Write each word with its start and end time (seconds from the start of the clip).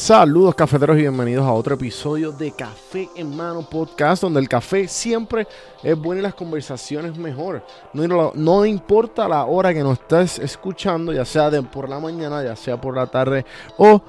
Saludos 0.00 0.54
cafeteros 0.54 0.96
y 0.96 1.02
bienvenidos 1.02 1.44
a 1.44 1.52
otro 1.52 1.74
episodio 1.74 2.32
de 2.32 2.52
Café 2.52 3.10
en 3.14 3.36
Mano 3.36 3.60
Podcast, 3.60 4.22
donde 4.22 4.40
el 4.40 4.48
café 4.48 4.88
siempre 4.88 5.46
es 5.82 5.94
bueno 5.94 6.20
y 6.20 6.22
las 6.22 6.32
conversaciones 6.32 7.18
mejor. 7.18 7.62
No, 7.92 8.32
no 8.34 8.64
importa 8.64 9.28
la 9.28 9.44
hora 9.44 9.74
que 9.74 9.82
nos 9.82 9.98
estés 10.00 10.38
escuchando, 10.38 11.12
ya 11.12 11.26
sea 11.26 11.50
de 11.50 11.62
por 11.62 11.86
la 11.86 12.00
mañana, 12.00 12.42
ya 12.42 12.56
sea 12.56 12.80
por 12.80 12.96
la 12.96 13.08
tarde 13.08 13.44
o 13.76 14.00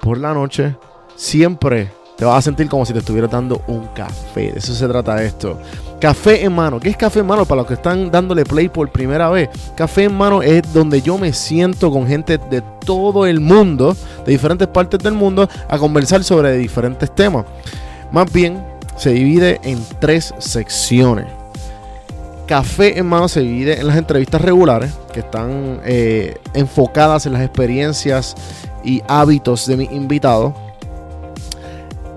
por 0.00 0.16
la 0.16 0.32
noche, 0.32 0.74
siempre 1.16 1.92
te 2.16 2.24
vas 2.24 2.38
a 2.38 2.42
sentir 2.42 2.68
como 2.68 2.86
si 2.86 2.92
te 2.92 3.00
estuvieras 3.00 3.30
dando 3.30 3.60
un 3.66 3.86
café. 3.88 4.52
De 4.52 4.58
eso 4.58 4.74
se 4.74 4.88
trata 4.88 5.22
esto. 5.22 5.58
Café 6.00 6.44
en 6.44 6.54
mano. 6.54 6.80
¿Qué 6.80 6.88
es 6.88 6.96
café 6.96 7.20
en 7.20 7.26
mano? 7.26 7.44
Para 7.44 7.60
los 7.60 7.66
que 7.66 7.74
están 7.74 8.10
dándole 8.10 8.44
play 8.44 8.68
por 8.68 8.90
primera 8.90 9.28
vez. 9.28 9.50
Café 9.74 10.04
en 10.04 10.14
mano 10.14 10.42
es 10.42 10.62
donde 10.72 11.02
yo 11.02 11.18
me 11.18 11.32
siento 11.34 11.90
con 11.90 12.06
gente 12.06 12.38
de 12.38 12.62
todo 12.84 13.26
el 13.26 13.40
mundo, 13.40 13.94
de 14.24 14.32
diferentes 14.32 14.66
partes 14.68 15.00
del 15.00 15.12
mundo, 15.12 15.48
a 15.68 15.78
conversar 15.78 16.24
sobre 16.24 16.56
diferentes 16.56 17.14
temas. 17.14 17.44
Más 18.10 18.32
bien, 18.32 18.64
se 18.96 19.10
divide 19.10 19.60
en 19.62 19.84
tres 19.98 20.32
secciones. 20.38 21.26
Café 22.46 22.98
en 22.98 23.06
mano 23.06 23.28
se 23.28 23.40
divide 23.40 23.80
en 23.80 23.88
las 23.88 23.96
entrevistas 23.96 24.40
regulares, 24.40 24.92
que 25.12 25.20
están 25.20 25.80
eh, 25.84 26.38
enfocadas 26.54 27.26
en 27.26 27.34
las 27.34 27.42
experiencias 27.42 28.36
y 28.84 29.02
hábitos 29.08 29.66
de 29.66 29.76
mis 29.76 29.90
invitados 29.90 30.54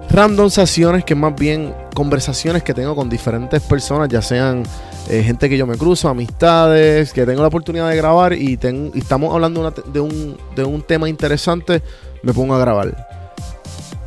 random 0.10 0.50
sesiones 0.50 1.06
que 1.06 1.16
más 1.16 1.36
bien 1.36 1.74
conversaciones 1.94 2.64
que 2.64 2.74
tengo 2.74 2.96
con 2.96 3.10
diferentes 3.10 3.62
personas, 3.62 4.10
ya 4.10 4.22
sean 4.22 4.64
eh, 5.10 5.24
gente 5.24 5.50
que 5.50 5.58
yo 5.58 5.68
me 5.68 5.78
cruzo, 5.78 6.10
amistades, 6.10 7.14
que 7.14 7.26
tengo 7.26 7.42
la 7.42 7.48
oportunidad 7.48 7.90
de 7.90 7.96
grabar 7.96 8.34
y, 8.34 8.60
estamos 8.96 9.34
hablando 9.34 9.72
de, 9.72 10.00
un, 10.00 10.38
de 10.56 10.64
un 10.64 10.82
tema 10.82 11.10
interesante, 11.10 11.82
me 12.24 12.34
pongo 12.34 12.56
a 12.56 12.60
grabar. 12.60 13.08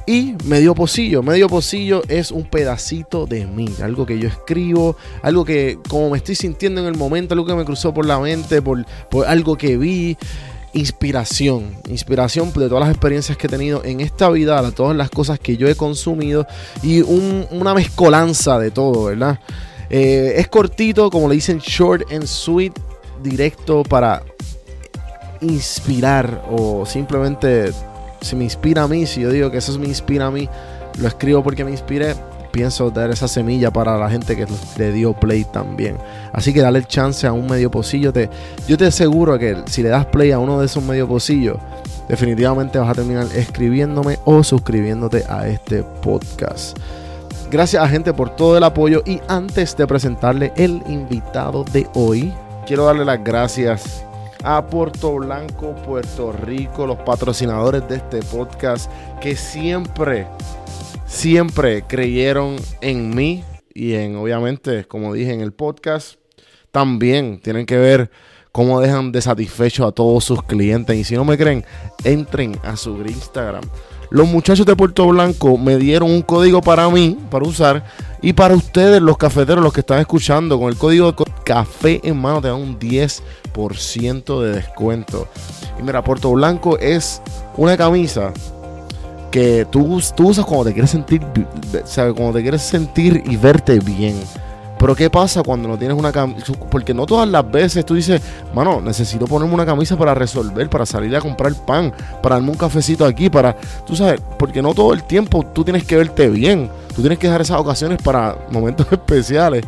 Y 0.04 0.34
medio 0.46 0.74
pocillo, 0.74 1.22
medio 1.22 1.48
pocillo 1.48 2.02
es 2.08 2.32
un 2.32 2.44
pedacito 2.44 3.24
de 3.24 3.46
mí, 3.46 3.68
algo 3.80 4.04
que 4.04 4.18
yo 4.18 4.28
escribo, 4.28 4.96
algo 5.22 5.44
que 5.44 5.78
como 5.88 6.10
me 6.10 6.18
estoy 6.18 6.34
sintiendo 6.34 6.80
en 6.80 6.88
el 6.88 6.96
momento, 6.96 7.34
algo 7.34 7.46
que 7.46 7.54
me 7.54 7.64
cruzó 7.64 7.94
por 7.94 8.04
la 8.04 8.18
mente, 8.18 8.60
por, 8.60 8.84
por 9.10 9.26
algo 9.26 9.56
que 9.56 9.76
vi 9.76 10.16
inspiración, 10.72 11.76
inspiración 11.88 12.52
de 12.52 12.68
todas 12.68 12.80
las 12.80 12.90
experiencias 12.90 13.36
que 13.36 13.46
he 13.46 13.50
tenido 13.50 13.84
en 13.84 14.00
esta 14.00 14.30
vida, 14.30 14.62
de 14.62 14.72
todas 14.72 14.96
las 14.96 15.10
cosas 15.10 15.38
que 15.38 15.56
yo 15.56 15.68
he 15.68 15.74
consumido 15.74 16.46
y 16.82 17.00
una 17.02 17.74
mezcolanza 17.74 18.58
de 18.58 18.70
todo, 18.70 19.04
¿verdad? 19.04 19.38
Eh, 19.90 20.34
es 20.38 20.48
cortito, 20.48 21.10
como 21.10 21.28
le 21.28 21.34
dicen, 21.34 21.58
short 21.58 22.10
and 22.12 22.26
sweet, 22.26 22.72
directo 23.22 23.82
para 23.82 24.22
inspirar 25.40 26.44
o 26.50 26.86
simplemente 26.86 27.72
si 28.20 28.36
me 28.36 28.44
inspira 28.44 28.84
a 28.84 28.88
mí, 28.88 29.06
si 29.06 29.20
yo 29.20 29.30
digo 29.30 29.50
que 29.50 29.58
eso 29.58 29.76
me 29.78 29.86
inspira 29.86 30.26
a 30.26 30.30
mí, 30.30 30.48
lo 30.98 31.08
escribo 31.08 31.42
porque 31.42 31.64
me 31.64 31.72
inspiré, 31.72 32.14
pienso 32.52 32.90
dar 32.90 33.10
esa 33.10 33.26
semilla 33.26 33.72
para 33.72 33.98
la 33.98 34.08
gente 34.08 34.36
que 34.36 34.46
le 34.76 34.92
dio 34.92 35.14
play 35.14 35.44
también. 35.44 35.96
Así 36.32 36.52
que 36.52 36.60
dale 36.60 36.78
el 36.78 36.86
chance 36.86 37.26
a 37.26 37.32
un 37.32 37.46
medio 37.46 37.70
pocillo. 37.70 38.12
Te, 38.12 38.30
yo 38.68 38.76
te 38.76 38.86
aseguro 38.86 39.38
que 39.38 39.56
si 39.66 39.82
le 39.82 39.88
das 39.88 40.06
play 40.06 40.30
a 40.30 40.38
uno 40.38 40.60
de 40.60 40.66
esos 40.66 40.84
medio 40.84 41.08
pocillos, 41.08 41.56
definitivamente 42.08 42.78
vas 42.78 42.90
a 42.90 42.94
terminar 42.94 43.26
escribiéndome 43.34 44.18
o 44.24 44.44
suscribiéndote 44.44 45.24
a 45.28 45.48
este 45.48 45.82
podcast. 45.82 46.78
Gracias 47.50 47.82
a 47.82 47.88
gente 47.88 48.14
por 48.14 48.36
todo 48.36 48.56
el 48.56 48.64
apoyo 48.64 49.02
y 49.04 49.20
antes 49.28 49.76
de 49.76 49.86
presentarle 49.86 50.52
el 50.56 50.82
invitado 50.86 51.64
de 51.64 51.86
hoy, 51.94 52.32
quiero 52.66 52.86
darle 52.86 53.04
las 53.04 53.22
gracias 53.22 54.04
a 54.42 54.64
Puerto 54.66 55.14
Blanco, 55.14 55.74
Puerto 55.86 56.32
Rico, 56.32 56.86
los 56.86 56.98
patrocinadores 56.98 57.86
de 57.88 57.96
este 57.96 58.20
podcast 58.22 58.90
que 59.20 59.36
siempre 59.36 60.26
siempre 61.12 61.82
creyeron 61.82 62.56
en 62.80 63.14
mí 63.14 63.44
y 63.74 63.94
en, 63.94 64.16
obviamente, 64.16 64.86
como 64.86 65.12
dije 65.12 65.32
en 65.32 65.42
el 65.42 65.52
podcast, 65.52 66.14
también 66.72 67.38
tienen 67.38 67.66
que 67.66 67.76
ver 67.76 68.10
cómo 68.50 68.80
dejan 68.80 69.12
de 69.12 69.20
satisfecho 69.20 69.86
a 69.86 69.92
todos 69.92 70.24
sus 70.24 70.42
clientes. 70.42 70.96
Y 70.96 71.04
si 71.04 71.14
no 71.14 71.24
me 71.24 71.36
creen, 71.36 71.64
entren 72.02 72.58
a 72.64 72.76
su 72.76 72.96
Instagram. 72.96 73.62
Los 74.10 74.26
muchachos 74.26 74.66
de 74.66 74.74
Puerto 74.74 75.06
Blanco 75.06 75.58
me 75.58 75.76
dieron 75.76 76.10
un 76.10 76.22
código 76.22 76.60
para 76.60 76.88
mí, 76.88 77.16
para 77.30 77.46
usar, 77.46 77.84
y 78.20 78.32
para 78.32 78.54
ustedes, 78.54 79.00
los 79.00 79.16
cafeteros, 79.16 79.62
los 79.62 79.72
que 79.72 79.80
están 79.80 80.00
escuchando, 80.00 80.58
con 80.58 80.68
el 80.68 80.76
código 80.76 81.14
café 81.44 82.00
en 82.04 82.20
mano 82.20 82.40
te 82.40 82.48
dan 82.48 82.56
un 82.56 82.78
10% 82.78 84.40
de 84.40 84.52
descuento. 84.54 85.28
Y 85.78 85.82
mira, 85.82 86.02
Puerto 86.02 86.30
Blanco 86.32 86.78
es 86.78 87.22
una 87.56 87.76
camisa 87.76 88.32
que 89.32 89.66
tú, 89.68 90.00
tú 90.14 90.28
usas 90.28 90.44
cuando 90.44 90.66
te 90.66 90.72
quieres 90.74 90.90
sentir, 90.90 91.26
¿sabes? 91.84 92.12
Cuando 92.14 92.34
te 92.34 92.42
quieres 92.42 92.62
sentir 92.62 93.24
y 93.26 93.36
verte 93.36 93.80
bien. 93.80 94.14
Pero 94.78 94.96
¿qué 94.96 95.08
pasa 95.08 95.42
cuando 95.42 95.68
no 95.68 95.78
tienes 95.78 95.96
una 95.96 96.12
camisa? 96.12 96.52
Porque 96.68 96.92
no 96.92 97.06
todas 97.06 97.28
las 97.28 97.48
veces 97.48 97.86
tú 97.86 97.94
dices, 97.94 98.20
mano, 98.52 98.80
necesito 98.80 99.26
ponerme 99.26 99.54
una 99.54 99.64
camisa 99.64 99.96
para 99.96 100.12
resolver, 100.12 100.68
para 100.68 100.84
salir 100.84 101.14
a 101.16 101.20
comprar 101.20 101.54
pan, 101.54 101.92
para 102.20 102.34
darme 102.34 102.50
un 102.50 102.56
cafecito 102.56 103.06
aquí, 103.06 103.30
para, 103.30 103.56
tú 103.86 103.94
sabes, 103.96 104.20
porque 104.38 104.60
no 104.60 104.74
todo 104.74 104.92
el 104.92 105.04
tiempo 105.04 105.46
tú 105.52 105.64
tienes 105.64 105.84
que 105.84 105.96
verte 105.96 106.28
bien. 106.28 106.68
Tú 106.94 107.00
tienes 107.00 107.18
que 107.18 107.28
dejar 107.28 107.40
esas 107.40 107.58
ocasiones 107.58 108.02
para 108.02 108.36
momentos 108.50 108.86
especiales. 108.90 109.64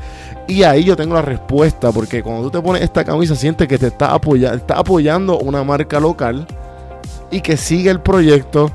Y 0.47 0.63
ahí 0.65 0.85
yo 0.85 0.97
tengo 0.97 1.15
la 1.15 1.23
respuesta, 1.23 1.91
porque 1.91 2.23
cuando 2.23 2.43
tú 2.43 2.51
te 2.51 2.61
pones 2.61 2.83
esta 2.83 3.05
camisa, 3.05 3.35
sientes 3.35 3.67
que 3.67 3.79
te 3.79 3.87
está, 3.87 4.21
está 4.53 4.75
apoyando 4.75 5.39
una 5.39 5.65
marca 5.65 6.01
local 6.01 6.47
y 7.31 7.41
que 7.41 7.57
sigue 7.57 7.89
el 7.89 8.01
proyecto 8.01 8.71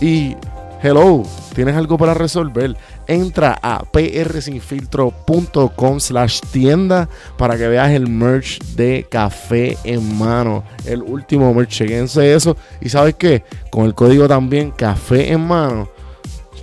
y 0.00 0.34
hello, 0.82 1.22
tienes 1.54 1.76
algo 1.76 1.98
para 1.98 2.14
resolver. 2.14 2.74
Entra 3.06 3.58
a 3.62 3.84
prsinfiltro.com 3.84 6.00
slash 6.00 6.40
tienda 6.52 7.06
para 7.36 7.58
que 7.58 7.68
veas 7.68 7.90
el 7.90 8.08
merch 8.08 8.62
de 8.76 9.06
café 9.10 9.76
en 9.84 10.18
mano. 10.18 10.64
El 10.84 11.02
último 11.02 11.52
merch. 11.52 11.70
Chequense 11.70 12.34
eso. 12.34 12.56
Y 12.80 12.88
sabes 12.88 13.16
qué? 13.16 13.44
Con 13.70 13.84
el 13.86 13.94
código 13.94 14.26
también 14.26 14.70
café 14.70 15.30
en 15.32 15.46
mano. 15.46 15.90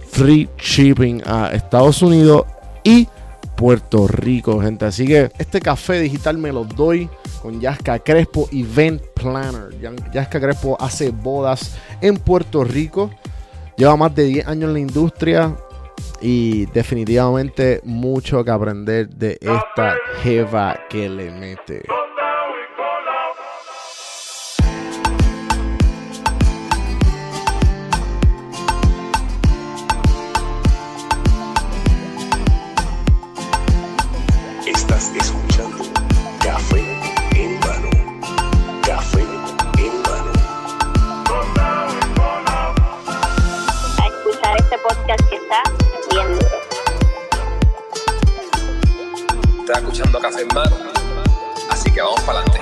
Free 0.09 0.49
shipping 0.57 1.21
a 1.25 1.51
Estados 1.53 2.01
Unidos 2.01 2.45
y 2.83 3.07
Puerto 3.57 4.07
Rico, 4.07 4.61
gente. 4.61 4.85
Así 4.85 5.05
que 5.07 5.31
este 5.39 5.59
café 5.59 5.99
digital 5.99 6.37
me 6.37 6.53
lo 6.53 6.63
doy 6.63 7.09
con 7.41 7.59
Yaska 7.59 7.99
Crespo 7.99 8.47
Event 8.51 9.01
Planner. 9.15 9.69
Yaska 10.13 10.39
Crespo 10.39 10.77
hace 10.79 11.09
bodas 11.09 11.75
en 11.99 12.17
Puerto 12.17 12.63
Rico. 12.63 13.09
Lleva 13.75 13.97
más 13.97 14.15
de 14.15 14.25
10 14.25 14.47
años 14.47 14.67
en 14.69 14.73
la 14.73 14.79
industria 14.79 15.55
y 16.21 16.67
definitivamente 16.67 17.81
mucho 17.83 18.43
que 18.43 18.51
aprender 18.51 19.09
de 19.09 19.39
esta 19.41 19.95
jeva 20.21 20.79
que 20.89 21.09
le 21.09 21.31
mete. 21.31 21.83
Escuchando 49.77 50.19
Café 50.19 50.41
en 50.41 50.47
Mano. 50.55 50.75
Así 51.69 51.91
que 51.91 52.01
vamos 52.01 52.21
para 52.21 52.39
adelante. 52.39 52.61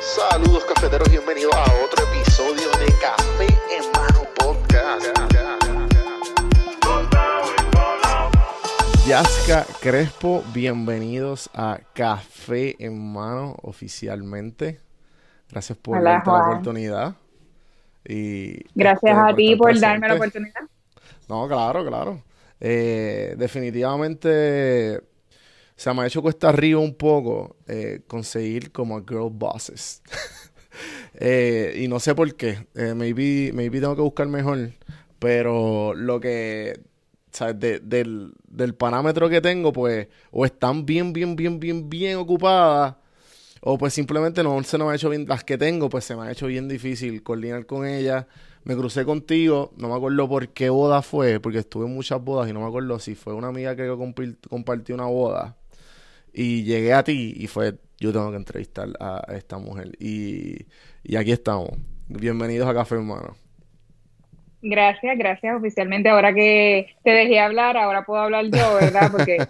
Saludos 0.00 0.64
cafeteros, 0.64 1.08
bienvenidos 1.08 1.54
a 1.54 1.62
otro 1.84 2.04
episodio 2.12 2.68
de 2.80 2.86
Café 3.00 3.46
en 3.70 3.92
Mano 3.92 4.28
Podcast. 4.36 5.06
Yaska 9.06 9.66
Crespo, 9.80 10.42
bienvenidos 10.52 11.48
a 11.54 11.78
Café 11.92 12.74
en 12.84 13.12
Mano 13.12 13.54
oficialmente. 13.62 14.80
Gracias 15.48 15.78
por 15.78 16.02
la 16.02 16.18
oportunidad. 16.18 17.14
Y 18.04 18.64
Gracias 18.74 19.16
a 19.16 19.34
ti 19.34 19.54
por 19.54 19.78
darme 19.78 20.08
la 20.08 20.14
oportunidad. 20.14 20.62
No, 21.28 21.46
claro, 21.46 21.86
claro. 21.86 22.20
Eh, 22.58 23.34
definitivamente 23.36 25.13
se 25.76 25.92
me 25.92 26.02
ha 26.02 26.06
hecho 26.06 26.22
cuesta 26.22 26.48
arriba 26.48 26.80
un 26.80 26.94
poco 26.94 27.56
eh, 27.66 28.00
conseguir 28.06 28.72
como 28.72 29.04
girl 29.04 29.30
bosses. 29.30 30.02
Eh, 31.20 31.80
y 31.80 31.86
no 31.86 32.00
sé 32.00 32.16
por 32.16 32.34
qué. 32.34 32.66
Eh, 32.74 32.94
maybe, 32.96 33.52
maybe 33.54 33.78
tengo 33.78 33.94
que 33.94 34.02
buscar 34.02 34.26
mejor. 34.26 34.72
Pero 35.20 35.94
lo 35.94 36.18
que. 36.18 36.80
¿sabes? 37.30 37.60
del, 37.60 38.32
del 38.48 38.74
parámetro 38.74 39.28
que 39.28 39.40
tengo, 39.40 39.72
pues, 39.72 40.08
o 40.32 40.44
están 40.44 40.84
bien, 40.84 41.12
bien, 41.12 41.36
bien, 41.36 41.60
bien, 41.60 41.88
bien 41.88 42.16
ocupadas, 42.16 42.96
o 43.60 43.78
pues 43.78 43.94
simplemente 43.94 44.42
no 44.42 44.60
se 44.64 44.76
me 44.76 44.84
ha 44.86 44.96
hecho 44.96 45.08
bien. 45.08 45.26
Las 45.28 45.44
que 45.44 45.56
tengo, 45.56 45.88
pues 45.88 46.04
se 46.04 46.16
me 46.16 46.22
ha 46.22 46.32
hecho 46.32 46.48
bien 46.48 46.66
difícil 46.66 47.22
coordinar 47.22 47.66
con 47.66 47.86
ellas 47.86 48.26
me 48.64 48.74
crucé 48.76 49.04
contigo, 49.04 49.72
no 49.76 49.88
me 49.88 49.94
acuerdo 49.94 50.28
por 50.28 50.48
qué 50.48 50.70
boda 50.70 51.02
fue, 51.02 51.38
porque 51.38 51.58
estuve 51.58 51.86
en 51.86 51.94
muchas 51.94 52.22
bodas 52.22 52.48
y 52.48 52.52
no 52.52 52.60
me 52.60 52.66
acuerdo 52.66 52.98
si 52.98 53.14
fue 53.14 53.34
una 53.34 53.48
amiga 53.48 53.76
que 53.76 53.86
compartió 54.48 54.94
una 54.94 55.04
boda. 55.04 55.56
Y 56.34 56.64
llegué 56.64 56.92
a 56.92 57.04
ti 57.04 57.32
y 57.36 57.46
fue, 57.46 57.74
yo 57.98 58.12
tengo 58.12 58.30
que 58.32 58.36
entrevistar 58.36 58.88
a 58.98 59.24
esta 59.34 59.58
mujer. 59.58 59.92
Y, 60.00 60.66
y 61.04 61.14
aquí 61.16 61.30
estamos. 61.30 61.70
Bienvenidos 62.08 62.68
a 62.68 62.74
Café 62.74 62.96
Hermano. 62.96 63.36
Gracias, 64.60 65.16
gracias. 65.16 65.56
Oficialmente, 65.56 66.08
ahora 66.08 66.34
que 66.34 66.96
te 67.04 67.10
dejé 67.10 67.38
hablar, 67.38 67.76
ahora 67.76 68.04
puedo 68.04 68.20
hablar 68.20 68.46
yo, 68.46 68.74
¿verdad? 68.74 69.12
Porque 69.12 69.36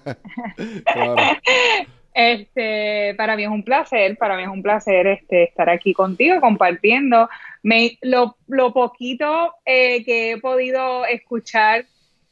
este, 2.15 3.15
para 3.17 3.37
mí 3.37 3.45
es 3.45 3.49
un 3.49 3.63
placer, 3.63 4.19
para 4.19 4.37
mí 4.37 4.43
es 4.43 4.49
un 4.49 4.63
placer 4.63 5.07
este, 5.07 5.45
estar 5.45 5.71
aquí 5.71 5.95
contigo 5.95 6.41
compartiendo. 6.41 7.31
Me, 7.63 7.97
lo, 8.03 8.37
lo 8.47 8.75
poquito 8.75 9.55
eh, 9.65 10.05
que 10.05 10.33
he 10.33 10.39
podido 10.39 11.07
escuchar 11.07 11.87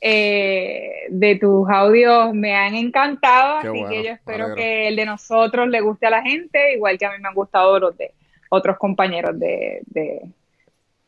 eh, 0.04 1.06
de 1.10 1.36
tus 1.36 1.68
audios 1.70 2.34
me 2.34 2.56
han 2.56 2.74
encantado, 2.74 3.58
así 3.58 3.84
que 3.88 4.02
yo 4.02 4.10
espero 4.10 4.52
que 4.56 4.88
el 4.88 4.96
de 4.96 5.06
nosotros 5.06 5.68
le 5.68 5.80
guste 5.80 6.06
a 6.06 6.10
la 6.10 6.22
gente, 6.22 6.74
igual 6.74 6.98
que 6.98 7.06
a 7.06 7.12
mí 7.12 7.18
me 7.20 7.28
han 7.28 7.34
gustado 7.34 7.78
los 7.78 7.96
de 7.96 8.12
otros 8.50 8.78
compañeros 8.78 9.38
de, 9.38 9.80
de 9.86 10.22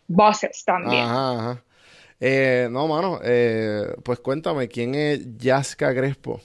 voces 0.06 0.64
también. 0.64 1.02
Ajá, 1.02 1.60
eh, 2.20 2.68
no, 2.70 2.86
mano, 2.86 3.18
eh, 3.24 3.96
pues 4.04 4.20
cuéntame, 4.20 4.68
¿quién 4.68 4.94
es 4.94 5.38
Yaska 5.38 5.92
Crespo? 5.92 6.40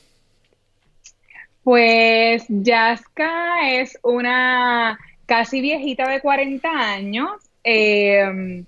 Pues 1.63 2.45
Yaska 2.49 3.69
es 3.73 3.95
una 4.01 4.97
casi 5.27 5.61
viejita 5.61 6.09
de 6.09 6.19
40 6.19 6.67
años, 6.67 7.29
eh, 7.63 8.65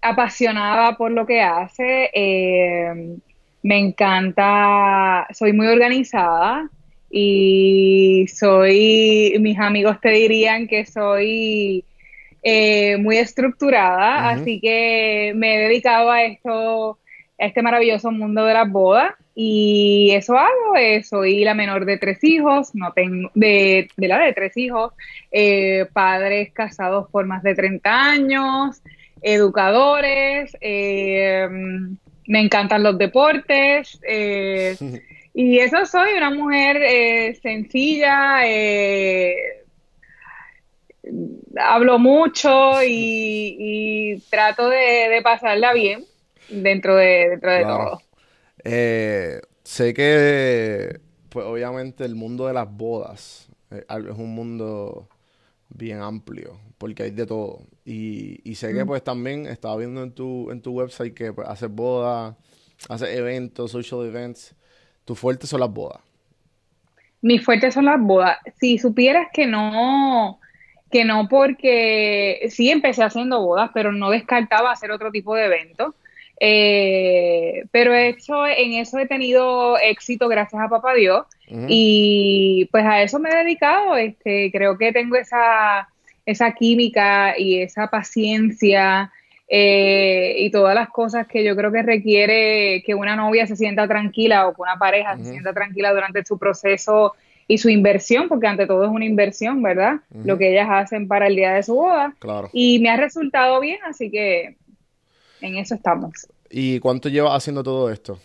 apasionada 0.00 0.96
por 0.96 1.10
lo 1.10 1.26
que 1.26 1.40
hace, 1.40 2.10
me 3.62 3.78
encanta, 3.78 5.26
soy 5.32 5.52
muy 5.52 5.66
organizada 5.66 6.70
y 7.10 8.26
soy, 8.28 9.36
mis 9.40 9.58
amigos 9.58 10.00
te 10.00 10.10
dirían 10.10 10.68
que 10.68 10.86
soy 10.86 11.84
eh, 12.42 12.96
muy 12.98 13.18
estructurada, 13.18 14.30
así 14.30 14.60
que 14.60 15.32
me 15.34 15.56
he 15.56 15.68
dedicado 15.68 16.10
a 16.10 16.22
esto, 16.22 16.98
a 17.38 17.46
este 17.46 17.62
maravilloso 17.62 18.10
mundo 18.12 18.44
de 18.44 18.54
las 18.54 18.70
bodas 18.70 19.12
y 19.34 20.10
eso 20.12 20.38
hago, 20.38 20.76
eh, 20.76 21.02
soy 21.02 21.44
la 21.44 21.54
menor 21.54 21.84
de 21.84 21.98
tres 21.98 22.22
hijos, 22.22 22.74
no 22.74 22.92
tengo, 22.92 23.30
de, 23.34 23.88
de 23.96 24.08
la 24.08 24.20
de 24.20 24.32
tres 24.32 24.56
hijos, 24.56 24.94
eh, 25.32 25.86
padres 25.92 26.52
casados 26.52 27.10
por 27.10 27.26
más 27.26 27.42
de 27.42 27.54
30 27.54 27.90
años, 27.90 28.82
educadores, 29.22 30.56
me 30.60 32.40
encantan 32.40 32.82
los 32.82 32.98
deportes, 32.98 34.00
y 35.34 35.58
eso 35.58 35.86
soy, 35.86 36.12
una 36.14 36.30
mujer 36.30 37.36
sencilla, 37.36 38.44
hablo 41.56 41.98
mucho 41.98 42.82
y, 42.86 44.22
trato 44.30 44.68
de, 44.68 45.20
pasarla 45.22 45.72
bien 45.72 46.04
dentro 46.48 46.96
de, 46.96 47.30
dentro 47.30 47.52
de 47.52 47.62
todo. 47.62 48.02
Eh, 48.64 49.40
sé 49.64 49.94
que, 49.94 51.00
pues 51.28 51.46
obviamente 51.46 52.04
el 52.04 52.14
mundo 52.14 52.46
de 52.46 52.52
las 52.52 52.70
bodas 52.70 53.48
eh, 53.70 53.84
es 53.88 54.18
un 54.18 54.34
mundo 54.34 55.08
bien 55.68 56.00
amplio, 56.00 56.58
porque 56.78 57.04
hay 57.04 57.10
de 57.10 57.26
todo. 57.26 57.60
Y, 57.84 58.40
y 58.44 58.54
sé 58.54 58.74
que 58.74 58.84
pues 58.84 59.02
también 59.02 59.46
estaba 59.46 59.76
viendo 59.76 60.02
en 60.02 60.12
tu, 60.12 60.50
en 60.50 60.60
tu 60.60 60.72
website 60.72 61.14
que 61.14 61.32
pues, 61.32 61.48
haces 61.48 61.70
bodas, 61.70 62.36
haces 62.88 63.16
eventos, 63.16 63.70
social 63.70 64.06
events. 64.06 64.54
Tu 65.04 65.14
fuerte 65.14 65.46
son 65.46 65.60
las 65.60 65.72
bodas. 65.72 66.00
Mis 67.22 67.44
fuertes 67.44 67.74
son 67.74 67.84
las 67.84 68.00
bodas. 68.00 68.38
Si 68.58 68.78
supieras 68.78 69.28
que 69.32 69.46
no, 69.46 70.40
que 70.90 71.04
no 71.04 71.28
porque 71.28 72.46
sí 72.50 72.70
empecé 72.70 73.02
haciendo 73.02 73.40
bodas, 73.40 73.70
pero 73.74 73.92
no 73.92 74.10
descartaba 74.10 74.72
hacer 74.72 74.90
otro 74.90 75.10
tipo 75.10 75.34
de 75.34 75.46
evento. 75.46 75.94
Eh, 76.42 77.64
pero 77.70 77.94
hecho, 77.94 78.46
en 78.46 78.72
eso 78.72 78.98
he 78.98 79.06
tenido 79.06 79.76
éxito 79.78 80.26
gracias 80.28 80.62
a 80.62 80.70
Papá 80.70 80.94
Dios 80.94 81.26
y 81.68 82.66
pues 82.72 82.84
a 82.86 83.02
eso 83.02 83.18
me 83.18 83.28
he 83.28 83.44
dedicado. 83.44 83.96
Este, 83.96 84.50
creo 84.50 84.78
que 84.78 84.92
tengo 84.92 85.16
esa, 85.16 85.89
esa 86.30 86.52
química 86.52 87.38
y 87.38 87.60
esa 87.60 87.88
paciencia 87.88 89.12
eh, 89.48 90.36
y 90.38 90.50
todas 90.50 90.74
las 90.74 90.88
cosas 90.90 91.26
que 91.26 91.42
yo 91.44 91.56
creo 91.56 91.72
que 91.72 91.82
requiere 91.82 92.82
que 92.84 92.94
una 92.94 93.16
novia 93.16 93.46
se 93.46 93.56
sienta 93.56 93.88
tranquila 93.88 94.46
o 94.46 94.54
que 94.54 94.62
una 94.62 94.78
pareja 94.78 95.16
se 95.16 95.24
sienta 95.24 95.52
tranquila 95.52 95.92
durante 95.92 96.24
su 96.24 96.38
proceso 96.38 97.14
y 97.48 97.58
su 97.58 97.68
inversión, 97.68 98.28
porque 98.28 98.46
ante 98.46 98.68
todo 98.68 98.84
es 98.84 98.90
una 98.90 99.04
inversión, 99.04 99.60
¿verdad? 99.60 99.96
Lo 100.24 100.38
que 100.38 100.52
ellas 100.52 100.68
hacen 100.70 101.08
para 101.08 101.26
el 101.26 101.34
día 101.34 101.52
de 101.52 101.64
su 101.64 101.74
boda. 101.74 102.14
Claro. 102.20 102.48
Y 102.52 102.78
me 102.78 102.90
ha 102.90 102.96
resultado 102.96 103.58
bien, 103.58 103.80
así 103.84 104.08
que 104.08 104.56
en 105.40 105.56
eso 105.56 105.74
estamos. 105.74 106.28
¿Y 106.48 106.78
cuánto 106.78 107.08
llevas 107.08 107.32
haciendo 107.32 107.64
todo 107.64 107.90
esto? 107.90 108.20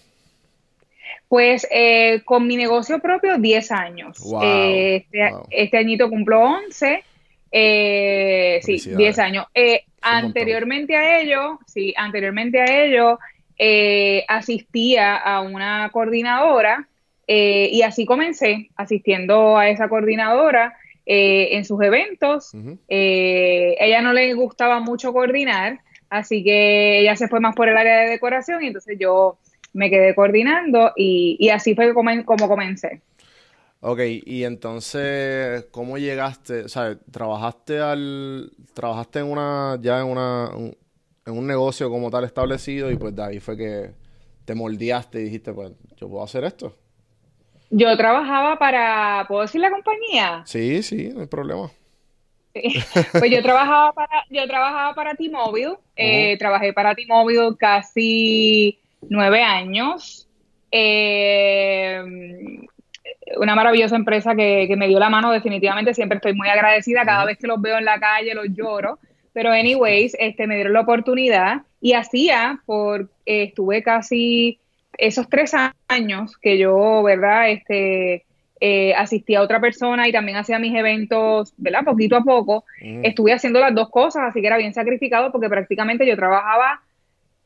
Pues 1.28 1.68
eh, 1.72 2.22
con 2.24 2.46
mi 2.46 2.56
negocio 2.56 3.00
propio, 3.00 3.40
10 3.40 3.72
años. 3.72 4.18
Eh, 4.44 4.98
este, 4.98 5.31
este, 5.50 5.78
añito 5.78 6.08
cumplo 6.08 6.42
11. 6.42 7.04
Eh, 7.57 8.60
sí, 8.63 8.96
10 8.96 9.19
años. 9.19 9.46
anteriormente 10.02 10.96
a 10.96 11.22
ello, 11.22 11.60
sí, 11.66 11.94
anteriormente 11.96 12.60
a 12.60 12.86
ello, 12.86 13.19
asistía 14.28 15.16
a 15.16 15.42
una 15.42 15.90
coordinadora 15.94 16.88
eh, 17.28 17.69
y 17.72 17.81
así 17.81 18.06
comencé 18.06 18.69
asistiendo 18.75 19.57
a 19.57 19.69
esa 19.69 19.90
coordinadora 19.90 20.75
eh, 21.06 21.50
en 21.52 21.66
sus 21.66 21.81
eventos. 21.81 22.52
Eh, 22.88 23.75
ella 23.80 24.01
no 24.01 24.13
le 24.13 24.34
gustaba 24.34 24.80
mucho 24.80 25.12
coordinar, 25.13 25.80
así 26.10 26.44
que 26.44 27.00
ella 27.00 27.16
se 27.16 27.28
fue 27.28 27.40
más 27.40 27.56
por 27.56 27.69
el 27.69 27.78
área 27.78 28.01
de 28.01 28.10
decoración 28.10 28.63
y 28.63 28.68
entonces 28.68 28.98
yo 29.00 29.38
me 29.74 29.90
quedé 29.90 30.16
coordinando 30.16 30.94
y, 30.96 31.50
así 31.50 31.75
fue 31.75 31.94
como, 31.94 32.48
comencé. 32.48 33.01
Ok, 33.88 34.00
y 34.26 34.44
entonces, 34.46 35.68
¿cómo 35.70 36.00
llegaste? 36.00 36.62
O 36.64 36.70
sea, 36.70 36.98
trabajaste 37.12 37.80
al, 37.80 38.52
trabajaste 38.74 39.20
en 39.20 39.26
una, 39.28 39.78
ya 39.80 40.00
en 40.00 40.08
una, 40.08 40.50
en 41.24 41.38
un 41.38 41.46
negocio 41.46 41.88
como 41.92 42.10
tal 42.10 42.24
establecido 42.24 42.90
y 42.90 42.96
pues 42.96 43.16
de 43.16 43.24
ahí 43.24 43.40
fue 43.40 43.56
que 43.56 43.92
te 44.44 44.56
moldeaste 44.56 45.22
y 45.22 45.25
dijiste, 45.25 45.54
pues, 45.54 45.72
yo 45.98 46.10
puedo 46.10 46.24
hacer 46.24 46.46
esto. 46.46 46.75
Yo 47.70 47.96
trabajaba 47.96 48.58
para, 48.58 49.24
¿puedo 49.27 49.44
decir 49.44 49.62
la 49.62 49.70
compañía? 49.70 50.42
Sí, 50.48 50.82
sí, 50.82 51.12
no 51.13 51.22
hay 51.22 51.27
problema. 51.27 51.70
Pues 53.12 53.30
yo 53.30 53.44
trabajaba 53.44 53.94
para, 53.94 54.25
yo 54.32 54.48
trabajaba 54.48 54.96
para 54.96 55.13
T-Mobile, 55.13 55.75
eh, 55.96 56.38
trabajé 56.39 56.74
para 56.74 56.96
T-Mobile 56.96 57.56
casi 57.60 58.80
nueve 59.10 59.44
años. 59.44 60.27
Eh, 60.72 62.01
una 63.38 63.56
maravillosa 63.56 63.96
empresa 63.96 64.36
que, 64.36 64.74
me 64.78 64.88
dio 64.88 65.00
la 65.00 65.10
mano, 65.10 65.32
definitivamente 65.32 65.94
siempre 65.94 66.18
estoy 66.18 66.34
muy 66.34 66.48
agradecida, 66.48 67.06
cada 67.06 67.26
vez 67.26 67.38
que 67.38 67.48
los 67.48 67.62
veo 67.62 67.78
en 67.78 67.86
la 67.86 68.00
calle 68.00 68.34
los 68.34 68.48
lloro, 68.50 69.00
pero 69.34 69.52
anyways, 69.52 70.16
este, 70.20 70.48
me 70.48 70.56
dieron 70.56 70.74
la 70.74 70.82
oportunidad 70.82 71.64
y 71.82 71.94
hacía, 71.94 72.60
por, 72.66 73.10
eh, 73.26 73.44
estuve 73.44 73.84
casi 73.84 74.60
esos 74.98 75.28
tres 75.28 75.54
años 75.88 76.38
que 76.38 76.58
yo, 76.58 77.04
¿verdad? 77.04 77.50
Este, 77.50 78.24
eh, 78.62 78.94
asistí 78.96 79.36
a 79.36 79.42
otra 79.42 79.60
persona 79.60 80.08
y 80.08 80.14
también 80.14 80.38
hacía 80.38 80.58
mis 80.58 80.74
eventos, 80.74 81.54
¿verdad? 81.58 81.84
Poquito 81.84 82.16
a 82.16 82.24
poco, 82.24 82.64
estuve 82.80 83.34
haciendo 83.34 83.60
las 83.60 83.76
dos 83.76 83.90
cosas, 83.90 84.24
así 84.30 84.40
que 84.40 84.48
era 84.48 84.58
bien 84.58 84.74
sacrificado 84.74 85.32
porque 85.32 85.50
prácticamente 85.50 86.08
yo 86.08 86.16
trabajaba 86.16 86.82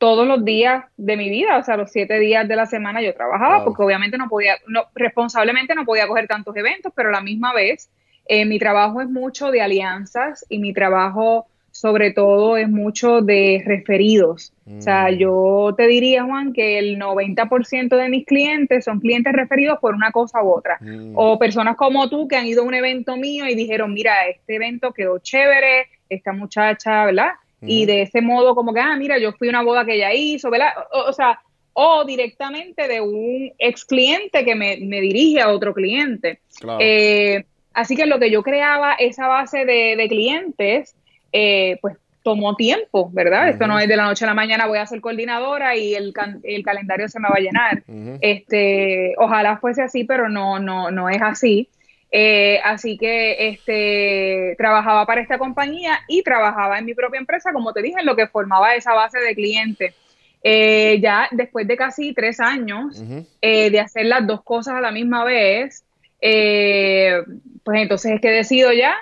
todos 0.00 0.26
los 0.26 0.42
días 0.46 0.86
de 0.96 1.14
mi 1.18 1.28
vida, 1.28 1.58
o 1.58 1.62
sea, 1.62 1.76
los 1.76 1.92
siete 1.92 2.18
días 2.18 2.48
de 2.48 2.56
la 2.56 2.64
semana 2.64 3.02
yo 3.02 3.12
trabajaba, 3.12 3.62
porque 3.64 3.82
obviamente 3.82 4.16
no 4.16 4.30
podía, 4.30 4.54
no, 4.66 4.84
responsablemente 4.94 5.74
no 5.74 5.84
podía 5.84 6.08
coger 6.08 6.26
tantos 6.26 6.56
eventos, 6.56 6.90
pero 6.96 7.10
a 7.10 7.12
la 7.12 7.20
misma 7.20 7.52
vez 7.52 7.90
eh, 8.26 8.46
mi 8.46 8.58
trabajo 8.58 9.02
es 9.02 9.10
mucho 9.10 9.50
de 9.50 9.60
alianzas 9.60 10.46
y 10.48 10.58
mi 10.58 10.72
trabajo 10.72 11.48
sobre 11.70 12.12
todo 12.12 12.56
es 12.56 12.68
mucho 12.70 13.20
de 13.20 13.62
referidos. 13.66 14.54
O 14.66 14.80
sea, 14.80 15.10
mm. 15.10 15.16
yo 15.16 15.74
te 15.76 15.86
diría, 15.86 16.24
Juan, 16.24 16.54
que 16.54 16.78
el 16.78 16.98
90% 16.98 17.94
de 17.94 18.08
mis 18.08 18.24
clientes 18.24 18.86
son 18.86 19.00
clientes 19.00 19.34
referidos 19.34 19.78
por 19.80 19.94
una 19.94 20.12
cosa 20.12 20.42
u 20.42 20.50
otra. 20.50 20.78
Mm. 20.80 21.12
O 21.14 21.38
personas 21.38 21.76
como 21.76 22.08
tú 22.08 22.26
que 22.26 22.36
han 22.36 22.46
ido 22.46 22.62
a 22.62 22.66
un 22.66 22.74
evento 22.74 23.18
mío 23.18 23.46
y 23.46 23.54
dijeron, 23.54 23.92
mira, 23.92 24.26
este 24.28 24.56
evento 24.56 24.92
quedó 24.92 25.18
chévere, 25.18 25.88
esta 26.08 26.32
muchacha, 26.32 27.04
¿verdad? 27.04 27.32
Y 27.62 27.84
de 27.84 28.02
ese 28.02 28.22
modo 28.22 28.54
como 28.54 28.72
que, 28.72 28.80
ah, 28.80 28.96
mira, 28.96 29.18
yo 29.18 29.32
fui 29.32 29.48
a 29.48 29.50
una 29.50 29.62
boda 29.62 29.84
que 29.84 29.96
ella 29.96 30.14
hizo, 30.14 30.50
¿verdad? 30.50 30.70
O, 30.92 31.12
sea, 31.12 31.40
o 31.74 32.04
directamente 32.04 32.88
de 32.88 33.00
un 33.00 33.52
ex 33.58 33.84
cliente 33.84 34.44
que 34.44 34.54
me, 34.54 34.76
dirige 34.76 35.40
a 35.40 35.50
otro 35.50 35.74
cliente. 35.74 36.40
Eh, 36.78 37.44
así 37.74 37.96
que 37.96 38.06
lo 38.06 38.18
que 38.18 38.30
yo 38.30 38.42
creaba, 38.42 38.94
esa 38.94 39.28
base 39.28 39.64
de, 39.64 39.96
de 39.96 40.08
clientes, 40.08 40.94
eh, 41.32 41.78
pues 41.82 41.96
tomó 42.22 42.54
tiempo, 42.54 43.10
¿verdad? 43.12 43.48
Esto 43.48 43.66
no 43.66 43.78
es 43.78 43.88
de 43.88 43.96
la 43.96 44.04
noche 44.04 44.24
a 44.24 44.28
la 44.28 44.34
mañana 44.34 44.66
voy 44.66 44.78
a 44.78 44.86
ser 44.86 45.00
coordinadora 45.00 45.76
y 45.76 45.94
el, 45.94 46.12
el 46.42 46.62
calendario 46.62 47.08
se 47.08 47.18
me 47.18 47.28
va 47.28 47.36
a 47.36 47.40
llenar. 47.40 47.82
Este, 48.20 49.14
ojalá 49.16 49.56
fuese 49.56 49.82
así, 49.82 50.04
pero 50.04 50.28
no, 50.28 50.58
no, 50.58 50.90
no 50.90 51.08
es 51.08 51.22
así. 51.22 51.68
Eh, 52.12 52.60
así 52.64 52.98
que 52.98 53.48
este, 53.48 54.56
trabajaba 54.58 55.06
para 55.06 55.20
esta 55.20 55.38
compañía 55.38 56.00
y 56.08 56.22
trabajaba 56.22 56.78
en 56.78 56.84
mi 56.84 56.94
propia 56.94 57.20
empresa, 57.20 57.52
como 57.52 57.72
te 57.72 57.82
dije, 57.82 58.00
en 58.00 58.06
lo 58.06 58.16
que 58.16 58.26
formaba 58.26 58.74
esa 58.74 58.94
base 58.94 59.20
de 59.20 59.34
clientes. 59.34 59.94
Eh, 60.42 60.98
ya 61.00 61.28
después 61.30 61.68
de 61.68 61.76
casi 61.76 62.14
tres 62.14 62.40
años 62.40 63.02
eh, 63.42 63.70
de 63.70 63.78
hacer 63.78 64.06
las 64.06 64.26
dos 64.26 64.42
cosas 64.42 64.74
a 64.74 64.80
la 64.80 64.90
misma 64.90 65.22
vez, 65.24 65.84
pues 66.18 67.80
entonces 67.80 68.12
es 68.12 68.20
que 68.20 68.30
decido 68.30 68.72
ya 68.72 68.94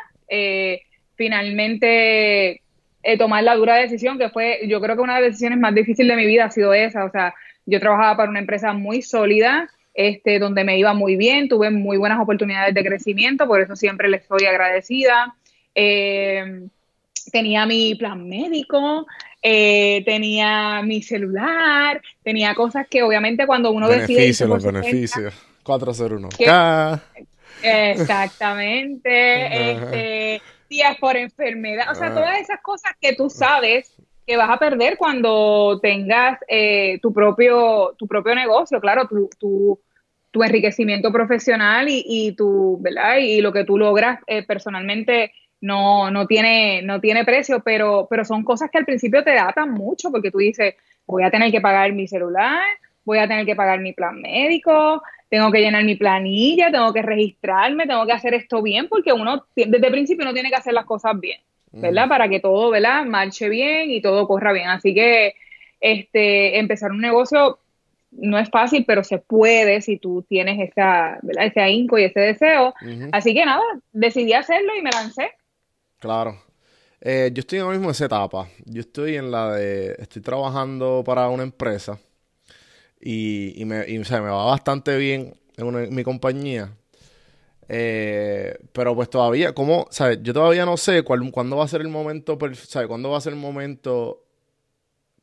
finalmente 1.14 2.62
tomar 3.18 3.42
la 3.42 3.54
dura 3.54 3.76
decisión, 3.76 4.18
que 4.18 4.28
fue, 4.28 4.60
yo 4.68 4.80
creo 4.80 4.96
que 4.96 5.02
una 5.02 5.16
de 5.16 5.22
las 5.22 5.30
decisiones 5.30 5.58
más 5.58 5.74
difíciles 5.74 6.14
de 6.14 6.22
mi 6.22 6.26
vida 6.26 6.44
ha 6.44 6.50
sido 6.50 6.74
esa. 6.74 7.04
O 7.04 7.10
sea, 7.10 7.34
yo 7.66 7.80
trabajaba 7.80 8.16
para 8.16 8.30
una 8.30 8.40
empresa 8.40 8.72
muy 8.72 9.02
sólida, 9.02 9.68
este, 9.94 10.38
donde 10.38 10.64
me 10.64 10.78
iba 10.78 10.94
muy 10.94 11.16
bien, 11.16 11.48
tuve 11.48 11.70
muy 11.70 11.96
buenas 11.96 12.20
oportunidades 12.20 12.74
de 12.74 12.84
crecimiento, 12.84 13.46
por 13.46 13.60
eso 13.60 13.76
siempre 13.76 14.08
le 14.08 14.18
estoy 14.18 14.46
agradecida. 14.46 15.34
Eh, 15.74 16.68
tenía 17.32 17.66
mi 17.66 17.94
plan 17.94 18.28
médico, 18.28 19.06
eh, 19.42 20.02
tenía 20.04 20.82
mi 20.82 21.02
celular, 21.02 22.00
tenía 22.22 22.54
cosas 22.54 22.86
que 22.88 23.02
obviamente 23.02 23.46
cuando 23.46 23.70
uno 23.70 23.88
decide... 23.88 24.18
Beneficios, 24.18 24.48
los 24.48 24.64
beneficios. 24.64 25.34
401K. 25.64 27.00
Exactamente. 27.62 29.72
este, 29.72 30.42
días 30.68 30.96
por 30.98 31.16
enfermedad, 31.16 31.90
o 31.90 31.94
sea, 31.94 32.08
ah. 32.08 32.14
todas 32.14 32.40
esas 32.40 32.60
cosas 32.60 32.92
que 33.00 33.14
tú 33.14 33.30
sabes 33.30 33.94
que 34.28 34.36
vas 34.36 34.50
a 34.50 34.58
perder 34.58 34.98
cuando 34.98 35.80
tengas 35.80 36.38
eh, 36.46 36.98
tu 37.00 37.14
propio 37.14 37.94
tu 37.96 38.06
propio 38.06 38.34
negocio, 38.34 38.78
claro, 38.78 39.08
tu, 39.08 39.30
tu, 39.38 39.80
tu 40.30 40.42
enriquecimiento 40.42 41.10
profesional 41.10 41.86
y, 41.88 42.34
tu, 42.36 42.78
¿verdad? 42.80 43.16
Y 43.16 43.40
lo 43.40 43.52
que 43.52 43.64
tú 43.64 43.78
logras 43.78 44.20
eh, 44.26 44.42
personalmente 44.42 45.32
no, 45.62 46.10
no, 46.10 46.26
tiene, 46.26 46.82
no 46.82 47.00
tiene 47.00 47.24
precio, 47.24 47.62
pero, 47.64 48.06
pero 48.10 48.24
son 48.26 48.44
cosas 48.44 48.70
que 48.70 48.76
al 48.76 48.84
principio 48.84 49.24
te 49.24 49.34
datan 49.34 49.72
mucho 49.72 50.10
porque 50.10 50.30
tú 50.30 50.38
dices, 50.38 50.74
voy 51.06 51.22
a 51.22 51.30
tener 51.30 51.50
que 51.50 51.62
pagar 51.62 51.92
mi 51.94 52.06
celular, 52.06 52.62
voy 53.04 53.18
a 53.18 53.28
tener 53.28 53.46
que 53.46 53.56
pagar 53.56 53.80
mi 53.80 53.94
plan 53.94 54.20
médico, 54.20 55.02
tengo 55.30 55.50
que 55.50 55.60
llenar 55.60 55.84
mi 55.84 55.96
planilla, 55.96 56.70
tengo 56.70 56.92
que 56.92 57.00
registrarme, 57.00 57.86
tengo 57.86 58.04
que 58.04 58.12
hacer 58.12 58.34
esto 58.34 58.62
bien, 58.62 58.88
porque 58.88 59.14
uno 59.14 59.46
desde 59.56 59.86
el 59.86 59.92
principio 59.92 60.26
no 60.26 60.34
tiene 60.34 60.50
que 60.50 60.56
hacer 60.56 60.74
las 60.74 60.84
cosas 60.84 61.18
bien, 61.18 61.40
¿verdad? 61.72 62.08
Para 62.08 62.28
que 62.28 62.40
todo, 62.40 62.70
¿verdad? 62.70 63.04
Marche 63.04 63.48
bien 63.48 63.90
y 63.90 64.00
todo 64.00 64.26
corra 64.26 64.52
bien. 64.52 64.68
Así 64.68 64.94
que 64.94 65.34
este, 65.80 66.58
empezar 66.58 66.90
un 66.90 67.00
negocio 67.00 67.58
no 68.10 68.38
es 68.38 68.48
fácil, 68.50 68.84
pero 68.86 69.04
se 69.04 69.18
puede 69.18 69.80
si 69.80 69.98
tú 69.98 70.24
tienes 70.28 70.70
esa, 70.70 71.18
¿verdad? 71.22 71.46
ese 71.46 71.60
ahínco 71.60 71.98
y 71.98 72.04
ese 72.04 72.20
deseo. 72.20 72.74
Así 73.12 73.34
que 73.34 73.44
nada, 73.44 73.62
decidí 73.92 74.32
hacerlo 74.32 74.76
y 74.76 74.82
me 74.82 74.90
lancé. 74.90 75.30
Claro. 75.98 76.40
Eh, 77.00 77.30
yo 77.32 77.40
estoy 77.40 77.60
ahora 77.60 77.72
mismo 77.72 77.88
en 77.88 77.92
esa 77.92 78.06
etapa. 78.06 78.48
Yo 78.64 78.80
estoy 78.80 79.16
en 79.16 79.30
la 79.30 79.52
de, 79.52 79.94
estoy 79.98 80.22
trabajando 80.22 81.02
para 81.04 81.28
una 81.28 81.42
empresa 81.42 81.98
y, 83.00 83.62
me, 83.64 83.84
me 83.86 84.20
va 84.20 84.46
bastante 84.46 84.96
bien 84.96 85.34
en, 85.56 85.94
mi 85.94 86.02
compañía. 86.02 86.72
Eh, 87.68 88.56
pero 88.72 88.94
pues 88.94 89.10
todavía, 89.10 89.54
¿cómo? 89.54 89.86
¿sabes? 89.90 90.18
Yo 90.22 90.32
todavía 90.32 90.64
no 90.64 90.76
sé 90.76 91.02
cuál, 91.02 91.30
cuándo 91.32 91.56
va 91.56 91.64
a 91.64 91.68
ser 91.68 91.82
el 91.82 91.88
momento, 91.88 92.38
¿sabes? 92.66 92.88
¿Cuándo 92.88 93.10
va 93.10 93.18
a 93.18 93.20
ser 93.20 93.34
el 93.34 93.38
momento? 93.38 94.24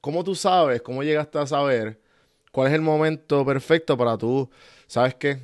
¿Cómo 0.02 0.24
tú 0.24 0.36
sabes? 0.36 0.82
¿Cómo 0.82 1.04
llegaste 1.04 1.40
a 1.40 1.48
saber? 1.48 2.00
cuál 2.56 2.70
es 2.70 2.74
el 2.74 2.82
momento 2.82 3.46
perfecto 3.46 3.98
para 3.98 4.18
tú, 4.18 4.50
¿sabes 4.88 5.16
qué? 5.16 5.40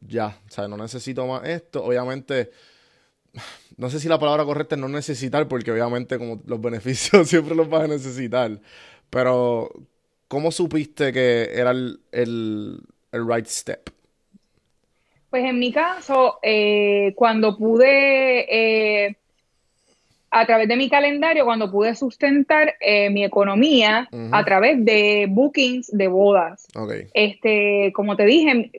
Ya, 0.00 0.40
¿sabes? 0.48 0.70
No 0.70 0.76
necesito 0.76 1.26
más 1.26 1.42
esto. 1.44 1.82
Obviamente, 1.82 2.52
no 3.76 3.90
sé 3.90 3.98
si 3.98 4.06
la 4.06 4.20
palabra 4.20 4.44
correcta 4.44 4.76
es 4.76 4.80
no 4.80 4.88
necesitar, 4.88 5.48
porque 5.48 5.72
obviamente 5.72 6.18
como 6.18 6.40
los 6.46 6.60
beneficios 6.60 7.28
siempre 7.28 7.56
los 7.56 7.68
vas 7.68 7.82
a 7.82 7.88
necesitar. 7.88 8.60
Pero, 9.10 9.72
¿cómo 10.28 10.52
supiste 10.52 11.12
que 11.12 11.50
era 11.52 11.72
el, 11.72 12.00
el, 12.12 12.80
right 13.12 13.46
step? 13.46 13.90
Pues 15.32 15.46
en 15.46 15.58
mi 15.58 15.72
caso, 15.72 16.38
eh, 16.42 17.14
cuando 17.16 17.56
pude 17.56 19.06
eh, 19.06 19.16
a 20.30 20.44
través 20.44 20.68
de 20.68 20.76
mi 20.76 20.90
calendario 20.90 21.46
cuando 21.46 21.70
pude 21.70 21.94
sustentar 21.94 22.74
eh, 22.80 23.08
mi 23.08 23.24
economía 23.24 24.10
a 24.30 24.44
través 24.44 24.84
de 24.84 25.26
bookings 25.30 25.90
de 25.90 26.08
bodas. 26.08 26.68
Este, 27.14 27.94
como 27.94 28.14
te 28.14 28.26
dije, 28.26 28.72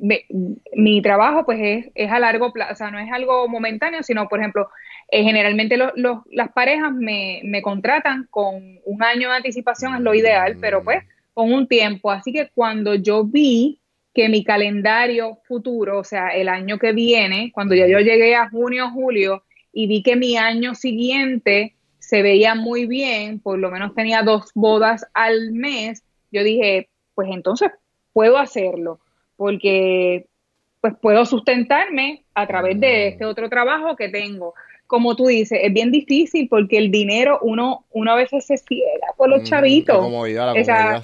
mi 0.76 1.02
trabajo 1.02 1.44
pues 1.44 1.88
es, 1.96 2.12
a 2.12 2.20
largo 2.20 2.54
plazo, 2.54 2.74
o 2.74 2.76
sea, 2.76 2.92
no 2.92 3.00
es 3.00 3.12
algo 3.12 3.48
momentáneo, 3.48 4.04
sino, 4.04 4.28
por 4.28 4.40
ejemplo, 4.40 4.70
eh, 5.10 5.24
generalmente 5.24 5.76
las 5.76 6.52
parejas 6.54 6.94
me, 6.94 7.42
me, 7.46 7.64
contratan 7.64 8.28
con 8.30 8.80
un 8.86 9.02
año 9.02 9.32
de 9.32 9.38
anticipación, 9.38 9.96
es 9.96 10.02
lo 10.02 10.14
ideal, 10.14 10.58
pero 10.62 10.84
pues 10.84 11.04
con 11.34 11.52
un 11.52 11.68
tiempo. 11.68 12.12
Así 12.12 12.32
que 12.32 12.52
cuando 12.54 12.94
yo 12.94 13.24
vi 13.24 13.80
que 14.14 14.30
mi 14.30 14.44
calendario 14.44 15.40
futuro, 15.48 16.00
o 16.00 16.04
sea, 16.04 16.30
el 16.30 16.48
año 16.48 16.78
que 16.78 16.94
viene, 16.94 17.52
cuando 17.54 17.74
ya 17.74 17.88
yo 17.88 18.00
llegué 18.00 18.36
a 18.36 18.50
junio, 18.50 18.92
julio, 18.92 19.44
y 19.72 19.88
vi 19.88 20.04
que 20.04 20.16
mi 20.16 20.38
año 20.38 20.76
siguiente 20.76 21.74
se 21.98 22.22
veía 22.22 22.54
muy 22.54 22.86
bien, 22.86 23.40
por 23.40 23.58
lo 23.58 23.72
menos 23.72 23.96
tenía 23.96 24.22
dos 24.22 24.52
bodas 24.54 25.06
al 25.14 25.52
mes, 25.52 26.04
yo 26.32 26.44
dije, 26.44 26.90
pues 27.16 27.30
entonces 27.32 27.72
puedo 28.12 28.38
hacerlo, 28.38 29.00
porque 29.36 30.28
pues 30.80 30.94
puedo 31.02 31.26
sustentarme 31.26 32.24
a 32.36 32.46
través 32.46 32.80
de 32.80 33.08
este 33.08 33.26
otro 33.26 33.50
trabajo 33.50 33.96
que 33.96 34.10
tengo. 34.10 34.54
Como 34.86 35.16
tú 35.16 35.28
dices, 35.28 35.60
es 35.64 35.74
bien 35.74 35.92
difícil 35.92 36.50
porque 36.50 36.78
el 36.78 36.92
dinero 36.92 37.40
uno, 37.42 37.86
uno 37.92 38.12
a 38.12 38.16
veces 38.16 38.46
se 38.46 38.58
ciega 38.58 39.08
por 39.16 39.30
los 39.30 39.42
mm, 39.42 39.46
chavitos. 39.46 39.96
La 39.96 40.04
comodidad, 40.04 40.46
la 40.48 40.52
comodidad. 40.52 41.04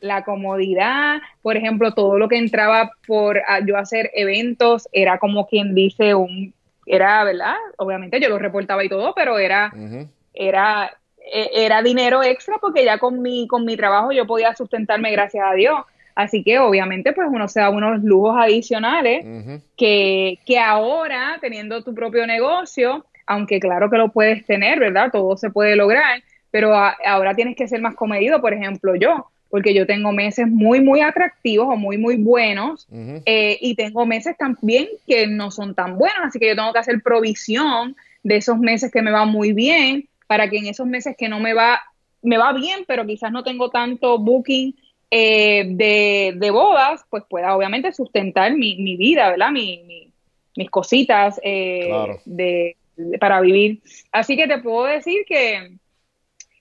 La 0.00 0.24
comodidad, 0.24 1.20
por 1.42 1.56
ejemplo, 1.56 1.92
todo 1.92 2.18
lo 2.18 2.28
que 2.28 2.38
entraba 2.38 2.92
por 3.06 3.40
yo 3.66 3.76
hacer 3.76 4.10
eventos 4.14 4.88
era 4.92 5.18
como 5.18 5.46
quien 5.46 5.74
dice 5.74 6.14
un 6.14 6.54
era, 6.86 7.22
¿verdad? 7.24 7.54
Obviamente 7.76 8.20
yo 8.20 8.28
lo 8.28 8.38
reportaba 8.38 8.82
y 8.84 8.88
todo, 8.88 9.14
pero 9.14 9.38
era, 9.38 9.72
era, 10.34 10.90
e, 11.18 11.64
era 11.64 11.82
dinero 11.82 12.22
extra 12.22 12.56
porque 12.60 12.84
ya 12.84 12.98
con 12.98 13.22
mi, 13.22 13.46
con 13.46 13.64
mi 13.64 13.76
trabajo 13.76 14.10
yo 14.12 14.26
podía 14.26 14.54
sustentarme 14.56 15.12
gracias 15.12 15.44
a 15.48 15.54
Dios. 15.54 15.80
Así 16.16 16.42
que 16.42 16.58
obviamente 16.58 17.12
pues 17.12 17.28
uno 17.30 17.46
se 17.46 17.60
da 17.60 17.70
unos 17.70 18.02
lujos 18.02 18.36
adicionales 18.38 19.24
que, 19.76 20.38
que 20.44 20.58
ahora 20.58 21.38
teniendo 21.40 21.82
tu 21.84 21.94
propio 21.94 22.26
negocio, 22.26 23.06
aunque 23.26 23.60
claro 23.60 23.88
que 23.88 23.96
lo 23.96 24.10
puedes 24.10 24.44
tener, 24.44 24.80
¿verdad? 24.80 25.10
Todo 25.12 25.36
se 25.36 25.50
puede 25.50 25.76
lograr, 25.76 26.22
pero 26.50 26.74
ahora 26.74 27.34
tienes 27.34 27.56
que 27.56 27.68
ser 27.68 27.80
más 27.80 27.94
comedido, 27.94 28.40
por 28.40 28.52
ejemplo, 28.52 28.96
yo 28.96 29.30
porque 29.50 29.74
yo 29.74 29.86
tengo 29.86 30.12
meses 30.12 30.46
muy, 30.46 30.80
muy 30.80 31.00
atractivos 31.00 31.68
o 31.68 31.76
muy, 31.76 31.98
muy 31.98 32.16
buenos 32.16 32.86
eh, 33.26 33.58
y 33.60 33.74
tengo 33.74 34.06
meses 34.06 34.36
también 34.38 34.88
que 35.06 35.26
no 35.26 35.50
son 35.50 35.74
tan 35.74 35.98
buenos, 35.98 36.20
así 36.22 36.38
que 36.38 36.48
yo 36.48 36.56
tengo 36.56 36.72
que 36.72 36.78
hacer 36.78 37.02
provisión 37.02 37.96
de 38.22 38.36
esos 38.36 38.58
meses 38.58 38.92
que 38.92 39.02
me 39.02 39.10
van 39.10 39.28
muy 39.28 39.52
bien 39.52 40.08
para 40.26 40.48
que 40.48 40.58
en 40.58 40.66
esos 40.66 40.86
meses 40.86 41.16
que 41.18 41.28
no 41.28 41.40
me 41.40 41.52
va, 41.52 41.82
me 42.22 42.38
va 42.38 42.52
bien, 42.52 42.84
pero 42.86 43.04
quizás 43.04 43.32
no 43.32 43.42
tengo 43.42 43.70
tanto 43.70 44.18
booking 44.18 44.76
eh, 45.10 45.64
de, 45.66 46.50
bodas, 46.52 47.04
pues 47.10 47.24
pueda 47.28 47.56
obviamente 47.56 47.92
sustentar 47.92 48.54
mi, 48.54 48.76
mi 48.76 48.96
vida, 48.96 49.30
¿verdad? 49.30 49.50
Mi, 49.50 50.12
mis 50.54 50.70
cositas 50.70 51.40
eh, 51.42 51.90
de, 52.24 52.76
para 53.18 53.40
vivir. 53.40 53.80
Así 54.12 54.36
que 54.36 54.46
te 54.46 54.58
puedo 54.58 54.84
decir 54.84 55.24
que 55.26 55.72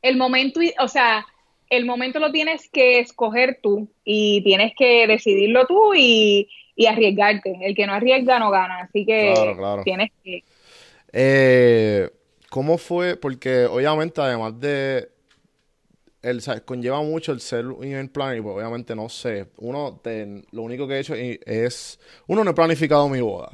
el 0.02 0.18
momento, 0.18 0.60
o 0.80 0.88
sea, 0.88 1.26
el 1.70 1.86
momento 1.86 2.20
lo 2.20 2.32
tienes 2.32 2.70
que 2.70 3.00
escoger 3.00 3.60
tú 3.62 3.90
y 4.04 4.42
tienes 4.44 4.74
que 4.78 5.06
decidirlo 5.08 5.68
tú 5.68 5.94
y, 5.96 6.50
arriesgarte. 6.88 7.58
El 7.62 7.76
que 7.76 7.86
no 7.86 7.94
arriesga 7.94 8.40
no 8.40 8.50
gana, 8.52 8.82
así 8.82 9.06
que 9.06 9.34
tienes 9.84 10.12
que... 10.24 10.44
Eh, 11.12 12.10
¿Cómo 12.50 12.78
fue? 12.78 13.16
Porque 13.16 13.66
obviamente 13.66 14.22
además 14.22 14.60
de... 14.60 15.10
El, 16.22 16.42
conlleva 16.66 17.02
mucho 17.02 17.32
el 17.32 17.40
ser 17.40 17.66
un 17.68 17.86
event 17.86 18.12
planner 18.12 18.40
y 18.40 18.42
pues 18.42 18.56
obviamente 18.56 18.96
no 18.96 19.08
sé. 19.08 19.46
Uno, 19.58 20.02
lo 20.52 20.62
único 20.62 20.88
que 20.88 20.96
he 20.96 21.00
hecho 21.00 21.14
es... 21.16 22.00
Uno, 22.28 22.44
no 22.44 22.52
he 22.52 22.54
planificado 22.54 23.08
mi 23.08 23.22
boda. 23.22 23.52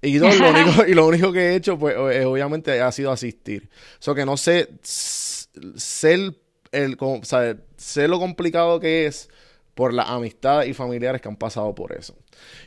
Y 0.00 0.18
dos, 0.18 0.38
lo 0.38 0.50
único, 0.50 0.86
y 0.86 0.94
lo 0.94 1.06
único 1.06 1.32
que 1.32 1.40
he 1.40 1.56
hecho, 1.56 1.78
pues 1.78 1.96
obviamente 1.96 2.80
ha 2.80 2.92
sido 2.92 3.10
asistir. 3.10 3.68
O 3.98 4.02
sea 4.02 4.14
que 4.14 4.24
no 4.24 4.36
sé 4.36 4.68
ser 4.82 6.34
el, 6.72 6.96
o 7.00 7.20
sea, 7.22 7.56
sé 7.76 8.08
lo 8.08 8.18
complicado 8.18 8.80
que 8.80 9.06
es 9.06 9.28
por 9.74 9.94
las 9.94 10.08
amistades 10.08 10.68
y 10.68 10.74
familiares 10.74 11.20
que 11.20 11.28
han 11.28 11.36
pasado 11.36 11.74
por 11.74 11.92
eso. 11.92 12.14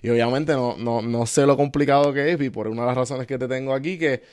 Y 0.01 0.09
obviamente 0.09 0.53
no, 0.53 0.77
no, 0.77 1.01
no 1.01 1.25
sé 1.25 1.45
lo 1.45 1.57
complicado 1.57 2.13
que 2.13 2.31
es 2.31 2.41
y 2.41 2.49
por 2.49 2.67
una 2.67 2.83
de 2.83 2.87
las 2.87 2.97
razones 2.97 3.27
que 3.27 3.37
te 3.37 3.47
tengo 3.47 3.73
aquí 3.73 3.97
que, 3.97 4.23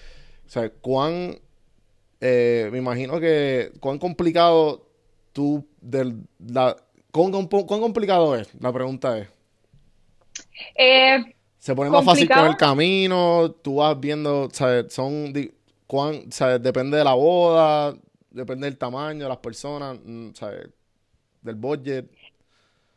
o 0.46 0.48
sea, 0.48 0.70
cuán 0.70 1.38
eh, 2.20 2.68
me 2.72 2.78
imagino 2.78 3.20
que 3.20 3.72
cuán 3.80 3.98
complicado 3.98 4.86
tú, 5.32 5.66
del, 5.80 6.16
la, 6.38 6.76
¿cuán, 7.12 7.30
complicado 7.30 8.36
es? 8.36 8.48
La 8.60 8.72
pregunta 8.72 9.18
es. 9.18 9.28
Eh, 10.76 11.34
se 11.58 11.74
pone 11.74 11.90
más 11.90 12.04
fácil 12.04 12.28
con 12.28 12.46
el 12.46 12.56
camino, 12.56 13.54
tú 13.62 13.76
vas 13.76 13.98
viendo, 13.98 14.48
¿sabes? 14.52 14.92
Son, 14.92 15.32
cuán, 15.86 16.30
¿sabes? 16.32 16.62
Depende 16.62 16.96
de 16.96 17.04
la 17.04 17.14
boda, 17.14 17.96
depende 18.30 18.66
del 18.66 18.78
tamaño 18.78 19.24
de 19.24 19.28
las 19.28 19.38
personas, 19.38 19.98
mm, 20.04 20.32
¿sabes? 20.34 20.68
Del 21.42 21.54
budget. 21.54 22.06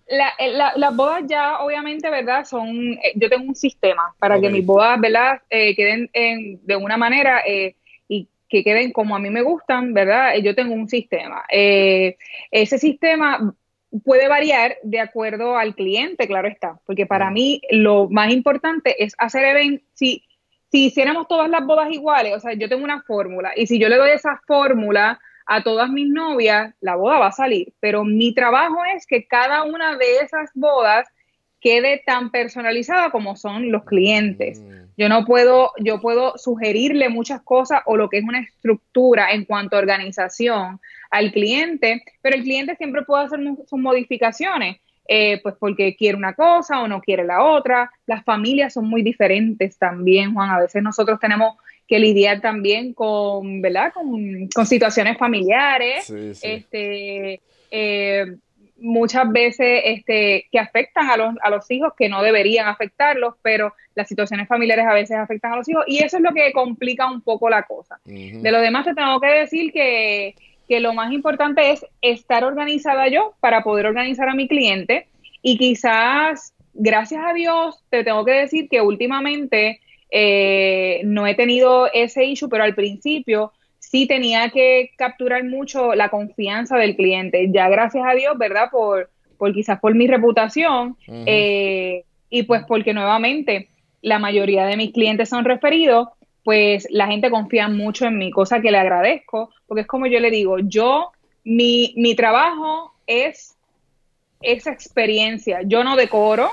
Eh, 0.07 0.51
las 0.53 0.95
bodas 0.95 1.23
ya, 1.27 1.59
obviamente, 1.59 2.09
¿verdad? 2.09 2.43
Son, 2.43 2.67
eh, 2.67 3.13
yo 3.15 3.29
tengo 3.29 3.45
un 3.47 3.55
sistema 3.55 4.13
para 4.19 4.41
que 4.41 4.49
mis 4.49 4.65
bodas, 4.65 4.99
¿verdad? 4.99 5.41
Eh, 5.49 5.73
queden 5.75 6.09
de 6.13 6.75
una 6.75 6.97
manera 6.97 7.41
y 7.47 8.27
que 8.49 8.63
queden 8.63 8.91
como 8.91 9.15
a 9.15 9.19
mí 9.19 9.29
me 9.29 9.41
gustan, 9.41 9.93
¿verdad? 9.93 10.35
Yo 10.43 10.53
tengo 10.53 10.73
un 10.73 10.89
sistema. 10.89 11.43
ese 11.49 12.77
sistema 12.77 13.55
puede 14.03 14.27
variar 14.27 14.77
de 14.83 14.99
acuerdo 14.99 15.57
al 15.57 15.75
cliente, 15.75 16.27
claro 16.27 16.47
está, 16.47 16.79
porque 16.85 17.05
para 17.05 17.29
mm. 17.29 17.33
mí 17.33 17.61
lo 17.71 18.09
más 18.09 18.31
importante 18.31 19.03
es 19.03 19.13
hacer 19.17 19.45
eventos, 19.45 19.85
si, 19.93 20.23
si 20.71 20.85
hiciéramos 20.85 21.27
todas 21.27 21.49
las 21.49 21.65
bodas 21.65 21.91
iguales, 21.91 22.33
o 22.35 22.39
sea, 22.39 22.53
yo 22.53 22.69
tengo 22.69 22.83
una 22.83 23.01
fórmula 23.01 23.51
y 23.55 23.67
si 23.67 23.77
yo 23.77 23.89
le 23.89 23.97
doy 23.97 24.11
esa 24.11 24.41
fórmula 24.47 25.19
a 25.45 25.63
todas 25.63 25.89
mis 25.89 26.07
novias, 26.07 26.73
la 26.79 26.95
boda 26.95 27.19
va 27.19 27.27
a 27.27 27.31
salir, 27.33 27.73
pero 27.81 28.05
mi 28.05 28.33
trabajo 28.33 28.77
es 28.95 29.05
que 29.05 29.27
cada 29.27 29.63
una 29.63 29.97
de 29.97 30.19
esas 30.19 30.49
bodas 30.53 31.07
quede 31.59 32.01
tan 32.05 32.31
personalizada 32.31 33.11
como 33.11 33.35
son 33.35 33.71
los 33.71 33.83
clientes. 33.83 34.61
Mm. 34.61 34.81
Yo 34.97 35.09
no 35.09 35.25
puedo, 35.25 35.71
yo 35.79 35.99
puedo 35.99 36.37
sugerirle 36.37 37.09
muchas 37.09 37.41
cosas 37.41 37.81
o 37.85 37.97
lo 37.97 38.09
que 38.09 38.17
es 38.17 38.23
una 38.23 38.39
estructura 38.39 39.31
en 39.31 39.45
cuanto 39.45 39.75
a 39.75 39.79
organización 39.79 40.79
al 41.11 41.31
cliente, 41.31 42.03
pero 42.21 42.35
el 42.35 42.43
cliente 42.43 42.75
siempre 42.77 43.03
puede 43.03 43.25
hacer 43.25 43.39
sus 43.67 43.79
modificaciones, 43.79 44.77
eh, 45.13 45.41
pues 45.43 45.55
porque 45.59 45.97
quiere 45.97 46.15
una 46.15 46.33
cosa 46.33 46.81
o 46.81 46.87
no 46.87 47.01
quiere 47.01 47.25
la 47.25 47.43
otra. 47.43 47.91
Las 48.05 48.23
familias 48.23 48.71
son 48.71 48.87
muy 48.87 49.03
diferentes 49.03 49.77
también, 49.77 50.33
Juan. 50.33 50.49
A 50.49 50.59
veces 50.61 50.81
nosotros 50.81 51.19
tenemos 51.19 51.57
que 51.85 51.99
lidiar 51.99 52.39
también 52.39 52.93
con, 52.93 53.61
¿verdad? 53.61 53.91
Con, 53.93 54.65
situaciones 54.65 55.17
familiares, 55.17 56.09
este, 56.09 57.41
eh, 57.71 58.25
muchas 58.77 59.29
veces 59.29 59.81
este, 59.83 60.47
que 60.49 60.59
afectan 60.59 61.09
a 61.09 61.17
los, 61.17 61.35
a 61.41 61.49
los 61.49 61.69
hijos, 61.69 61.91
que 61.97 62.07
no 62.07 62.23
deberían 62.23 62.69
afectarlos, 62.69 63.35
pero 63.41 63.73
las 63.95 64.07
situaciones 64.07 64.47
familiares 64.47 64.85
a 64.87 64.93
veces 64.93 65.17
afectan 65.17 65.51
a 65.51 65.57
los 65.57 65.67
hijos 65.67 65.83
y 65.87 66.01
eso 66.01 66.15
es 66.15 66.23
lo 66.23 66.31
que 66.31 66.53
complica 66.53 67.11
un 67.11 67.19
poco 67.19 67.49
la 67.49 67.63
cosa. 67.63 67.99
De 68.05 68.49
lo 68.49 68.61
demás 68.61 68.85
te 68.85 68.93
tengo 68.93 69.19
que 69.19 69.27
decir 69.27 69.73
que, 69.73 70.35
que 70.71 70.79
lo 70.79 70.93
más 70.93 71.11
importante 71.11 71.71
es 71.71 71.85
estar 72.01 72.45
organizada 72.45 73.09
yo 73.09 73.33
para 73.41 73.61
poder 73.61 73.87
organizar 73.87 74.29
a 74.29 74.35
mi 74.35 74.47
cliente 74.47 75.09
y 75.41 75.57
quizás, 75.57 76.53
gracias 76.73 77.21
a 77.25 77.33
Dios, 77.33 77.83
te 77.89 78.05
tengo 78.05 78.23
que 78.23 78.31
decir 78.31 78.69
que 78.69 78.79
últimamente 78.79 79.81
eh, 80.09 81.01
no 81.03 81.27
he 81.27 81.35
tenido 81.35 81.89
ese 81.93 82.23
issue, 82.23 82.47
pero 82.47 82.63
al 82.63 82.73
principio 82.73 83.51
sí 83.79 84.07
tenía 84.07 84.47
que 84.47 84.91
capturar 84.95 85.43
mucho 85.43 85.93
la 85.93 86.07
confianza 86.07 86.77
del 86.77 86.95
cliente. 86.95 87.49
Ya 87.51 87.67
gracias 87.67 88.05
a 88.07 88.13
Dios, 88.13 88.37
¿verdad? 88.37 88.69
Por, 88.71 89.09
por 89.37 89.53
quizás 89.53 89.77
por 89.77 89.93
mi 89.93 90.07
reputación 90.07 90.95
eh, 91.05 92.05
y 92.29 92.43
pues 92.43 92.63
porque 92.65 92.93
nuevamente 92.93 93.67
la 94.01 94.19
mayoría 94.19 94.65
de 94.67 94.77
mis 94.77 94.93
clientes 94.93 95.27
son 95.27 95.43
referidos, 95.43 96.07
pues 96.45 96.87
la 96.89 97.07
gente 97.07 97.29
confía 97.29 97.67
mucho 97.67 98.05
en 98.05 98.17
mí, 98.17 98.31
cosa 98.31 98.61
que 98.61 98.71
le 98.71 98.77
agradezco, 98.77 99.49
porque 99.71 99.83
es 99.83 99.87
como 99.87 100.05
yo 100.05 100.19
le 100.19 100.29
digo, 100.29 100.59
yo, 100.59 101.13
mi, 101.45 101.93
mi 101.95 102.13
trabajo 102.13 102.93
es 103.07 103.55
esa 104.41 104.69
experiencia. 104.69 105.61
Yo 105.63 105.85
no 105.85 105.95
decoro, 105.95 106.51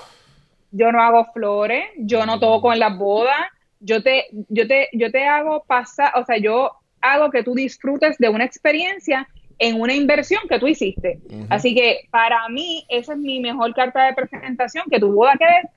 yo 0.70 0.93
no 0.93 1.02
hago 1.02 1.25
flores, 1.32 1.84
yo 1.97 2.25
no 2.26 2.38
toco 2.38 2.73
en 2.73 2.78
las 2.78 2.97
bodas, 2.97 3.34
yo 3.80 4.04
te, 4.04 4.26
yo 4.30 4.69
te, 4.69 4.88
yo 4.93 5.10
te 5.10 5.25
hago 5.25 5.64
pasar, 5.64 6.12
o 6.14 6.25
sea, 6.25 6.38
yo 6.38 6.71
hago 7.00 7.32
que 7.32 7.43
tú 7.43 7.56
disfrutes 7.56 8.19
de 8.19 8.28
una 8.28 8.45
experiencia 8.45 9.26
en 9.58 9.80
una 9.80 9.95
inversión 9.95 10.43
que 10.49 10.60
tú 10.60 10.69
hiciste. 10.69 11.19
Así 11.49 11.75
que 11.75 12.02
para 12.12 12.49
mí 12.49 12.86
esa 12.88 13.14
es 13.14 13.19
mi 13.19 13.40
mejor 13.40 13.75
carta 13.75 14.06
de 14.06 14.14
presentación, 14.14 14.84
que 14.88 15.00
tu 15.00 15.10
boda 15.10 15.34
quede 15.36 15.69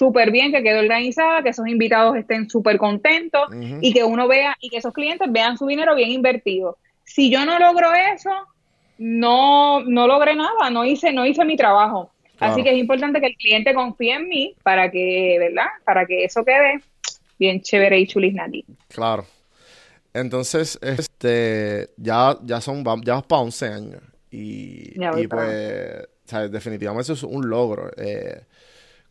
súper 0.00 0.30
bien, 0.30 0.50
que 0.50 0.62
quede 0.62 0.78
organizada, 0.78 1.42
que 1.42 1.50
esos 1.50 1.68
invitados 1.68 2.16
estén 2.16 2.48
súper 2.48 2.78
contentos 2.78 3.50
y 3.82 3.92
que 3.92 4.02
uno 4.02 4.26
vea 4.28 4.56
y 4.58 4.70
que 4.70 4.78
esos 4.78 4.94
clientes 4.94 5.30
vean 5.30 5.58
su 5.58 5.66
dinero 5.66 5.94
bien 5.94 6.10
invertido. 6.10 6.78
Si 7.04 7.30
yo 7.30 7.44
no 7.44 7.58
logro 7.58 7.90
eso, 8.14 8.30
no, 8.96 9.82
no 9.84 10.06
logré 10.06 10.34
nada, 10.34 10.70
no 10.70 10.86
hice, 10.86 11.12
no 11.12 11.26
hice 11.26 11.44
mi 11.44 11.54
trabajo. 11.54 12.10
Así 12.38 12.62
que 12.62 12.70
es 12.70 12.78
importante 12.78 13.20
que 13.20 13.26
el 13.26 13.36
cliente 13.36 13.74
confíe 13.74 14.14
en 14.14 14.26
mí 14.26 14.54
para 14.62 14.90
que, 14.90 15.36
¿verdad? 15.38 15.66
Para 15.84 16.06
que 16.06 16.24
eso 16.24 16.46
quede 16.46 16.80
bien 17.38 17.60
chévere 17.60 18.00
y 18.00 18.06
chulis 18.06 18.34
Claro. 18.88 19.26
Entonces, 20.14 20.78
este, 20.80 21.90
ya, 21.98 22.38
ya 22.42 22.62
son, 22.62 22.82
ya 23.04 23.16
vas 23.16 23.24
para 23.24 23.42
11 23.42 23.66
años. 23.66 24.02
Y, 24.30 24.94
y 24.94 25.26
pues, 25.28 26.08
definitivamente 26.50 27.02
eso 27.02 27.12
es 27.12 27.22
un 27.22 27.50
logro. 27.50 27.90
Eh, 27.98 28.44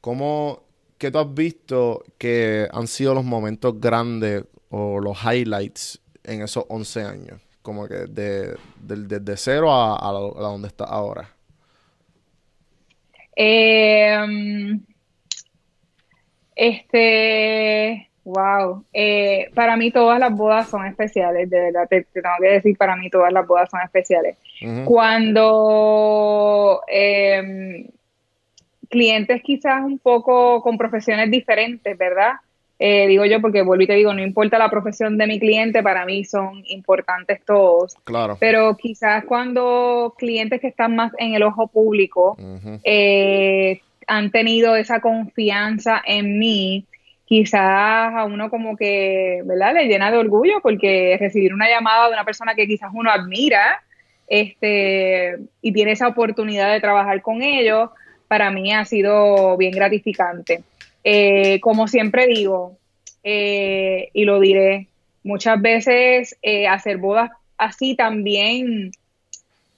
¿Cómo, 0.01 0.68
qué 0.99 1.09
tú 1.09 1.17
has 1.17 1.33
visto 1.33 2.03
que 2.19 2.67
han 2.71 2.85
sido 2.87 3.15
los 3.15 3.25
momentos 3.25 3.79
grandes 3.79 4.43
o 4.69 4.99
los 4.99 5.17
highlights 5.23 5.99
en 6.23 6.43
esos 6.43 6.65
11 6.67 7.01
años? 7.01 7.41
Como 7.63 7.87
que 7.87 8.05
de, 8.05 8.55
de, 8.79 9.37
cero 9.37 9.71
a, 9.71 9.95
a, 9.95 10.09
a 10.09 10.11
donde 10.11 10.67
está 10.67 10.85
ahora. 10.85 11.29
Eh, 13.35 14.17
este, 16.55 18.09
wow. 18.25 18.83
Eh, 18.91 19.49
para 19.55 19.77
mí 19.77 19.91
todas 19.91 20.19
las 20.19 20.35
bodas 20.35 20.69
son 20.69 20.85
especiales, 20.85 21.49
de 21.49 21.57
verdad, 21.57 21.87
te, 21.89 22.03
tengo 22.03 22.27
que 22.41 22.49
decir, 22.49 22.77
para 22.77 22.97
mí 22.97 23.09
todas 23.09 23.31
las 23.31 23.47
bodas 23.47 23.69
son 23.69 23.79
especiales. 23.81 24.37
Cuando 24.83 26.81
em, 26.89 27.87
clientes 28.89 29.41
quizás 29.43 29.83
un 29.83 29.99
poco 29.99 30.61
con 30.61 30.77
profesiones 30.77 31.31
diferentes, 31.31 31.97
¿verdad? 31.97 32.33
Eh, 32.81 33.07
digo 33.07 33.25
yo 33.25 33.41
porque 33.41 33.61
vuelvo 33.61 33.83
y 33.83 33.87
te 33.87 33.95
digo, 33.95 34.13
no 34.13 34.21
importa 34.21 34.57
la 34.57 34.69
profesión 34.69 35.17
de 35.17 35.27
mi 35.27 35.37
cliente, 35.37 35.83
para 35.83 36.05
mí 36.05 36.23
son 36.23 36.63
importantes 36.67 37.43
todos. 37.45 37.95
Claro. 38.05 38.37
Pero 38.39 38.77
quizás 38.77 39.25
cuando 39.25 40.15
clientes 40.17 40.61
que 40.61 40.67
están 40.67 40.95
más 40.95 41.11
en 41.17 41.33
el 41.33 41.43
ojo 41.43 41.67
público 41.67 42.37
eh, 42.83 43.81
han 44.07 44.31
tenido 44.31 44.77
esa 44.77 45.01
confianza 45.01 46.01
en 46.05 46.39
mí, 46.39 46.85
quizás 47.25 48.13
a 48.15 48.23
uno 48.23 48.49
como 48.49 48.77
que, 48.77 49.41
¿verdad? 49.45 49.73
Le 49.73 49.87
llena 49.87 50.09
de 50.09 50.17
orgullo 50.17 50.61
porque 50.63 51.17
recibir 51.19 51.53
una 51.53 51.69
llamada 51.69 52.07
de 52.07 52.13
una 52.13 52.23
persona 52.23 52.55
que 52.55 52.65
quizás 52.65 52.91
uno 52.93 53.11
admira 53.11 53.83
este, 54.29 55.37
y 55.61 55.73
tiene 55.73 55.91
esa 55.91 56.07
oportunidad 56.07 56.71
de 56.71 56.79
trabajar 56.79 57.21
con 57.21 57.41
ellos, 57.41 57.89
para 58.29 58.51
mí 58.51 58.71
ha 58.71 58.85
sido 58.85 59.57
bien 59.57 59.71
gratificante. 59.71 60.63
Eh, 61.03 61.59
como 61.61 61.87
siempre 61.87 62.27
digo, 62.27 62.77
eh, 63.23 64.09
y 64.13 64.23
lo 64.23 64.39
diré, 64.39 64.87
muchas 65.23 65.59
veces 65.59 66.37
eh, 66.41 66.67
hacer 66.67 66.97
bodas 66.97 67.31
así 67.57 67.95
también 67.95 68.91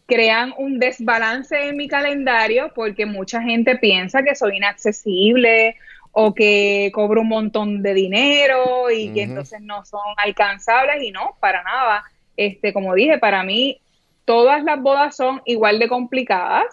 crean 0.05 0.53
un 0.57 0.79
desbalance 0.79 1.69
en 1.69 1.77
mi 1.77 1.87
calendario 1.87 2.71
porque 2.75 3.05
mucha 3.05 3.41
gente 3.41 3.77
piensa 3.77 4.21
que 4.21 4.35
soy 4.35 4.57
inaccesible 4.57 5.77
o 6.11 6.35
que 6.35 6.91
cobro 6.93 7.21
un 7.21 7.29
montón 7.29 7.81
de 7.81 7.93
dinero 7.93 8.91
y 8.91 9.13
que 9.13 9.23
entonces 9.23 9.61
no 9.61 9.85
son 9.85 10.01
alcanzables 10.17 11.01
y 11.01 11.11
no, 11.11 11.37
para 11.39 11.63
nada. 11.63 12.03
Este, 12.35 12.73
como 12.73 12.93
dije, 12.95 13.17
para 13.17 13.43
mí 13.43 13.79
todas 14.25 14.61
las 14.65 14.81
bodas 14.81 15.15
son 15.15 15.41
igual 15.45 15.79
de 15.79 15.87
complicadas. 15.87 16.65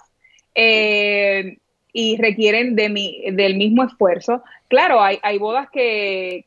Eh, 0.57 1.59
y 2.01 2.17
requieren 2.17 2.77
de 2.77 2.89
mi, 2.89 3.25
del 3.33 3.57
mismo 3.57 3.83
esfuerzo. 3.83 4.45
Claro, 4.69 5.03
hay, 5.03 5.19
hay 5.21 5.37
bodas 5.37 5.69
que, 5.69 6.45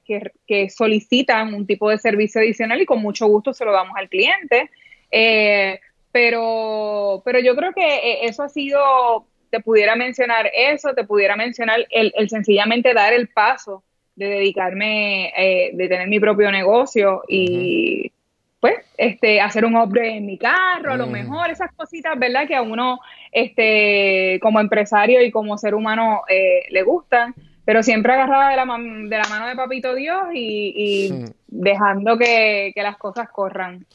que, 0.47 0.69
solicitan 0.69 1.53
un 1.53 1.67
tipo 1.67 1.89
de 1.89 1.97
servicio 1.97 2.39
adicional 2.39 2.79
y 2.79 2.85
con 2.85 3.01
mucho 3.01 3.27
gusto 3.27 3.53
se 3.53 3.65
lo 3.65 3.73
damos 3.73 3.93
al 3.97 4.07
cliente, 4.07 4.69
eh, 5.11 5.81
pero, 6.13 7.21
pero 7.25 7.41
yo 7.41 7.53
creo 7.57 7.73
que 7.73 7.83
eh, 7.85 8.19
eso 8.27 8.43
ha 8.43 8.47
sido, 8.47 9.25
te 9.49 9.59
pudiera 9.59 9.97
mencionar 9.97 10.49
eso, 10.55 10.93
te 10.93 11.03
pudiera 11.03 11.35
mencionar 11.35 11.85
el, 11.89 12.13
el 12.15 12.29
sencillamente 12.29 12.93
dar 12.93 13.11
el 13.11 13.27
paso 13.27 13.83
de 14.15 14.27
dedicarme, 14.29 15.33
eh, 15.35 15.71
de 15.73 15.89
tener 15.89 16.07
mi 16.07 16.21
propio 16.21 16.49
negocio 16.49 17.23
y 17.27 18.13
pues, 18.61 18.75
este, 18.95 19.41
hacer 19.41 19.65
un 19.65 19.75
upgrade 19.75 20.17
en 20.17 20.25
mi 20.27 20.37
carro, 20.37 20.93
a 20.93 20.97
lo 20.97 21.07
mm. 21.07 21.11
mejor, 21.11 21.49
esas 21.49 21.73
cositas, 21.73 22.17
¿verdad? 22.17 22.47
Que 22.47 22.55
a 22.55 22.61
uno, 22.61 22.99
este, 23.31 24.39
como 24.39 24.59
empresario 24.59 25.21
y 25.23 25.31
como 25.31 25.57
ser 25.57 25.73
humano 25.73 26.21
eh, 26.29 26.65
le 26.69 26.83
gustan, 26.83 27.33
pero 27.65 27.81
siempre 27.81 28.13
agarrada 28.13 28.51
de 28.51 28.55
la, 28.55 28.65
de 28.65 29.17
la 29.17 29.27
mano 29.29 29.47
de 29.47 29.55
Papito 29.55 29.95
Dios 29.95 30.27
y, 30.33 31.11
dejando 31.47 32.19
que, 32.19 32.71
las 32.75 32.97
cosas 32.97 33.29
corran. 33.29 33.87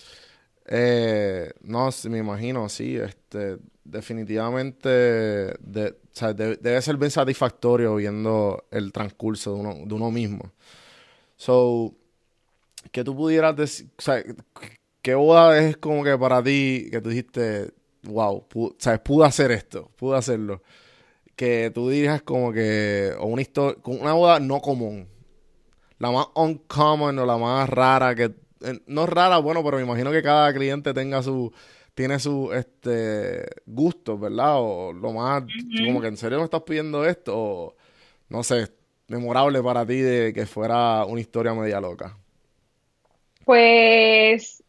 Eh, 0.67 1.53
no, 1.63 1.89
me 2.11 2.19
imagino, 2.19 2.69
sí. 2.69 2.97
Este, 2.97 3.59
definitivamente 3.85 4.89
de, 4.89 5.91
o 5.91 6.09
sea, 6.11 6.33
debe 6.33 6.83
ser 6.83 6.97
bien 6.97 7.13
satisfactorio 7.13 7.95
viendo 7.95 8.65
el 8.73 8.91
transcurso 8.91 9.55
de 9.55 9.61
uno, 9.61 9.75
de 9.87 9.95
uno 9.95 10.11
mismo. 10.11 10.51
So, 11.37 11.95
que 12.97 13.05
tú 13.05 13.15
pudieras 13.15 13.55
decir, 13.55 13.91
o 13.99 14.01
sea, 14.01 14.25
¿qué 15.03 15.15
boda 15.15 15.59
es 15.59 15.77
como 15.77 16.03
que 16.03 16.17
para 16.17 16.43
ti 16.43 16.89
que 16.91 17.03
tú 17.03 17.11
dijiste, 17.11 17.71
wow, 18.05 18.47
sabes, 18.79 19.01
pude 19.01 19.27
hacer 19.27 19.51
esto, 19.51 19.91
pude 19.97 20.17
hacerlo? 20.17 20.63
Que 21.37 21.71
tú 21.75 21.91
dirías 21.91 22.23
como 22.23 22.55
que, 22.55 23.13
o 23.19 23.27
una 23.27 23.43
historia, 23.43 23.77
una 23.85 24.15
boda 24.15 24.41
no 24.41 24.63
común, 24.63 25.09
la 25.99 26.11
más 26.11 26.29
uncommon 26.37 27.19
o 27.19 27.27
la 27.27 27.37
más 27.37 27.69
rara 27.69 28.15
que, 28.15 28.35
eh, 28.63 28.81
no 28.87 29.05
rara, 29.05 29.37
bueno, 29.41 29.63
pero 29.63 29.77
me 29.77 29.83
imagino 29.83 30.11
que 30.11 30.23
cada 30.23 30.55
cliente 30.55 30.95
tenga 30.95 31.23
su, 31.23 31.53
tiene 31.93 32.19
su, 32.19 32.51
este, 32.55 33.47
gustos, 33.67 34.19
¿verdad? 34.19 34.55
O 34.55 34.95
lo 34.95 35.13
más, 35.13 35.45
como 35.85 36.01
que 36.01 36.07
en 36.07 36.17
serio 36.17 36.39
me 36.39 36.45
estás 36.45 36.63
pidiendo 36.63 37.05
esto, 37.05 37.35
o 37.37 37.77
no 38.31 38.43
sé, 38.43 38.73
memorable 39.09 39.63
para 39.63 39.85
ti 39.85 40.01
de 40.01 40.33
que 40.33 40.47
fuera 40.47 41.05
una 41.05 41.21
historia 41.21 41.53
media 41.53 41.79
loca. 41.79 42.17
Pues 43.47 44.65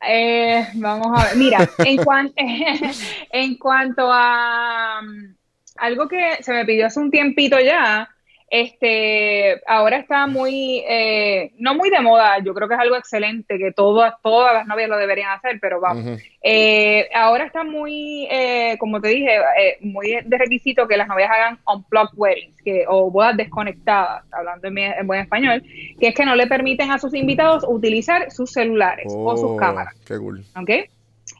eh, 0.00 0.66
vamos 0.76 1.08
a 1.14 1.26
ver, 1.26 1.36
mira, 1.36 1.68
en, 1.78 2.00
en 3.32 3.58
cuanto 3.58 4.10
a 4.10 5.00
um, 5.02 5.34
algo 5.76 6.08
que 6.08 6.42
se 6.42 6.54
me 6.54 6.64
pidió 6.64 6.86
hace 6.86 7.00
un 7.00 7.10
tiempito 7.10 7.60
ya, 7.60 8.08
este, 8.52 9.60
ahora 9.64 9.98
está 9.98 10.26
muy, 10.26 10.82
eh, 10.88 11.52
no 11.58 11.76
muy 11.76 11.88
de 11.88 12.00
moda, 12.00 12.40
yo 12.44 12.52
creo 12.52 12.66
que 12.66 12.74
es 12.74 12.80
algo 12.80 12.96
excelente, 12.96 13.56
que 13.58 13.70
todas, 13.70 14.14
todas 14.24 14.52
las 14.52 14.66
novias 14.66 14.88
lo 14.88 14.98
deberían 14.98 15.30
hacer, 15.30 15.60
pero 15.60 15.80
vamos. 15.80 16.20
Eh, 16.42 17.08
ahora 17.14 17.44
está 17.44 17.62
muy, 17.62 18.26
eh, 18.28 18.76
como 18.80 19.00
te 19.00 19.08
dije, 19.08 19.38
muy 19.82 20.18
de 20.24 20.36
requisito 20.36 20.88
que 20.88 20.96
las 20.96 21.06
novias 21.06 21.30
hagan 21.30 21.60
unplugged 21.72 22.18
weddings, 22.18 22.60
que, 22.62 22.84
o 22.88 23.08
bodas 23.08 23.36
desconectadas, 23.36 24.24
hablando 24.32 24.66
en, 24.66 25.06
buen 25.06 25.20
español, 25.20 25.62
que 26.00 26.08
es 26.08 26.14
que 26.16 26.24
no 26.24 26.34
le 26.34 26.48
permiten 26.48 26.90
a 26.90 26.98
sus 26.98 27.14
invitados 27.14 27.64
utilizar 27.68 28.32
sus 28.32 28.50
celulares 28.50 29.06
o 29.16 29.36
sus 29.36 29.50
oh, 29.50 29.56
cámaras. 29.56 29.94
Qué 30.04 30.18
cool. 30.18 30.44
¿Ok? 30.60 30.70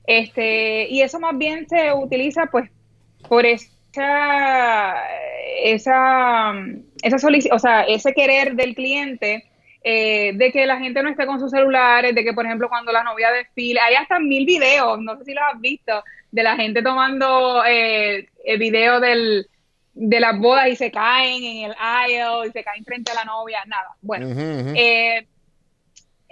Este, 0.06 0.88
y 0.88 1.02
eso 1.02 1.18
más 1.18 1.36
bien 1.36 1.68
se 1.68 1.92
utiliza, 1.92 2.46
pues, 2.52 2.70
por 3.28 3.44
esa, 3.46 4.94
esa 5.64 6.52
esa 7.02 7.16
o 7.52 7.58
sea, 7.58 7.82
ese 7.82 8.12
querer 8.12 8.54
del 8.54 8.74
cliente 8.74 9.44
eh, 9.82 10.32
de 10.34 10.52
que 10.52 10.66
la 10.66 10.78
gente 10.78 11.02
no 11.02 11.08
esté 11.08 11.24
con 11.24 11.40
sus 11.40 11.50
celulares, 11.50 12.14
de 12.14 12.22
que, 12.22 12.34
por 12.34 12.44
ejemplo, 12.44 12.68
cuando 12.68 12.92
la 12.92 13.02
novia 13.02 13.32
desfila, 13.32 13.84
hay 13.86 13.94
hasta 13.94 14.18
mil 14.18 14.44
videos, 14.44 15.00
no 15.00 15.16
sé 15.16 15.24
si 15.24 15.32
los 15.32 15.42
has 15.50 15.58
visto, 15.60 16.04
de 16.30 16.42
la 16.42 16.54
gente 16.56 16.82
tomando 16.82 17.64
eh, 17.64 18.28
el 18.44 18.58
video 18.58 19.00
del, 19.00 19.48
de 19.94 20.20
las 20.20 20.38
bodas 20.38 20.68
y 20.68 20.76
se 20.76 20.90
caen 20.90 21.42
en 21.42 21.70
el 21.70 21.74
aisle 21.78 22.48
y 22.48 22.50
se 22.52 22.62
caen 22.62 22.84
frente 22.84 23.10
a 23.12 23.14
la 23.14 23.24
novia, 23.24 23.64
nada. 23.66 23.96
Bueno, 24.02 24.28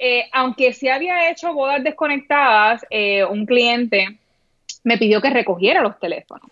eh, 0.01 0.29
aunque 0.33 0.75
sí 0.75 0.89
había 0.89 1.31
hecho 1.31 1.55
bodas 1.55 1.83
desconectadas, 1.83 2.85
un 3.31 3.47
cliente 3.47 4.19
me 4.85 4.99
pidió 4.99 5.21
que 5.21 5.31
recogiera 5.31 5.81
los 5.81 5.99
teléfonos. 5.99 6.51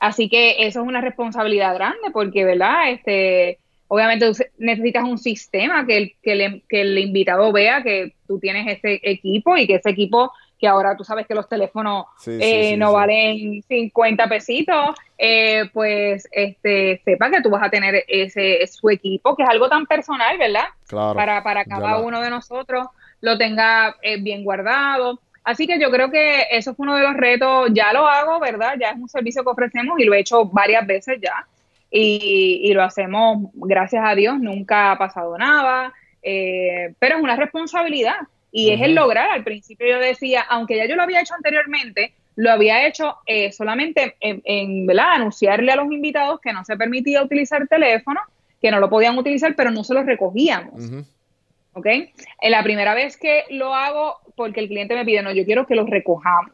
Así 0.00 0.28
que 0.30 0.66
eso 0.66 0.80
es 0.80 0.88
una 0.88 1.02
responsabilidad 1.02 1.74
grande 1.74 2.10
porque, 2.12 2.44
¿verdad? 2.44 2.90
Este, 2.90 3.58
obviamente 3.86 4.30
necesitas 4.58 5.04
un 5.04 5.18
sistema 5.18 5.86
que 5.86 5.96
el, 5.96 6.14
que, 6.22 6.80
el 6.80 6.98
invitado 6.98 7.52
vea 7.52 7.82
que 7.82 8.14
tú 8.26 8.38
tienes 8.38 8.66
ese 8.66 8.98
equipo 9.02 9.56
y 9.56 9.66
que 9.66 9.74
ese 9.74 9.90
equipo 9.90 10.32
que 10.58 10.68
ahora 10.68 10.96
tú 10.96 11.04
sabes 11.04 11.26
que 11.26 11.34
los 11.34 11.48
teléfonos 11.48 12.06
eh, 12.26 12.76
no 12.76 12.92
valen 12.92 13.62
50 13.62 14.28
pesitos, 14.28 14.94
eh, 15.16 15.68
pues 15.72 16.28
este 16.30 17.00
sepa 17.04 17.30
que 17.30 17.40
tú 17.40 17.50
vas 17.50 17.62
a 17.62 17.70
tener 17.70 18.04
ese 18.06 18.66
su 18.66 18.90
equipo, 18.90 19.34
que 19.34 19.42
es 19.42 19.48
algo 19.48 19.68
tan 19.68 19.86
personal, 19.86 20.36
¿verdad? 20.38 20.66
Claro. 20.86 21.14
Para, 21.14 21.42
para 21.42 21.64
cada 21.64 21.98
uno 21.98 22.20
de 22.20 22.30
nosotros 22.30 22.86
lo 23.20 23.38
tenga 23.38 23.96
eh, 24.02 24.20
bien 24.20 24.44
guardado. 24.44 25.20
Así 25.50 25.66
que 25.66 25.80
yo 25.80 25.90
creo 25.90 26.12
que 26.12 26.44
eso 26.52 26.76
fue 26.76 26.84
uno 26.84 26.94
de 26.94 27.02
los 27.02 27.16
retos, 27.16 27.70
ya 27.72 27.92
lo 27.92 28.06
hago, 28.06 28.38
¿verdad? 28.38 28.74
Ya 28.80 28.90
es 28.90 28.96
un 28.96 29.08
servicio 29.08 29.42
que 29.42 29.50
ofrecemos 29.50 29.98
y 29.98 30.04
lo 30.04 30.14
he 30.14 30.20
hecho 30.20 30.44
varias 30.44 30.86
veces 30.86 31.18
ya. 31.20 31.44
Y, 31.90 32.72
lo 32.72 32.84
hacemos, 32.84 33.50
gracias 33.54 34.04
a 34.06 34.14
Dios, 34.14 34.38
nunca 34.38 34.92
ha 34.92 34.98
pasado 34.98 35.36
nada, 35.36 35.92
eh, 36.22 36.94
pero 37.00 37.16
es 37.16 37.22
una 37.22 37.34
responsabilidad 37.34 38.14
y 38.52 38.70
es 38.70 38.80
el 38.80 38.94
lograr. 38.94 39.28
Al 39.30 39.42
principio 39.42 39.88
yo 39.88 39.98
decía, 39.98 40.42
aunque 40.48 40.76
ya 40.76 40.86
yo 40.86 40.94
lo 40.94 41.02
había 41.02 41.20
hecho 41.20 41.34
anteriormente, 41.34 42.12
lo 42.36 42.52
había 42.52 42.86
hecho 42.86 43.16
eh, 43.26 43.50
solamente 43.50 44.14
en, 44.20 44.86
¿verdad? 44.86 45.14
anunciarle 45.14 45.72
a 45.72 45.76
los 45.76 45.90
invitados 45.90 46.38
que 46.40 46.52
no 46.52 46.64
se 46.64 46.76
permitía 46.76 47.24
utilizar 47.24 47.66
teléfono, 47.66 48.20
que 48.62 48.70
no 48.70 48.78
lo 48.78 48.88
podían 48.88 49.18
utilizar, 49.18 49.56
pero 49.56 49.72
no 49.72 49.82
se 49.82 49.94
los 49.94 50.06
recogíamos. 50.06 51.04
¿Ok? 51.74 51.86
En 51.86 52.50
la 52.50 52.62
primera 52.62 52.94
vez 52.94 53.16
que 53.16 53.44
lo 53.50 53.74
hago, 53.74 54.18
porque 54.34 54.60
el 54.60 54.68
cliente 54.68 54.94
me 54.94 55.04
pide, 55.04 55.22
no, 55.22 55.32
yo 55.32 55.44
quiero 55.44 55.66
que 55.66 55.74
los 55.74 55.88
recojamos. 55.88 56.52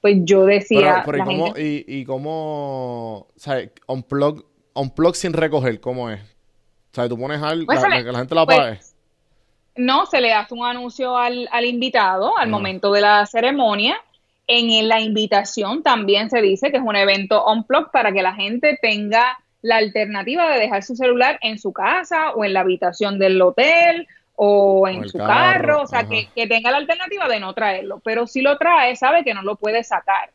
Pues 0.00 0.16
yo 0.20 0.44
decía. 0.44 1.02
Pero, 1.04 1.18
¿y, 1.18 1.24
cómo, 1.24 1.54
y, 1.56 1.84
y, 1.86 2.04
cómo, 2.04 3.18
o 3.18 3.28
sea, 3.36 3.60
unplug, 3.86 4.44
unplug 4.74 5.14
sin 5.16 5.32
recoger, 5.32 5.80
¿cómo 5.80 6.10
es? 6.10 6.20
O 6.20 6.94
sea, 6.94 7.08
tú 7.08 7.18
pones 7.18 7.42
algo, 7.42 7.66
pues 7.66 7.82
que 7.82 7.88
la 7.88 8.18
gente 8.18 8.34
la 8.34 8.46
pues, 8.46 8.58
pague. 8.58 8.78
no, 9.76 10.06
se 10.06 10.20
le 10.20 10.32
hace 10.32 10.54
un 10.54 10.64
anuncio 10.64 11.16
al, 11.16 11.48
al 11.50 11.64
invitado 11.64 12.38
al 12.38 12.48
momento 12.48 12.92
de 12.92 13.00
la 13.00 13.26
ceremonia. 13.26 13.96
En 14.46 14.88
la 14.88 15.00
invitación 15.00 15.82
también 15.82 16.30
se 16.30 16.40
dice 16.40 16.70
que 16.70 16.78
es 16.78 16.82
un 16.82 16.96
evento 16.96 17.44
unplug 17.44 17.90
para 17.90 18.12
que 18.12 18.22
la 18.22 18.34
gente 18.34 18.78
tenga 18.80 19.38
la 19.60 19.76
alternativa 19.76 20.50
de 20.50 20.58
dejar 20.58 20.82
su 20.82 20.96
celular 20.96 21.38
en 21.42 21.58
su 21.58 21.72
casa 21.72 22.30
o 22.30 22.44
en 22.44 22.54
la 22.54 22.60
habitación 22.60 23.18
del 23.18 23.40
hotel 23.42 24.06
o 24.40 24.86
en 24.86 25.08
su 25.08 25.18
carro, 25.18 25.82
o 25.82 25.86
sea, 25.88 26.06
que, 26.06 26.28
tenga 26.46 26.70
la 26.70 26.76
alternativa 26.76 27.26
de 27.26 27.40
no 27.40 27.52
traerlo, 27.54 28.00
pero 28.04 28.28
si 28.28 28.40
lo 28.40 28.56
trae, 28.56 28.94
sabe 28.94 29.24
que 29.24 29.34
no 29.34 29.42
lo 29.42 29.56
puede 29.56 29.82
sacar. 29.82 30.30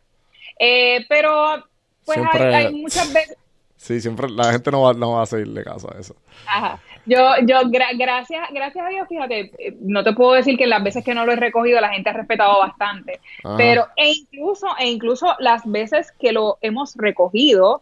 Eh, 0.60 1.06
pero, 1.08 1.64
pues 2.04 2.20
hay, 2.34 2.74
muchas 2.74 3.12
veces... 3.14 3.38
Sí, 3.78 4.00
siempre 4.00 4.30
la 4.30 4.54
gente 4.54 4.72
no 4.72 4.84
va, 4.84 4.94
no 4.94 5.12
va 5.12 5.24
a 5.24 5.26
seguirle 5.26 5.62
caso 5.62 5.94
a 5.94 6.00
eso. 6.00 6.16
Ajá. 6.46 6.80
Yo, 7.06 7.18
yo 7.46 7.62
gracias, 7.70 8.48
gracias 8.54 8.86
a 8.86 8.90
Dios, 8.90 9.08
fíjate, 9.10 9.52
eh, 9.58 9.76
no 9.82 10.04
te 10.04 10.14
puedo 10.14 10.34
decir 10.34 10.58
que 10.58 10.68
las 10.68 10.82
veces 10.84 11.04
que 11.04 11.14
no 11.14 11.26
lo 11.26 11.34
he 11.34 11.36
recogido 11.36 11.82
la 11.82 11.90
gente 11.90 12.10
ha 12.10 12.14
respetado 12.14 12.60
bastante, 12.60 13.20
pero 13.58 13.88
e 13.98 14.12
incluso, 14.12 14.68
e 14.80 14.90
incluso 14.90 15.36
las 15.40 15.70
veces 15.70 16.12
que 16.14 16.32
lo 16.32 16.58
hemos 16.62 16.96
recogido, 16.96 17.82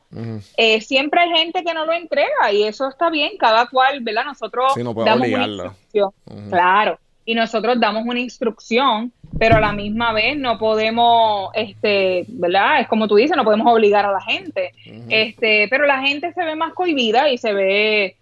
eh, 0.58 0.82
siempre 0.82 1.22
hay 1.22 1.30
gente 1.30 1.64
que 1.64 1.74
no 1.74 1.86
lo 1.86 1.94
entrega 1.94 2.52
y 2.52 2.64
eso 2.64 2.88
está 2.88 3.10
bien, 3.10 3.38
cada 3.38 3.68
cual, 3.68 4.00
¿verdad? 4.02 4.26
Nosotros 4.26 4.74
damos 4.76 5.28
una 5.28 5.46
instrucción, 5.46 6.12
claro, 6.50 7.00
y 7.24 7.36
nosotros 7.36 7.80
damos 7.80 8.06
una 8.06 8.20
instrucción, 8.20 9.12
pero 9.38 9.58
a 9.58 9.62
la 9.62 9.72
misma 9.72 10.14
vez 10.14 10.36
no 10.38 10.58
podemos, 10.58 11.52
este, 11.54 12.26
¿verdad? 12.28 12.82
Es 12.82 12.88
como 12.88 13.08
tú 13.08 13.16
dices, 13.16 13.38
no 13.38 13.44
podemos 13.44 13.72
obligar 13.72 14.06
a 14.06 14.12
la 14.12 14.22
gente, 14.22 14.74
este, 15.10 15.68
pero 15.70 15.86
la 15.86 16.02
gente 16.02 16.34
se 16.34 16.44
ve 16.44 16.56
más 16.56 16.74
cohibida 16.74 17.30
y 17.30 17.38
se 17.38 17.54
ve 17.54 18.16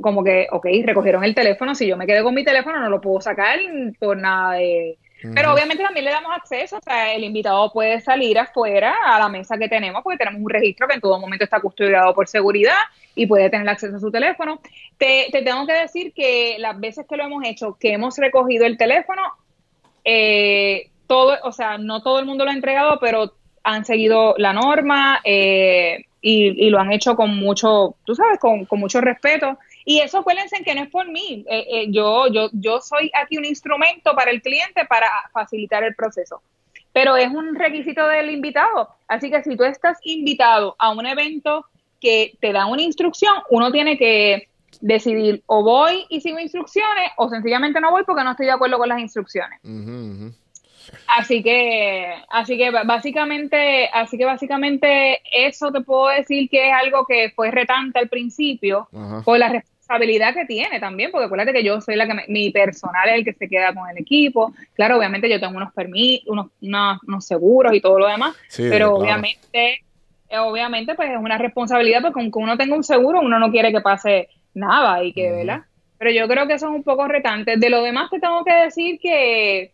como 0.00 0.24
que, 0.24 0.46
ok, 0.50 0.66
recogieron 0.84 1.24
el 1.24 1.34
teléfono, 1.34 1.74
si 1.74 1.86
yo 1.86 1.96
me 1.96 2.06
quedé 2.06 2.22
con 2.22 2.34
mi 2.34 2.44
teléfono 2.44 2.78
no 2.78 2.90
lo 2.90 3.00
puedo 3.00 3.20
sacar 3.20 3.58
por 3.98 4.16
nada 4.16 4.54
de... 4.54 4.98
Pero 5.34 5.52
obviamente 5.52 5.82
también 5.82 6.06
le 6.06 6.12
damos 6.12 6.32
acceso, 6.34 6.78
o 6.78 6.80
sea, 6.80 7.12
el 7.12 7.24
invitado 7.24 7.70
puede 7.72 8.00
salir 8.00 8.38
afuera 8.38 8.94
a 9.04 9.18
la 9.18 9.28
mesa 9.28 9.58
que 9.58 9.68
tenemos, 9.68 10.02
porque 10.02 10.16
tenemos 10.16 10.40
un 10.40 10.48
registro 10.48 10.88
que 10.88 10.94
en 10.94 11.00
todo 11.02 11.20
momento 11.20 11.44
está 11.44 11.60
custodiado 11.60 12.14
por 12.14 12.26
seguridad 12.26 12.78
y 13.14 13.26
puede 13.26 13.50
tener 13.50 13.68
acceso 13.68 13.96
a 13.96 14.00
su 14.00 14.10
teléfono. 14.10 14.60
Te, 14.96 15.26
te 15.30 15.42
tengo 15.42 15.66
que 15.66 15.74
decir 15.74 16.14
que 16.14 16.56
las 16.58 16.80
veces 16.80 17.06
que 17.06 17.18
lo 17.18 17.24
hemos 17.24 17.44
hecho, 17.44 17.76
que 17.78 17.92
hemos 17.92 18.16
recogido 18.16 18.64
el 18.64 18.78
teléfono, 18.78 19.20
eh, 20.04 20.88
todo, 21.06 21.36
o 21.42 21.52
sea, 21.52 21.76
no 21.76 22.02
todo 22.02 22.18
el 22.18 22.26
mundo 22.26 22.44
lo 22.44 22.50
ha 22.50 22.54
entregado, 22.54 22.98
pero 23.00 23.34
han 23.62 23.84
seguido 23.84 24.34
la 24.38 24.52
norma 24.52 25.20
eh, 25.24 26.04
y, 26.20 26.70
lo 26.70 26.78
han 26.78 26.92
hecho 26.92 27.16
con 27.16 27.36
mucho, 27.36 27.96
tú 28.04 28.14
sabes, 28.14 28.38
con, 28.38 28.64
con 28.64 28.78
mucho 28.78 29.00
respeto 29.00 29.58
y 29.84 30.00
eso 30.00 30.18
acuérdense 30.18 30.62
que 30.62 30.74
no 30.74 30.82
es 30.82 30.90
por 30.90 31.08
mí. 31.08 31.44
Eh, 31.48 31.66
eh, 31.70 31.86
yo, 31.90 32.28
yo, 32.28 32.48
yo 32.52 32.80
soy 32.80 33.10
aquí 33.14 33.38
un 33.38 33.44
instrumento 33.44 34.14
para 34.14 34.30
el 34.30 34.42
cliente 34.42 34.84
para 34.86 35.08
facilitar 35.32 35.84
el 35.84 35.94
proceso. 35.94 36.42
Pero 36.92 37.16
es 37.16 37.28
un 37.28 37.54
requisito 37.54 38.06
del 38.06 38.30
invitado. 38.30 38.88
Así 39.06 39.30
que 39.30 39.42
si 39.42 39.56
tú 39.56 39.64
estás 39.64 39.98
invitado 40.02 40.74
a 40.78 40.90
un 40.90 41.06
evento 41.06 41.66
que 42.00 42.36
te 42.40 42.52
da 42.52 42.66
una 42.66 42.82
instrucción, 42.82 43.34
uno 43.50 43.70
tiene 43.70 43.96
que 43.96 44.48
decidir 44.80 45.42
o 45.46 45.62
voy 45.62 46.06
y 46.08 46.20
sigo 46.20 46.38
instrucciones 46.38 47.10
o 47.16 47.28
sencillamente 47.28 47.80
no 47.80 47.90
voy 47.90 48.04
porque 48.04 48.24
no 48.24 48.30
estoy 48.30 48.46
de 48.46 48.52
acuerdo 48.52 48.78
con 48.78 48.88
las 48.88 49.00
instrucciones. 49.00 49.60
Así 51.06 51.42
que, 51.42 52.14
así 52.28 52.56
que 52.56 52.70
básicamente, 52.70 53.88
así 53.92 54.16
que 54.16 54.24
básicamente 54.24 55.20
eso 55.32 55.72
te 55.72 55.80
puedo 55.80 56.08
decir 56.08 56.48
que 56.48 56.68
es 56.68 56.74
algo 56.74 57.04
que 57.06 57.30
fue 57.34 57.50
retante 57.50 57.98
al 57.98 58.08
principio 58.08 58.88
por 59.24 59.38
la 59.38 59.48
responsabilidad 59.48 60.34
que 60.34 60.46
tiene 60.46 60.78
también, 60.78 61.10
porque 61.10 61.26
acuérdate 61.26 61.52
que 61.52 61.64
yo 61.64 61.80
soy 61.80 61.96
la 61.96 62.06
que 62.06 62.24
mi 62.28 62.50
personal 62.50 63.08
es 63.08 63.14
el 63.16 63.24
que 63.24 63.32
se 63.32 63.48
queda 63.48 63.74
con 63.74 63.88
el 63.90 63.98
equipo. 63.98 64.52
Claro, 64.74 64.96
obviamente 64.96 65.28
yo 65.28 65.40
tengo 65.40 65.56
unos 65.56 65.72
permisos, 65.72 66.28
unos, 66.28 66.46
unos, 66.60 67.26
seguros 67.26 67.74
y 67.74 67.80
todo 67.80 67.98
lo 67.98 68.06
demás, 68.06 68.36
pero 68.56 68.94
obviamente, 68.94 69.82
eh, 70.28 70.38
obviamente 70.38 70.94
pues 70.94 71.10
es 71.10 71.18
una 71.18 71.38
responsabilidad 71.38 72.02
porque 72.02 72.20
aunque 72.20 72.38
uno 72.38 72.56
tenga 72.56 72.76
un 72.76 72.84
seguro, 72.84 73.20
uno 73.20 73.38
no 73.38 73.50
quiere 73.50 73.72
que 73.72 73.80
pase 73.80 74.28
nada 74.54 75.02
y 75.02 75.12
que, 75.12 75.30
¿verdad? 75.30 75.62
Pero 75.98 76.12
yo 76.12 76.26
creo 76.28 76.46
que 76.46 76.54
eso 76.54 76.68
es 76.68 76.74
un 76.74 76.82
poco 76.82 77.06
retante. 77.08 77.56
De 77.58 77.68
lo 77.68 77.82
demás 77.82 78.10
te 78.10 78.20
tengo 78.20 78.42
que 78.44 78.54
decir 78.54 78.98
que 79.00 79.72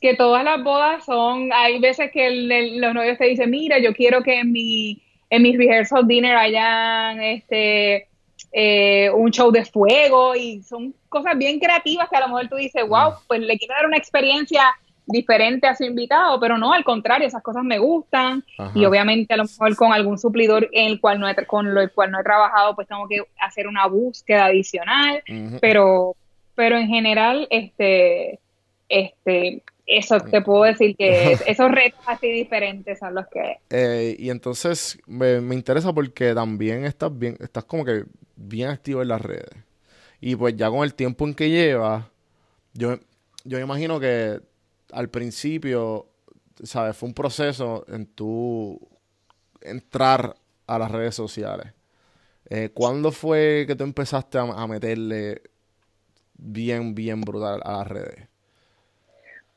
que 0.00 0.14
todas 0.14 0.44
las 0.44 0.62
bodas 0.62 1.04
son, 1.04 1.50
hay 1.52 1.78
veces 1.80 2.10
que 2.12 2.30
los 2.30 2.94
novios 2.94 3.18
te 3.18 3.26
dicen, 3.26 3.50
mira, 3.50 3.78
yo 3.78 3.92
quiero 3.94 4.22
que 4.22 4.40
en 4.40 4.52
mi, 4.52 5.02
en 5.30 5.42
mi 5.42 5.56
rehearsal 5.56 6.06
dinner 6.06 6.36
hayan 6.36 7.20
este 7.20 8.08
eh, 8.52 9.10
un 9.10 9.30
show 9.30 9.50
de 9.50 9.64
fuego 9.64 10.34
y 10.34 10.62
son 10.62 10.94
cosas 11.08 11.36
bien 11.36 11.58
creativas 11.58 12.08
que 12.08 12.16
a 12.16 12.20
lo 12.20 12.28
mejor 12.28 12.48
tú 12.48 12.56
dices, 12.56 12.86
wow, 12.88 13.12
pues 13.26 13.40
le 13.40 13.58
quiero 13.58 13.74
dar 13.74 13.86
una 13.86 13.96
experiencia 13.96 14.62
diferente 15.08 15.66
a 15.66 15.74
su 15.74 15.84
invitado, 15.84 16.38
pero 16.38 16.58
no, 16.58 16.72
al 16.72 16.84
contrario, 16.84 17.26
esas 17.26 17.42
cosas 17.42 17.64
me 17.64 17.78
gustan. 17.78 18.44
Y 18.74 18.84
obviamente 18.84 19.34
a 19.34 19.38
lo 19.38 19.44
mejor 19.44 19.74
con 19.74 19.92
algún 19.92 20.18
suplidor 20.18 20.68
en 20.72 20.86
el 20.86 21.00
cual 21.00 21.18
no 21.18 21.28
he, 21.28 21.34
con 21.46 21.66
el 21.76 21.90
cual 21.92 22.10
no 22.10 22.20
he 22.20 22.22
trabajado, 22.22 22.74
pues 22.74 22.86
tengo 22.88 23.08
que 23.08 23.22
hacer 23.40 23.66
una 23.66 23.86
búsqueda 23.86 24.46
adicional, 24.46 25.22
pero 25.60 26.14
pero 26.54 26.76
en 26.76 26.88
general 26.88 27.46
este 27.50 28.38
este 28.88 29.62
eso 29.88 30.20
te 30.20 30.42
puedo 30.42 30.64
decir 30.64 30.94
que 30.96 31.32
esos 31.46 31.70
retos 31.70 32.00
así 32.06 32.30
diferentes 32.30 32.98
son 32.98 33.14
los 33.14 33.26
que... 33.28 33.58
Eh, 33.70 34.16
y 34.18 34.30
entonces 34.30 34.98
me, 35.06 35.38
interesa 35.54 35.92
porque 35.92 36.34
también 36.34 36.84
estás 36.84 37.16
bien, 37.16 37.36
estás 37.40 37.64
como 37.64 37.84
que 37.84 38.04
bien 38.36 38.68
activo 38.68 39.02
en 39.02 39.08
las 39.08 39.22
redes. 39.22 39.50
Y 40.20 40.36
pues 40.36 40.56
ya 40.56 40.68
con 40.68 40.84
el 40.84 40.94
tiempo 40.94 41.26
en 41.26 41.34
que 41.34 41.48
llevas, 41.48 42.04
yo, 42.74 42.98
yo 43.44 43.56
me 43.56 43.64
imagino 43.64 43.98
que 43.98 44.40
al 44.92 45.08
principio, 45.08 46.06
¿sabes? 46.62 46.96
Fue 46.96 47.08
un 47.08 47.14
proceso 47.14 47.84
en 47.88 48.06
tu 48.06 48.78
entrar 49.62 50.34
a 50.66 50.78
las 50.78 50.90
redes 50.90 51.14
sociales. 51.14 51.72
Eh, 52.50 52.70
¿Cuándo 52.74 53.12
fue 53.12 53.64
que 53.66 53.76
tú 53.76 53.84
empezaste 53.84 54.38
a 54.38 54.66
meterle 54.66 55.42
bien, 56.34 56.94
bien 56.94 57.20
brutal 57.20 57.60
a 57.64 57.78
las 57.78 57.86
redes? 57.86 58.28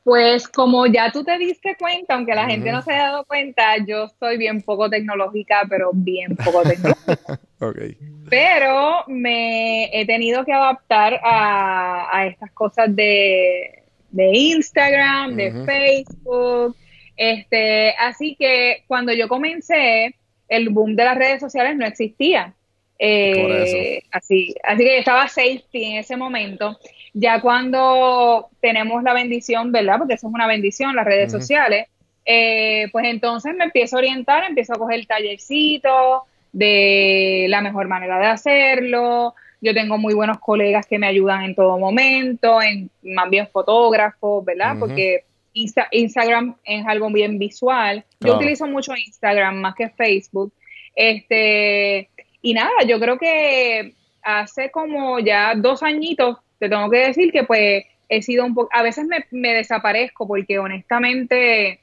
Pues 0.04 0.48
como 0.48 0.86
ya 0.86 1.12
tú 1.12 1.22
te 1.22 1.38
diste 1.38 1.76
cuenta, 1.78 2.14
aunque 2.14 2.34
la 2.34 2.46
gente 2.46 2.72
no 2.72 2.82
se 2.82 2.92
haya 2.92 3.04
dado 3.04 3.24
cuenta, 3.24 3.76
yo 3.86 4.08
soy 4.18 4.36
bien 4.36 4.60
poco 4.60 4.90
tecnológica, 4.90 5.62
pero 5.68 5.90
bien 5.92 6.36
poco 6.36 6.62
tecnológica. 6.62 7.38
okay. 7.60 7.96
Pero 8.28 9.04
me 9.06 9.84
he 9.92 10.04
tenido 10.04 10.44
que 10.44 10.52
adaptar 10.52 11.20
a, 11.22 12.26
estas 12.26 12.50
cosas 12.50 12.94
de, 12.94 13.84
Instagram, 14.12 15.36
de 15.36 15.64
Facebook. 15.64 16.76
Este, 17.16 17.94
así 17.96 18.34
que 18.36 18.82
cuando 18.88 19.12
yo 19.12 19.28
comencé, 19.28 20.16
el 20.48 20.70
boom 20.70 20.96
de 20.96 21.04
las 21.04 21.16
redes 21.16 21.40
sociales 21.40 21.76
no 21.76 21.86
existía. 21.86 22.54
Eh, 22.98 24.02
así, 24.10 24.54
así 24.62 24.84
que 24.84 24.98
estaba 24.98 25.28
safety 25.28 25.84
en 25.84 25.96
ese 25.98 26.16
momento. 26.16 26.78
Ya 27.14 27.40
cuando 27.40 28.48
tenemos 28.60 29.02
la 29.02 29.12
bendición, 29.12 29.72
¿verdad? 29.72 29.98
Porque 29.98 30.14
eso 30.14 30.28
es 30.28 30.34
una 30.34 30.46
bendición, 30.46 30.96
las 30.96 31.04
redes 31.04 31.30
sociales, 31.30 31.88
eh, 32.24 32.88
pues 32.92 33.06
entonces 33.06 33.54
me 33.54 33.64
empiezo 33.64 33.96
a 33.96 33.98
orientar, 33.98 34.44
empiezo 34.44 34.74
a 34.74 34.78
coger 34.78 35.04
tallercitos 35.06 36.22
de 36.52 37.46
la 37.48 37.60
mejor 37.60 37.88
manera 37.88 38.18
de 38.18 38.26
hacerlo. 38.26 39.34
Yo 39.60 39.74
tengo 39.74 39.98
muy 39.98 40.14
buenos 40.14 40.38
colegas 40.38 40.86
que 40.86 40.98
me 40.98 41.06
ayudan 41.06 41.42
en 41.44 41.54
todo 41.54 41.78
momento, 41.78 42.60
en, 42.60 42.90
más 43.02 43.30
bien 43.30 43.48
fotógrafos, 43.48 44.44
¿verdad? 44.44 44.76
Porque 44.78 45.24
Instagram 45.54 46.56
es 46.64 46.86
algo 46.86 47.10
bien 47.10 47.38
visual. 47.38 48.04
Yo 48.20 48.36
utilizo 48.36 48.66
mucho 48.66 48.92
Instagram 48.96 49.56
más 49.56 49.74
que 49.74 49.88
Facebook. 49.90 50.52
Este, 50.94 52.10
y 52.42 52.54
nada, 52.54 52.70
yo 52.86 52.98
creo 53.00 53.18
que 53.18 53.94
hace 54.22 54.70
como 54.70 55.18
ya 55.20 55.54
dos 55.56 55.82
añitos 55.82 56.38
te 56.58 56.68
tengo 56.68 56.90
que 56.90 56.98
decir 56.98 57.32
que 57.32 57.44
pues 57.44 57.84
he 58.08 58.22
sido 58.22 58.44
un 58.44 58.54
poco, 58.54 58.68
a 58.72 58.82
veces 58.82 59.06
me, 59.30 59.54
desaparezco 59.54 60.26
porque 60.26 60.58
honestamente 60.58 61.80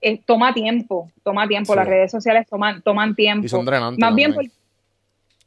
eh, 0.00 0.20
toma 0.26 0.52
tiempo, 0.52 1.10
toma 1.22 1.48
tiempo, 1.48 1.74
las 1.74 1.88
redes 1.88 2.10
sociales 2.10 2.46
toman, 2.48 2.82
toman 2.82 3.14
tiempo. 3.14 3.46
Y 3.46 3.48
son 3.48 3.64
drenantes. 3.64 3.98
Más 3.98 4.14
bien 4.14 4.34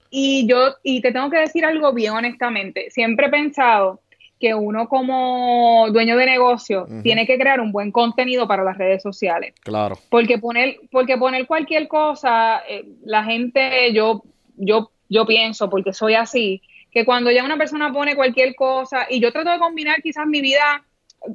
y 0.10 0.48
yo, 0.48 0.76
y 0.84 1.02
te 1.02 1.12
tengo 1.12 1.30
que 1.30 1.40
decir 1.40 1.66
algo 1.66 1.94
bien 1.94 2.14
honestamente, 2.14 2.90
siempre 2.90 3.28
he 3.28 3.30
pensado 3.30 4.02
que 4.40 4.54
uno 4.54 4.88
como 4.88 5.88
dueño 5.92 6.16
de 6.16 6.26
negocio 6.26 6.88
tiene 7.02 7.26
que 7.26 7.38
crear 7.40 7.60
un 7.60 7.72
buen 7.72 7.92
contenido 7.92 8.48
para 8.48 8.64
las 8.64 8.78
redes 8.78 9.02
sociales. 9.02 9.54
Claro. 9.62 9.98
Porque 10.10 10.38
poner, 10.38 10.78
porque 10.92 11.18
poner 11.18 11.48
cualquier 11.48 11.88
cosa, 11.88 12.62
eh, 12.70 12.86
la 13.04 13.24
gente, 13.24 13.92
yo, 13.94 14.24
yo, 14.58 14.92
yo 15.10 15.26
pienso, 15.26 15.70
porque 15.70 15.94
soy 15.94 16.16
así, 16.16 16.62
que 16.92 17.06
cuando 17.06 17.32
ya 17.32 17.44
una 17.44 17.58
persona 17.58 17.92
pone 17.92 18.16
cualquier 18.16 18.56
cosa, 18.56 19.08
y 19.10 19.20
yo 19.20 19.32
trato 19.32 19.52
de 19.52 19.60
combinar 19.60 20.02
quizás 20.02 20.26
mi 20.26 20.42
vida, 20.42 20.84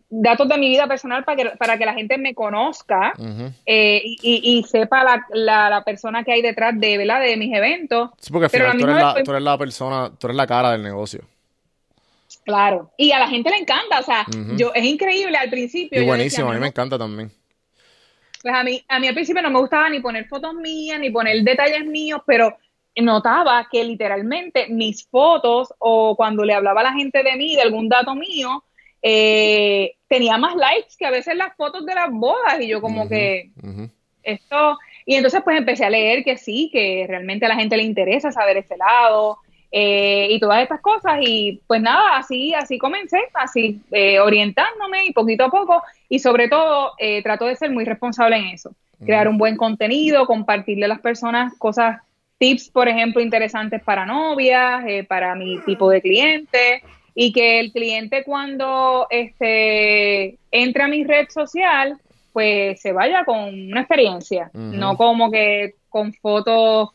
datos 0.08 0.48
de 0.48 0.58
mi 0.58 0.68
vida 0.68 0.86
personal 0.86 1.24
para 1.24 1.36
que, 1.36 1.56
para 1.56 1.78
que 1.78 1.86
la 1.86 1.94
gente 1.94 2.18
me 2.18 2.34
conozca 2.34 3.12
eh, 3.66 4.00
y, 4.04 4.64
sepa 4.68 5.04
la, 5.04 5.70
la, 5.70 5.84
persona 5.84 6.24
que 6.24 6.32
hay 6.32 6.42
detrás 6.42 6.78
de, 6.78 6.98
¿verdad? 6.98 7.20
de 7.20 7.36
mis 7.36 7.54
eventos. 7.54 8.10
Sí, 8.18 8.32
porque 8.32 8.46
al 8.46 8.50
final 8.50 8.78
tú, 8.78 8.84
eres 8.84 8.96
la, 8.96 9.22
tú 9.24 9.30
eres 9.30 9.42
la 9.42 9.58
persona, 9.58 10.12
tú 10.18 10.26
eres 10.26 10.36
la 10.36 10.46
cara 10.46 10.72
del 10.72 10.82
negocio. 10.82 11.22
Claro, 12.44 12.90
y 12.96 13.12
a 13.12 13.18
la 13.18 13.28
gente 13.28 13.50
le 13.50 13.58
encanta, 13.58 14.00
o 14.00 14.02
sea, 14.02 14.26
yo 14.56 14.72
es 14.74 14.84
increíble 14.84 15.36
al 15.36 15.48
principio. 15.48 16.02
Y 16.02 16.06
buenísimo, 16.06 16.50
a 16.50 16.54
mí 16.54 16.60
me 16.60 16.68
encanta 16.68 16.98
también. 16.98 17.30
Pues 18.42 18.52
a 18.52 18.64
mí, 18.64 18.84
a 18.88 18.98
mí 18.98 19.06
al 19.06 19.14
principio 19.14 19.42
no 19.42 19.50
me 19.50 19.60
gustaba 19.60 19.88
ni 19.88 20.00
poner 20.00 20.26
fotos 20.26 20.54
mías, 20.54 20.98
ni 20.98 21.10
poner 21.10 21.40
detalles 21.44 21.84
míos, 21.86 22.20
pero 22.26 22.56
notaba 22.96 23.68
que 23.70 23.84
literalmente 23.84 24.66
mis 24.68 25.06
fotos 25.08 25.72
o 25.78 26.14
cuando 26.16 26.44
le 26.44 26.54
hablaba 26.54 26.82
a 26.82 26.84
la 26.84 26.92
gente 26.92 27.22
de 27.22 27.36
mí, 27.36 27.56
de 27.56 27.62
algún 27.62 27.88
dato 27.88 28.14
mío, 28.14 28.64
eh, 29.00 29.94
tenía 30.08 30.36
más 30.36 30.54
likes 30.54 30.94
que 30.98 31.06
a 31.06 31.10
veces 31.10 31.36
las 31.36 31.56
fotos 31.56 31.86
de 31.86 31.94
las 31.94 32.10
bodas 32.10 32.60
y 32.60 32.68
yo 32.68 32.80
como 32.80 33.08
que 33.08 33.50
esto 34.22 34.78
y 35.04 35.16
entonces 35.16 35.40
pues 35.42 35.58
empecé 35.58 35.84
a 35.84 35.90
leer 35.90 36.22
que 36.22 36.36
sí, 36.36 36.68
que 36.72 37.06
realmente 37.08 37.46
a 37.46 37.48
la 37.48 37.56
gente 37.56 37.76
le 37.76 37.82
interesa 37.82 38.30
saber 38.30 38.58
ese 38.58 38.76
lado 38.76 39.38
eh, 39.72 40.28
y 40.30 40.38
todas 40.38 40.62
estas 40.62 40.80
cosas 40.80 41.18
y 41.22 41.60
pues 41.66 41.80
nada, 41.80 42.18
así 42.18 42.54
así 42.54 42.78
comencé, 42.78 43.18
así 43.34 43.80
eh, 43.90 44.20
orientándome 44.20 45.06
y 45.06 45.12
poquito 45.12 45.44
a 45.44 45.50
poco 45.50 45.82
y 46.08 46.18
sobre 46.18 46.48
todo 46.48 46.92
trato 47.24 47.46
de 47.46 47.56
ser 47.56 47.70
muy 47.70 47.84
responsable 47.84 48.36
en 48.36 48.48
eso, 48.48 48.72
crear 49.04 49.26
un 49.26 49.38
buen 49.38 49.56
contenido, 49.56 50.26
compartirle 50.26 50.84
a 50.84 50.88
las 50.88 51.00
personas 51.00 51.54
cosas 51.58 52.02
tips, 52.42 52.70
por 52.70 52.88
ejemplo, 52.88 53.22
interesantes 53.22 53.80
para 53.84 54.04
novias, 54.04 54.82
eh, 54.88 55.04
para 55.04 55.36
mi 55.36 55.60
tipo 55.60 55.88
de 55.88 56.02
cliente, 56.02 56.82
y 57.14 57.32
que 57.32 57.60
el 57.60 57.70
cliente 57.70 58.24
cuando 58.24 59.06
este, 59.10 60.38
entre 60.50 60.82
a 60.82 60.88
mi 60.88 61.04
red 61.04 61.28
social, 61.28 61.96
pues 62.32 62.80
se 62.80 62.90
vaya 62.90 63.24
con 63.24 63.38
una 63.70 63.82
experiencia, 63.82 64.50
no 64.54 64.96
como 64.96 65.30
que 65.30 65.74
con 65.88 66.12
fotos 66.14 66.88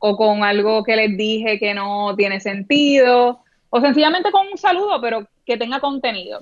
o 0.00 0.16
con 0.18 0.44
algo 0.44 0.84
que 0.84 0.96
les 0.96 1.16
dije 1.16 1.58
que 1.58 1.72
no 1.72 2.14
tiene 2.14 2.38
sentido, 2.38 3.40
o 3.70 3.80
sencillamente 3.80 4.30
con 4.30 4.48
un 4.48 4.58
saludo, 4.58 5.00
pero 5.00 5.26
que 5.46 5.56
tenga 5.56 5.80
contenido. 5.80 6.40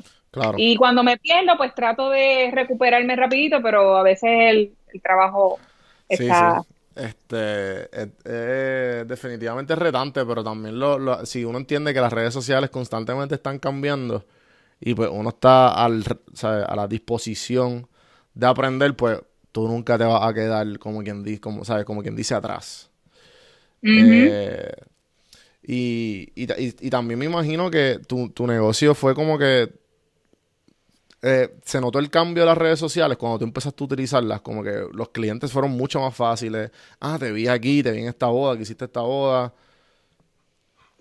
Y 0.56 0.74
cuando 0.74 1.04
me 1.04 1.16
pierdo, 1.16 1.56
pues 1.56 1.72
trato 1.76 2.10
de 2.10 2.50
recuperarme 2.52 3.14
rapidito, 3.14 3.62
pero 3.62 3.98
a 3.98 4.02
veces 4.02 4.30
el, 4.32 4.72
trabajo 5.00 5.60
está... 6.08 6.64
Este, 6.98 7.88
es, 7.92 9.06
definitivamente 9.06 9.76
retante, 9.76 10.24
pero 10.26 10.42
también 10.42 10.80
lo, 10.80 11.24
si 11.24 11.44
uno 11.44 11.58
entiende 11.58 11.94
que 11.94 12.00
las 12.00 12.12
redes 12.12 12.34
sociales 12.34 12.70
constantemente 12.70 13.36
están 13.36 13.60
cambiando 13.60 14.26
y 14.80 14.94
pues 14.94 15.08
uno 15.12 15.28
está 15.28 15.84
al, 15.84 16.02
a 16.42 16.74
la 16.74 16.88
disposición 16.88 17.86
de 18.34 18.46
aprender, 18.46 18.96
pues 18.96 19.20
tú 19.52 19.68
nunca 19.68 19.96
te 19.96 20.04
vas 20.04 20.28
a 20.28 20.34
quedar 20.34 20.78
como 20.80 21.04
quien 21.04 21.22
dice, 21.22 21.40
como, 21.40 21.64
¿sabes? 21.64 21.84
Como 21.84 22.02
quien 22.02 22.16
dice 22.16 22.34
atrás. 22.34 22.90
Eh, 23.80 24.72
y, 25.62 26.32
y, 26.34 26.48
y, 26.80 26.90
también 26.90 27.18
me 27.20 27.26
imagino 27.26 27.70
que 27.70 28.00
tu, 28.08 28.30
tu 28.30 28.44
negocio 28.44 28.92
fue 28.96 29.14
como 29.14 29.38
que 29.38 29.72
eh, 31.22 31.50
se 31.64 31.80
notó 31.80 31.98
el 31.98 32.10
cambio 32.10 32.44
de 32.44 32.48
las 32.48 32.58
redes 32.58 32.78
sociales 32.78 33.18
cuando 33.18 33.38
tú 33.38 33.44
empezaste 33.44 33.82
a 33.82 33.86
utilizarlas, 33.86 34.40
como 34.40 34.62
que 34.62 34.84
los 34.92 35.08
clientes 35.08 35.52
fueron 35.52 35.72
mucho 35.72 36.00
más 36.00 36.14
fáciles. 36.14 36.70
Ah, 37.00 37.16
te 37.18 37.32
vi 37.32 37.48
aquí, 37.48 37.82
te 37.82 37.90
vi 37.90 38.00
en 38.00 38.08
esta 38.08 38.26
boda, 38.26 38.56
que 38.56 38.62
hiciste 38.62 38.84
esta 38.84 39.00
boda. 39.00 39.52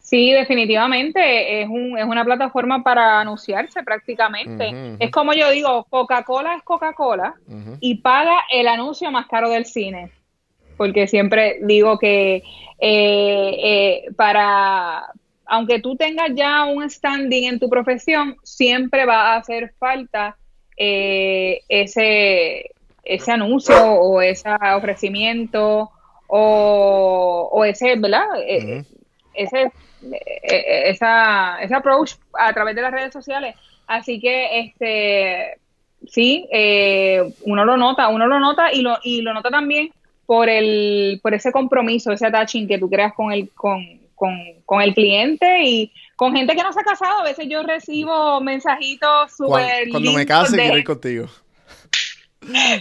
Sí, 0.08 0.32
definitivamente 0.32 1.62
es, 1.62 1.68
un, 1.68 1.98
es 1.98 2.06
una 2.06 2.24
plataforma 2.24 2.82
para 2.82 3.20
anunciarse 3.20 3.84
prácticamente. 3.84 4.96
Es 5.00 5.12
como 5.12 5.34
yo 5.34 5.52
digo, 5.52 5.86
Coca-Cola 5.90 6.56
es 6.56 6.64
Coca-Cola 6.64 7.36
y 7.82 7.96
paga 7.96 8.40
el 8.50 8.70
anuncio 8.70 9.12
más 9.12 9.28
caro 9.28 9.50
del 9.50 9.66
cine. 9.66 10.12
Porque 10.78 11.08
siempre 11.08 11.60
digo 11.62 12.00
que 12.00 12.38
eh, 12.38 12.44
eh, 12.80 14.06
para, 14.16 15.12
aunque 15.48 15.80
tú 15.80 15.96
tengas 15.96 16.32
ya 16.36 16.66
un 16.66 16.88
standing 16.90 17.46
en 17.46 17.60
tu 17.60 17.70
profesión, 17.70 18.36
siempre 18.44 19.06
va 19.06 19.34
a 19.34 19.38
hacer 19.38 19.74
falta 19.80 20.36
eh, 20.76 21.62
ese, 21.70 22.72
ese 23.04 23.32
anuncio 23.32 23.76
o 23.76 24.22
ese 24.22 24.50
ofrecimiento 24.76 25.90
o, 26.28 27.64
ese, 27.66 27.96
¿verdad? 27.96 28.26
Eh, 28.46 28.84
ese, 29.34 29.72
eh, 30.12 30.90
esa, 30.90 31.62
ese 31.62 31.74
approach 31.74 32.16
a 32.34 32.52
través 32.54 32.76
de 32.76 32.82
las 32.82 32.92
redes 32.92 33.14
sociales. 33.14 33.56
Así 33.88 34.20
que, 34.20 34.60
este, 34.60 35.58
sí, 36.06 36.46
uno 37.44 37.64
lo 37.64 37.78
nota, 37.78 38.10
uno 38.10 38.28
lo 38.28 38.40
nota 38.40 38.74
y 38.74 38.82
lo, 38.82 38.98
y 39.02 39.22
lo 39.22 39.34
nota 39.34 39.50
también 39.50 39.92
por 40.26 40.50
el, 40.50 41.22
por 41.24 41.34
ese 41.34 41.54
compromiso, 41.54 42.12
ese 42.12 42.28
attaching 42.28 42.68
que 42.68 42.78
tú 42.78 42.90
creas 42.90 43.14
con 43.14 43.32
el, 43.32 43.50
con, 43.52 44.07
con, 44.18 44.82
el 44.82 44.94
cliente 44.94 45.64
y 45.64 45.94
con 46.16 46.36
gente 46.36 46.56
que 46.56 46.64
no 46.64 46.74
se 46.74 46.82
ha 46.82 46.84
casado. 46.84 47.22
A 47.22 47.24
veces 47.24 47.48
yo 47.48 47.64
recibo 47.64 48.42
mensajitos 48.42 49.36
súper 49.36 49.90
Cuando, 49.90 50.12
me 50.12 50.26
case, 50.26 50.58
quiero 50.58 50.78
ir 50.78 50.84
contigo. 50.84 51.28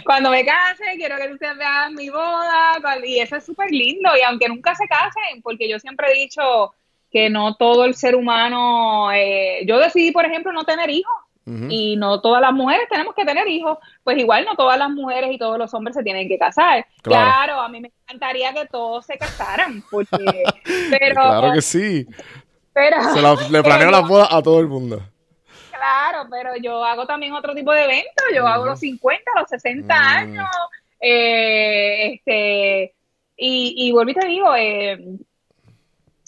Cuando 0.03 0.31
me 0.31 0.43
case, 0.43 0.83
quiero 0.95 1.17
que 1.17 1.31
ustedes 1.31 1.57
vean 1.57 1.93
mi 1.93 2.09
boda. 2.09 2.77
Y 3.05 3.19
eso 3.19 3.35
es 3.35 3.45
súper 3.45 3.71
lindo. 3.71 4.09
Y 4.19 4.23
aunque 4.23 4.49
nunca 4.49 4.75
se 4.75 4.87
casen, 4.87 5.41
porque 5.43 5.69
yo 5.69 5.79
siempre 5.79 6.07
he 6.11 6.19
dicho 6.19 6.73
que 7.11 7.29
no 7.29 7.55
todo 7.55 7.85
el 7.85 7.95
ser 7.95 8.15
humano. 8.15 9.11
Eh, 9.13 9.63
yo 9.67 9.77
decidí, 9.77 10.11
por 10.11 10.25
ejemplo, 10.25 10.51
no 10.51 10.63
tener 10.63 10.89
hijos 10.89 11.13
y 11.47 11.95
no 11.95 12.19
todas 12.19 12.41
las 12.41 12.51
mujeres 12.51 12.89
tenemos 12.89 13.15
que 13.15 13.23
tener 13.23 13.47
hijos, 13.47 13.77
pues 14.03 14.17
igual 14.17 14.43
no 14.43 14.55
todas 14.55 14.77
las 14.77 14.89
mujeres 14.89 15.31
y 15.31 15.37
todos 15.37 15.57
los 15.57 15.73
hombres 15.73 15.95
se 15.95 16.03
tienen 16.03 16.27
que 16.27 16.37
casar. 16.37 16.85
Claro, 17.01 17.61
a 17.61 17.69
mí 17.69 17.79
me 17.79 17.91
encantaría 18.03 18.53
que 18.53 18.65
todos 18.65 19.05
se 19.05 19.17
casaran, 19.17 19.81
porque... 19.89 20.17
Pero, 20.91 21.15
claro 21.15 21.53
que 21.53 21.61
sí. 21.61 22.05
Pero, 22.73 22.97
se 23.13 23.51
le 23.51 23.63
planeo 23.63 23.89
la 23.91 24.01
boda 24.01 24.27
a 24.29 24.41
todo 24.41 24.59
el 24.59 24.67
mundo. 24.67 25.01
Claro, 25.71 26.27
pero 26.29 26.55
yo 26.61 26.83
hago 26.83 27.05
también 27.05 27.33
otro 27.33 27.53
tipo 27.53 27.71
de 27.71 27.83
eventos, 27.83 28.25
yo 28.35 28.47
hago 28.47 28.65
los 28.65 28.79
50, 28.79 29.23
los 29.39 29.47
60 29.47 29.93
mm. 29.93 29.97
años, 29.97 30.49
eh, 30.99 32.13
este, 32.13 32.95
y, 33.37 33.75
y 33.77 33.91
vuelvo 33.91 34.11
y 34.11 34.13
te 34.15 34.27
digo, 34.27 34.55
eh, 34.55 34.97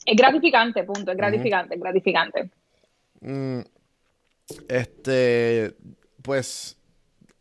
es 0.06 0.16
gratificante, 0.16 0.84
punto, 0.84 1.12
es 1.12 1.18
gratificante, 1.18 1.76
es 1.76 1.82
gratificante. 1.82 2.50
Mm, 3.22 3.62
este, 4.68 5.76
pues, 6.22 6.78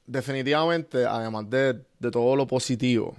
definitivamente, 0.06 1.04
además 1.04 1.48
de, 1.50 1.74
todo 2.10 2.36
lo 2.36 2.46
positivo, 2.46 3.14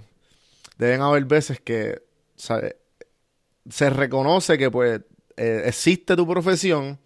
deben 0.78 1.00
haber 1.02 1.24
veces 1.24 1.60
que 1.60 2.02
se 2.36 3.90
reconoce 3.90 4.58
que, 4.58 4.70
pues, 4.70 5.00
eh, 5.36 5.62
existe 5.66 6.16
tu 6.16 6.26
profesión, 6.26 6.98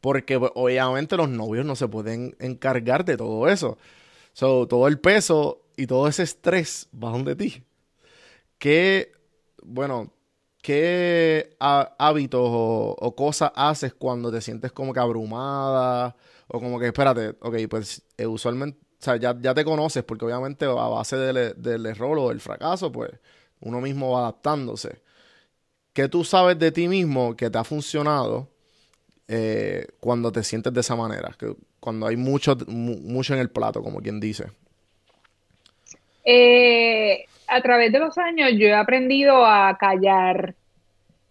porque 0.00 0.38
pues, 0.38 0.52
obviamente 0.54 1.16
los 1.16 1.28
novios 1.28 1.64
no 1.64 1.76
se 1.76 1.88
pueden 1.88 2.36
encargar 2.38 3.04
de 3.04 3.16
todo 3.16 3.48
eso. 3.48 3.78
So, 4.32 4.68
todo 4.68 4.88
el 4.88 5.00
peso 5.00 5.62
y 5.76 5.86
todo 5.86 6.08
ese 6.08 6.22
estrés 6.22 6.88
va 6.92 7.10
donde 7.10 7.34
ti. 7.34 7.64
¿Qué, 8.58 9.12
bueno, 9.62 10.12
qué 10.62 11.56
hábitos 11.58 12.40
o, 12.44 13.14
cosas 13.16 13.52
haces 13.54 13.94
cuando 13.94 14.30
te 14.30 14.40
sientes 14.40 14.72
como 14.72 14.92
que 14.92 15.00
abrumada 15.00 16.16
o 16.48 16.60
como 16.60 16.80
que, 16.80 16.86
espérate, 16.86 17.34
ok, 17.40 17.56
pues 17.68 18.02
eh, 18.16 18.26
usualmente, 18.26 18.78
o 18.80 19.02
sea, 19.02 19.16
ya, 19.16 19.34
te 19.34 19.64
conoces 19.64 20.02
porque 20.02 20.24
obviamente 20.24 20.64
a 20.64 20.72
base 20.72 21.16
del, 21.16 21.86
error 21.86 22.18
o 22.18 22.30
del 22.30 22.40
fracaso, 22.40 22.90
pues 22.90 23.10
uno 23.60 23.80
mismo 23.80 24.12
va 24.12 24.20
adaptándose. 24.20 25.02
¿Qué 25.92 26.08
tú 26.08 26.24
sabes 26.24 26.58
de 26.58 26.72
ti 26.72 26.88
mismo 26.88 27.36
que 27.36 27.50
te 27.50 27.58
ha 27.58 27.64
funcionado 27.64 28.48
eh, 29.28 29.86
cuando 30.00 30.32
te 30.32 30.42
sientes 30.42 30.72
de 30.72 30.80
esa 30.80 30.96
manera? 30.96 31.34
Que 31.38 31.54
cuando 31.80 32.06
hay 32.06 32.16
mucho, 32.16 32.56
mucho 32.66 33.34
en 33.34 33.40
el 33.40 33.50
plato, 33.50 33.82
como 33.82 34.00
quien 34.00 34.18
dice. 34.18 34.46
Eh, 36.24 37.24
a 37.46 37.62
través 37.62 37.92
de 37.92 37.98
los 37.98 38.16
años 38.18 38.50
yo 38.52 38.68
he 38.68 38.74
aprendido 38.74 39.44
a 39.44 39.76
callar 39.78 40.54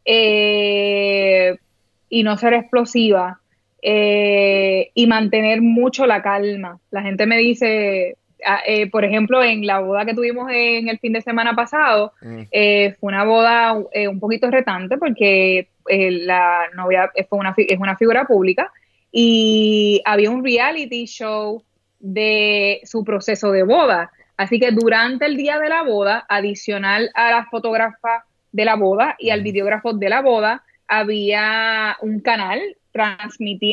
y 0.05 2.23
no 2.23 2.37
ser 2.37 2.53
explosiva 2.53 3.41
eh, 3.89 4.91
y 4.95 5.07
mantener 5.07 5.61
mucho 5.61 6.05
la 6.05 6.21
calma. 6.21 6.77
La 6.91 7.03
gente 7.03 7.25
me 7.25 7.37
dice, 7.37 8.17
ah, 8.45 8.59
eh, 8.67 8.91
por 8.91 9.05
ejemplo, 9.05 9.41
en 9.41 9.65
la 9.65 9.79
boda 9.79 10.03
que 10.03 10.13
tuvimos 10.13 10.51
en 10.51 10.89
el 10.89 10.99
fin 10.99 11.13
de 11.13 11.21
semana 11.21 11.55
pasado, 11.55 12.11
mm. 12.21 12.41
eh, 12.51 12.97
fue 12.99 13.07
una 13.07 13.23
boda 13.23 13.71
un 13.71 14.19
poquito 14.19 14.51
retante 14.51 14.97
porque 14.97 15.69
la 15.87 16.63
novia 16.75 17.09
fue 17.29 17.39
una, 17.39 17.53
es 17.55 17.79
una 17.79 17.95
figura 17.95 18.25
pública 18.25 18.73
y 19.09 20.01
había 20.03 20.31
un 20.31 20.43
reality 20.43 21.05
show 21.05 21.63
de 21.97 22.81
su 22.83 23.05
proceso 23.05 23.53
de 23.53 23.63
boda. 23.63 24.11
Así 24.35 24.59
que 24.59 24.71
durante 24.71 25.27
el 25.27 25.37
día 25.37 25.59
de 25.59 25.69
la 25.69 25.83
boda, 25.83 26.25
adicional 26.27 27.09
a 27.13 27.31
la 27.31 27.45
fotógrafa 27.45 28.25
de 28.51 28.65
la 28.65 28.75
boda 28.75 29.15
y 29.17 29.29
al 29.29 29.39
mm. 29.39 29.43
videógrafo 29.45 29.93
de 29.93 30.09
la 30.09 30.21
boda, 30.21 30.63
había 30.89 31.95
un 32.01 32.19
canal 32.19 32.59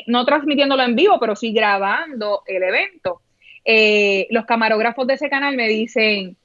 no 0.07 0.25
transmitiéndolo 0.25 0.83
en 0.83 0.97
vivo, 0.97 1.19
pero 1.19 1.37
sí 1.37 1.53
grabando 1.53 2.43
el 2.47 2.63
evento. 2.63 3.21
Eh, 3.65 4.27
los 4.31 4.45
camarógrafos 4.45 5.07
de 5.07 5.15
ese 5.15 5.31
canal 5.31 5.57
me 5.57 5.69
dicen, 5.69 6.37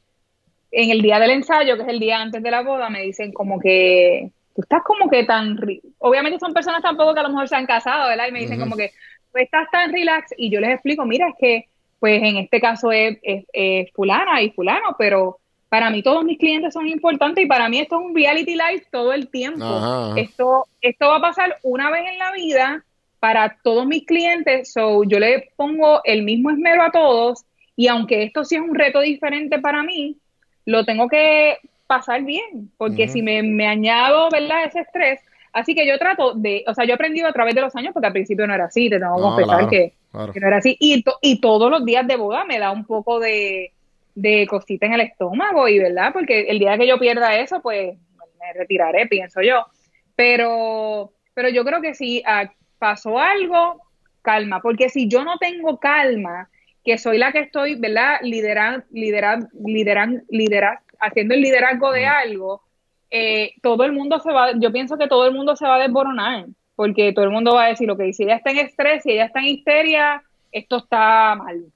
en 0.72 0.90
el 0.92 1.02
día 1.02 1.20
del 1.20 1.32
ensayo, 1.32 1.76
que 1.76 1.84
es 1.84 1.90
el 1.90 2.00
día 2.00 2.22
antes 2.22 2.42
de 2.42 2.52
la 2.52 2.62
boda, 2.62 2.90
me 2.90 3.02
dicen 3.02 3.34
como 3.34 3.60
que 3.60 4.32
tú 4.56 4.62
estás 4.62 4.84
como 4.84 5.10
que 5.10 5.24
tan... 5.24 5.60
Obviamente 6.00 6.40
son 6.40 6.54
personas 6.54 6.82
tampoco 6.82 7.14
que 7.14 7.20
a 7.20 7.24
lo 7.24 7.30
mejor 7.30 7.48
se 7.48 7.56
han 7.56 7.66
casado, 7.66 8.08
¿verdad? 8.08 8.28
Y 8.28 8.32
me 8.32 8.42
dicen 8.42 8.60
como 8.60 8.76
que 8.76 8.92
tú 9.32 9.40
estás 9.40 9.70
tan 9.72 9.92
relax 9.92 10.34
y 10.38 10.50
yo 10.50 10.60
les 10.60 10.72
explico, 10.72 11.06
mira, 11.06 11.28
es 11.30 11.36
que 11.40 11.66
pues 12.00 12.24
en 12.24 12.38
este 12.38 12.62
caso 12.62 12.92
es, 12.92 13.18
es 13.24 13.92
fulana 13.94 14.42
y 14.42 14.52
fulano, 14.52 14.96
pero 14.98 15.40
para 15.70 15.92
mí 15.92 16.02
todos 16.02 16.24
mis 16.24 16.40
clientes 16.40 16.74
son 16.74 16.88
importantes 16.88 17.44
y 17.44 17.48
para 17.48 17.70
mí 17.70 17.80
esto 17.80 18.00
es 18.00 18.06
un 18.06 18.16
reality 18.16 18.56
life 18.56 18.88
todo 18.92 19.14
el 19.14 19.30
tiempo. 19.30 20.16
Esto, 20.16 20.66
esto 20.82 21.08
va 21.08 21.18
a 21.18 21.22
pasar 21.22 21.58
una 21.62 21.92
vez 21.92 22.04
en 22.12 22.18
la 22.18 22.32
vida 22.32 22.84
para 23.20 23.58
todos 23.64 23.86
mis 23.86 24.06
clientes, 24.06 24.74
so 24.74 25.04
yo 25.04 25.20
le 25.20 25.52
pongo 25.56 26.02
el 26.06 26.24
mismo 26.24 26.50
esmero 26.50 26.84
a 26.84 26.92
todos 26.92 27.46
y 27.76 27.88
aunque 27.88 28.24
esto 28.24 28.44
sí 28.44 28.56
es 28.56 28.62
un 28.62 28.74
reto 28.74 29.00
diferente 29.02 29.60
para 29.60 29.84
mí, 29.84 30.18
lo 30.66 30.86
tengo 30.86 31.08
que 31.08 31.58
pasar 31.86 32.24
bien, 32.24 32.72
porque 32.78 33.08
si 33.08 33.22
me, 33.22 33.44
me, 33.44 33.68
añado, 33.68 34.30
¿verdad? 34.32 34.66
Ese 34.66 34.82
estrés, 34.82 35.20
así 35.54 35.76
que 35.76 35.88
yo 35.88 35.98
trato 35.98 36.34
de, 36.34 36.64
o 36.68 36.74
sea, 36.74 36.86
yo 36.86 36.92
he 36.92 36.96
aprendido 36.96 37.28
a 37.28 37.34
través 37.34 37.56
de 37.56 37.62
los 37.62 37.76
años, 37.76 37.94
porque 37.94 38.08
al 38.08 38.14
principio 38.14 38.48
no 38.48 38.54
era 38.54 38.66
así, 38.66 38.90
te 38.90 39.00
tengo 39.00 39.16
que 39.16 39.22
confesar 39.22 39.70
que, 39.70 39.94
no 40.14 40.48
era 40.48 40.58
así, 40.58 40.78
y, 40.80 41.04
y 41.22 41.42
todos 41.42 41.70
los 41.70 41.86
días 41.86 42.08
de 42.08 42.16
boda 42.16 42.46
me 42.46 42.60
da 42.60 42.72
un 42.72 42.86
poco 42.86 43.20
de, 43.20 43.72
de 44.22 44.48
cosita 44.48 44.86
en 44.86 44.94
el 44.94 45.02
estómago 45.02 45.68
y 45.68 45.80
verdad, 45.80 46.12
porque 46.12 46.42
el 46.42 46.60
día 46.60 46.78
que 46.78 46.88
yo 46.88 47.00
pierda 47.00 47.38
eso, 47.38 47.62
pues 47.62 47.98
me 48.40 48.54
retiraré, 48.54 49.08
pienso 49.08 49.42
yo. 49.42 49.66
Pero, 50.16 51.14
pero 51.34 51.50
yo 51.50 51.64
creo 51.64 51.82
que 51.82 51.94
si 51.94 52.22
ah, 52.26 52.52
pasó 52.78 53.18
algo, 53.18 53.82
calma, 54.22 54.62
porque 54.62 54.90
si 54.90 55.08
yo 55.08 55.24
no 55.24 55.38
tengo 55.38 55.80
calma, 55.80 56.50
que 56.84 56.98
soy 56.98 57.18
la 57.18 57.32
que 57.32 57.40
estoy, 57.40 57.76
¿verdad? 57.76 58.20
Lideran, 58.22 58.84
lideran, 58.92 59.50
lideran, 59.54 60.24
lideran, 60.30 60.80
haciendo 61.00 61.34
el 61.34 61.42
liderazgo 61.42 61.92
de 61.92 62.06
algo, 62.06 62.62
eh, 63.12 63.54
todo 63.62 63.86
el 63.86 63.94
mundo 63.94 64.20
se 64.20 64.32
va, 64.32 64.52
yo 64.60 64.72
pienso 64.72 64.98
que 64.98 65.08
todo 65.08 65.28
el 65.28 65.34
mundo 65.34 65.56
se 65.56 65.66
va 65.66 65.76
a 65.76 65.80
desboronar, 65.80 66.48
porque 66.76 67.14
todo 67.14 67.26
el 67.26 67.32
mundo 67.32 67.56
va 67.56 67.66
a 67.66 67.70
decir, 67.70 67.88
lo 67.88 67.98
que 67.98 68.12
si 68.12 68.24
ella 68.24 68.36
está 68.36 68.52
en 68.52 68.60
estrés, 68.60 69.04
si 69.04 69.12
ella 69.12 69.26
está 69.26 69.40
en 69.40 69.46
histeria, 69.46 70.24
esto 70.52 70.78
está 70.78 71.36
mal 71.36 71.72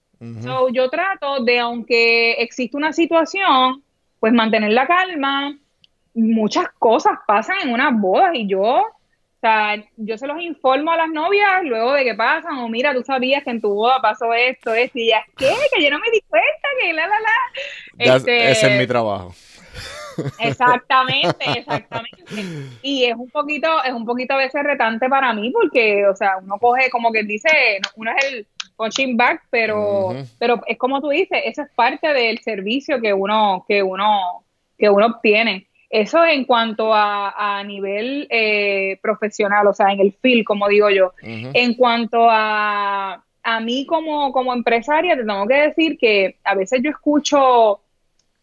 yo 0.72 0.90
trato 0.90 1.44
de, 1.44 1.60
aunque 1.60 2.34
existe 2.34 2.78
una 2.78 2.94
situación, 2.94 3.84
pues 4.20 4.34
mantener 4.34 4.72
la 4.72 4.88
calma. 4.88 5.58
Muchas 6.14 6.68
cosas 6.78 7.14
pasan 7.28 7.58
en 7.64 7.74
unas 7.74 8.00
bodas 8.00 8.32
y 8.34 8.48
yo, 8.48 8.62
o 8.62 8.86
sea, 9.42 9.76
yo 9.98 10.18
se 10.18 10.28
los 10.28 10.40
informo 10.42 10.92
a 10.92 10.98
las 10.98 11.10
novias 11.10 11.64
luego 11.64 11.94
de 11.94 12.04
que 12.04 12.14
pasan, 12.14 12.60
o 12.60 12.70
mira, 12.70 12.94
tú 12.94 13.04
sabías 13.04 13.44
que 13.44 13.50
en 13.50 13.62
tu 13.62 13.74
boda 13.74 14.00
pasó 14.02 14.32
esto, 14.34 14.74
esto, 14.74 15.00
y 15.00 15.08
ya, 15.08 15.24
¿qué? 15.36 15.52
Que 15.76 15.84
yo 15.84 15.90
no 15.90 16.00
me 16.00 16.12
di 16.12 16.22
cuenta, 16.30 16.68
que 16.82 16.94
la, 16.94 17.08
la, 17.08 17.16
la. 17.20 18.16
Este, 18.16 18.52
ese 18.52 18.74
es 18.74 18.80
mi 18.80 18.88
trabajo. 18.88 19.34
Exactamente, 20.40 21.46
exactamente. 21.58 22.24
Y 22.82 23.06
es 23.06 23.16
un 23.16 23.30
poquito, 23.30 23.84
es 23.84 23.92
un 23.92 24.06
poquito 24.06 24.34
a 24.34 24.38
veces 24.38 24.64
retante 24.64 25.10
para 25.10 25.34
mí 25.34 25.52
porque, 25.52 26.06
o 26.08 26.16
sea, 26.16 26.38
uno 26.42 26.58
coge 26.60 26.90
como 26.90 27.12
que 27.12 27.24
dice, 27.24 27.80
uno 27.96 28.12
es 28.18 28.26
el 28.26 28.48
punching 28.76 29.18
back, 29.18 29.44
pero, 29.50 30.16
pero 30.40 30.62
es 30.68 30.78
como 30.78 31.02
tú 31.02 31.10
dices, 31.10 31.40
eso 31.46 31.62
es 31.62 31.70
parte 31.76 32.08
del 32.14 32.40
servicio 32.40 33.00
que 33.02 33.14
uno, 33.14 33.66
que 33.68 33.84
uno, 33.84 34.44
que 34.78 34.90
uno 34.90 35.06
obtiene. 35.08 35.68
Eso 35.90 36.26
en 36.26 36.46
cuanto 36.46 36.92
a, 36.94 37.60
a 37.60 37.64
nivel 37.64 38.28
eh, 38.32 38.98
profesional, 39.02 39.68
o 39.68 39.74
sea, 39.74 39.92
en 39.92 40.00
el 40.00 40.12
field, 40.12 40.44
como 40.44 40.68
digo 40.68 40.90
yo. 40.90 41.14
En 41.22 41.76
cuanto 41.76 42.28
a, 42.30 43.24
a 43.44 43.60
mí 43.60 43.86
como, 43.86 44.32
como 44.32 44.54
empresaria, 44.54 45.16
te 45.16 45.24
tengo 45.24 45.46
que 45.48 45.54
decir 45.54 45.98
que 46.00 46.38
a 46.44 46.56
veces 46.56 46.82
yo 46.84 46.90
escucho, 46.90 47.82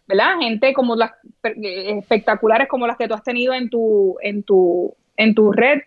¿verdad? 0.07 0.39
Gente 0.39 0.73
como 0.73 0.95
las 0.95 1.11
eh, 1.43 1.99
espectaculares 1.99 2.69
como 2.69 2.87
las 2.87 2.97
que 2.97 3.09
tú 3.09 3.15
has 3.15 3.25
tenido 3.25 3.53
en 3.53 3.69
tu, 3.69 4.17
en 4.23 4.45
tu, 4.45 4.95
en 5.17 5.35
tu 5.35 5.51
red 5.51 5.81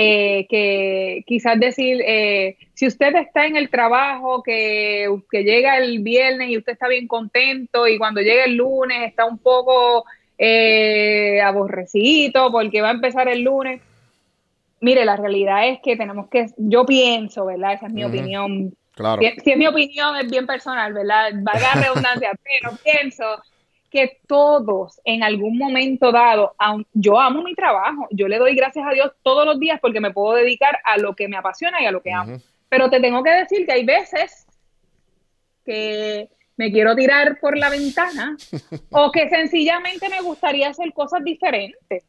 eh, 0.00 0.46
que 0.48 1.24
quizás 1.26 1.58
decir, 1.58 2.00
eh, 2.06 2.56
si 2.74 2.86
usted 2.86 3.16
está 3.16 3.46
en 3.46 3.56
el 3.56 3.68
trabajo, 3.68 4.44
que, 4.44 5.08
que, 5.28 5.42
llega 5.42 5.76
el 5.78 5.98
viernes 6.04 6.50
y 6.50 6.56
usted 6.56 6.74
está 6.74 6.86
bien 6.86 7.08
contento 7.08 7.88
y 7.88 7.98
cuando 7.98 8.20
llega 8.20 8.44
el 8.44 8.54
lunes 8.54 9.08
está 9.08 9.24
un 9.24 9.38
poco 9.38 10.04
eh, 10.38 11.40
aborrecido 11.40 12.52
porque 12.52 12.80
va 12.80 12.90
a 12.90 12.92
empezar 12.92 13.26
el 13.26 13.42
lunes. 13.42 13.82
Mire, 14.80 15.04
la 15.04 15.16
realidad 15.16 15.66
es 15.66 15.80
que 15.82 15.96
tenemos 15.96 16.28
que, 16.28 16.46
yo 16.58 16.86
pienso, 16.86 17.46
¿verdad? 17.46 17.72
Esa 17.72 17.88
es 17.88 17.92
mi 17.92 18.04
opinión. 18.04 18.72
Claro. 18.92 19.20
Si, 19.20 19.50
es 19.50 19.58
mi 19.58 19.66
opinión, 19.66 20.14
es 20.14 20.30
bien 20.30 20.46
personal, 20.46 20.92
¿verdad? 20.92 21.32
Vaga 21.42 21.74
redundancia, 21.74 22.30
pero 22.44 22.76
pienso 22.84 23.24
que 23.90 24.20
todos 24.26 25.00
en 25.04 25.22
algún 25.22 25.56
momento 25.56 26.12
dado, 26.12 26.54
yo 26.92 27.18
amo 27.18 27.42
mi 27.42 27.54
trabajo, 27.54 28.06
yo 28.10 28.28
le 28.28 28.38
doy 28.38 28.54
gracias 28.54 28.86
a 28.86 28.92
Dios 28.92 29.12
todos 29.22 29.46
los 29.46 29.58
días 29.58 29.80
porque 29.80 30.00
me 30.00 30.12
puedo 30.12 30.34
dedicar 30.34 30.78
a 30.84 30.98
lo 30.98 31.14
que 31.14 31.28
me 31.28 31.36
apasiona 31.36 31.82
y 31.82 31.86
a 31.86 31.90
lo 31.90 32.02
que 32.02 32.12
amo. 32.12 32.38
Pero 32.68 32.90
te 32.90 33.00
tengo 33.00 33.22
que 33.22 33.30
decir 33.30 33.66
que 33.66 33.72
hay 33.72 33.84
veces 33.84 34.46
que 35.64 36.28
me 36.56 36.72
quiero 36.72 36.94
tirar 36.94 37.38
por 37.40 37.56
la 37.56 37.70
ventana 37.70 38.36
o 38.90 39.10
que 39.10 39.28
sencillamente 39.28 40.08
me 40.08 40.20
gustaría 40.20 40.68
hacer 40.68 40.92
cosas 40.92 41.24
diferentes. 41.24 42.04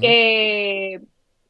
Eh, 0.00 1.00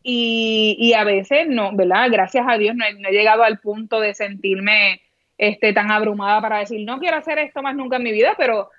y, 0.03 0.93
a 0.93 1.05
veces 1.05 1.47
no, 1.49 1.75
¿verdad? 1.75 2.09
Gracias 2.11 2.45
a 2.49 2.59
Dios 2.59 2.75
no 2.77 2.85
he, 2.85 3.13
llegado 3.13 3.43
al 3.43 3.59
punto 3.61 4.01
de 4.01 4.15
sentirme 4.15 5.01
este, 5.39 5.73
tan 5.73 5.91
abrumada 5.91 6.41
para 6.41 6.59
decir, 6.59 6.85
no 6.85 6.99
quiero 6.99 7.17
hacer 7.17 7.39
esto 7.39 7.63
más 7.63 7.75
nunca 7.75 7.97
en 7.97 8.03
mi 8.03 8.13
vida, 8.13 8.35
pero 8.37 8.71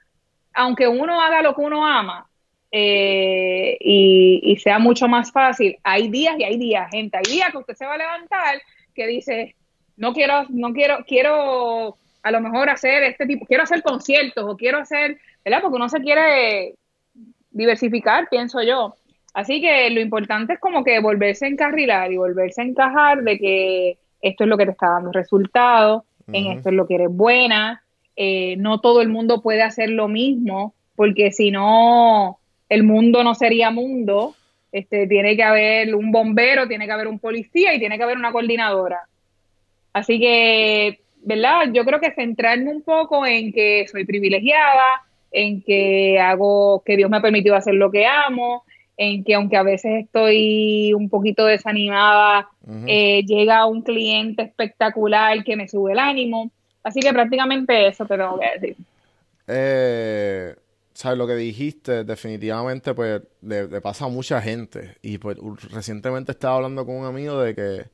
aunque 0.55 0.87
uno 0.87 1.21
haga 1.21 1.41
lo 1.41 1.53
que 1.53 1.61
uno 1.61 1.85
ama 1.85 2.27
eh, 2.71 3.77
y, 3.79 4.57
sea 4.57 4.79
mucho 4.79 5.07
más 5.07 5.31
fácil, 5.31 5.77
hay 5.83 6.09
días 6.09 6.35
y 6.39 6.43
hay 6.43 6.57
días, 6.57 6.89
gente, 6.91 7.17
hay 7.17 7.31
días 7.31 7.51
que 7.51 7.57
usted 7.57 7.75
se 7.75 7.85
va 7.85 7.93
a 7.93 7.97
levantar 7.97 8.61
que 8.93 9.05
dice, 9.05 9.55
no 9.97 10.13
quiero, 10.13 10.45
no 10.49 10.73
quiero, 10.73 11.03
quiero 11.05 11.97
a 12.23 12.31
lo 12.31 12.41
mejor 12.41 12.69
hacer 12.69 13.03
este 13.03 13.25
tipo, 13.27 13.45
quiero 13.45 13.63
hacer 13.63 13.83
conciertos 13.83 14.45
o 14.47 14.57
quiero 14.57 14.79
hacer, 14.79 15.19
¿verdad? 15.43 15.61
Porque 15.61 15.75
uno 15.75 15.89
se 15.89 16.01
quiere 16.01 16.75
diversificar, 17.51 18.27
pienso 18.29 18.63
yo. 18.63 18.95
Así 19.33 19.61
que 19.61 19.89
lo 19.89 19.99
importante 19.99 20.53
es 20.53 20.59
como 20.59 20.83
que 20.83 20.99
volverse 20.99 21.45
a 21.45 21.49
encarrilar 21.49 22.11
y 22.11 22.17
volverse 22.17 22.61
a 22.61 22.65
encajar 22.65 23.21
de 23.21 23.37
que 23.37 23.97
esto 24.21 24.45
es 24.45 24.49
lo 24.49 24.57
que 24.57 24.65
te 24.65 24.71
está 24.71 24.91
dando 24.91 25.11
resultados, 25.11 26.03
en 26.31 26.47
esto 26.47 26.69
es 26.69 26.75
lo 26.75 26.87
que 26.87 26.95
eres 26.95 27.09
buena, 27.11 27.84
eh, 28.15 28.55
no 28.57 28.79
todo 28.79 29.01
el 29.01 29.09
mundo 29.09 29.41
puede 29.41 29.61
hacer 29.61 29.89
lo 29.89 30.07
mismo, 30.07 30.73
porque 30.95 31.31
si 31.31 31.51
no, 31.51 32.39
el 32.69 32.83
mundo 32.83 33.23
no 33.23 33.35
sería 33.35 33.71
mundo. 33.71 34.35
Este, 34.71 35.07
tiene 35.07 35.37
que 35.37 35.43
haber 35.43 35.95
un 35.95 36.11
bombero, 36.11 36.67
tiene 36.67 36.85
que 36.85 36.91
haber 36.91 37.07
un 37.07 37.19
policía 37.19 37.73
y 37.73 37.79
tiene 37.79 37.97
que 37.97 38.03
haber 38.03 38.17
una 38.17 38.33
coordinadora. 38.33 39.07
Así 39.93 40.19
que, 40.19 40.99
¿verdad? 41.23 41.71
Yo 41.71 41.85
creo 41.85 42.01
que 42.01 42.11
centrarme 42.11 42.69
un 42.71 42.81
poco 42.81 43.25
en 43.25 43.53
que 43.53 43.85
soy 43.89 44.03
privilegiada, 44.03 44.83
en 45.31 45.61
que 45.61 46.19
hago, 46.19 46.83
que 46.85 46.97
Dios 46.97 47.09
me 47.09 47.17
ha 47.17 47.21
permitido 47.21 47.55
hacer 47.55 47.75
lo 47.75 47.91
que 47.91 48.05
amo, 48.05 48.63
en 48.97 49.23
que 49.23 49.35
aunque 49.35 49.57
a 49.57 49.63
veces 49.63 50.03
estoy 50.03 50.93
un 50.93 51.09
poquito 51.09 51.45
desanimada, 51.45 52.49
eh, 52.87 53.23
llega 53.25 53.65
un 53.65 53.81
cliente 53.81 54.43
espectacular 54.43 55.43
que 55.43 55.55
me 55.55 55.67
sube 55.67 55.93
el 55.93 55.99
ánimo. 55.99 56.51
Así 56.85 56.99
que 56.99 57.11
prácticamente 57.11 57.87
eso 57.87 58.05
te 58.05 58.15
tengo 58.15 58.39
que 58.39 58.59
decir. 58.59 58.77
Eh, 59.47 60.55
¿Sabes 60.93 61.17
lo 61.17 61.25
que 61.25 61.35
dijiste? 61.35 62.03
Definitivamente, 62.03 62.93
pues, 62.93 63.23
le, 63.41 63.81
pasa 63.81 64.05
a 64.05 64.07
mucha 64.07 64.39
gente. 64.39 64.95
Y 65.01 65.17
pues, 65.17 65.35
recientemente 65.71 66.31
estaba 66.31 66.57
hablando 66.57 66.85
con 66.85 66.97
un 66.97 67.05
amigo 67.05 67.41
de 67.41 67.55
que 67.55 67.85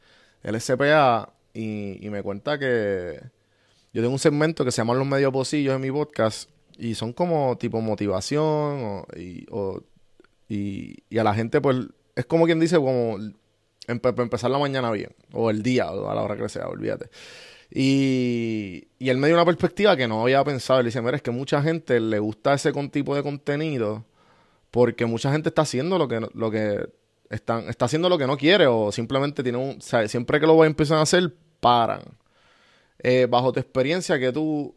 él 0.43 0.55
es 0.55 0.67
CPA 0.69 1.31
y, 1.53 2.05
me 2.09 2.21
cuenta 2.21 2.59
que 2.59 3.21
yo 3.93 4.01
tengo 4.01 4.11
un 4.11 4.19
segmento 4.19 4.65
que 4.65 4.71
se 4.71 4.81
llama 4.81 4.93
Los 4.93 5.07
Medio 5.07 5.31
Pocillos 5.31 5.73
en 5.73 5.81
mi 5.81 5.89
podcast 5.89 6.49
y 6.77 6.93
son 6.95 7.13
como 7.13 7.57
tipo 7.57 7.79
motivación 7.79 9.05
y, 9.15 9.45
y, 10.49 11.17
a 11.17 11.23
la 11.23 11.33
gente, 11.33 11.61
pues, 11.61 11.77
es 12.13 12.25
como 12.25 12.43
quien 12.43 12.59
dice, 12.59 12.75
como 12.75 13.19
empezar 13.87 14.51
la 14.51 14.59
mañana 14.59 14.91
bien 14.91 15.15
o 15.31 15.49
el 15.49 15.63
día 15.63 15.89
o 15.91 16.09
a 16.09 16.13
la 16.13 16.23
hora 16.23 16.35
que 16.35 16.49
sea, 16.49 16.67
olvídate. 16.67 17.09
Y, 17.73 18.87
él 18.99 19.17
me 19.17 19.27
dio 19.27 19.35
una 19.35 19.45
perspectiva 19.45 19.95
que 19.95 20.07
no 20.07 20.21
había 20.21 20.43
pensado. 20.43 20.79
Él 20.79 20.87
dice, 20.87 21.01
mira, 21.01 21.15
es 21.15 21.21
que 21.21 21.31
mucha 21.31 21.61
gente 21.61 21.99
le 21.99 22.19
gusta 22.19 22.53
ese 22.53 22.71
tipo 22.89 23.15
de 23.15 23.23
contenido 23.23 24.05
porque 24.71 25.05
mucha 25.05 25.31
gente 25.31 25.49
está 25.49 25.63
haciendo 25.63 25.97
lo 25.97 26.07
que, 26.07 26.25
lo 26.33 26.51
que 26.51 26.89
están, 27.29 27.69
está 27.69 27.85
haciendo 27.85 28.09
lo 28.09 28.17
que 28.17 28.27
no 28.27 28.37
quiere 28.37 28.67
o 28.67 28.91
simplemente 28.91 29.43
tiene 29.43 29.57
un... 29.57 29.81
siempre 29.81 30.39
que 30.39 30.47
lo 30.47 30.63
empiezan 30.65 30.97
a 30.97 31.01
hacer, 31.01 31.33
paran. 31.59 32.01
Eh, 32.99 33.27
bajo 33.29 33.51
tu 33.51 33.59
experiencia, 33.59 34.19
que 34.19 34.31
tú, 34.31 34.75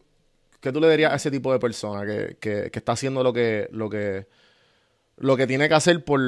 que 0.60 0.72
tú 0.72 0.80
le 0.80 0.90
dirías 0.90 1.12
a 1.12 1.16
ese 1.16 1.30
tipo 1.30 1.52
de 1.52 1.58
persona 1.58 2.06
que, 2.06 2.36
que, 2.40 2.70
que, 2.70 2.78
está 2.78 2.92
haciendo 2.92 3.22
lo 3.22 3.32
que, 3.32 3.68
lo 3.70 3.90
que, 3.90 4.26
lo 5.18 5.36
que 5.36 5.46
tiene 5.46 5.68
que 5.68 5.74
hacer 5.74 6.04
por, 6.04 6.20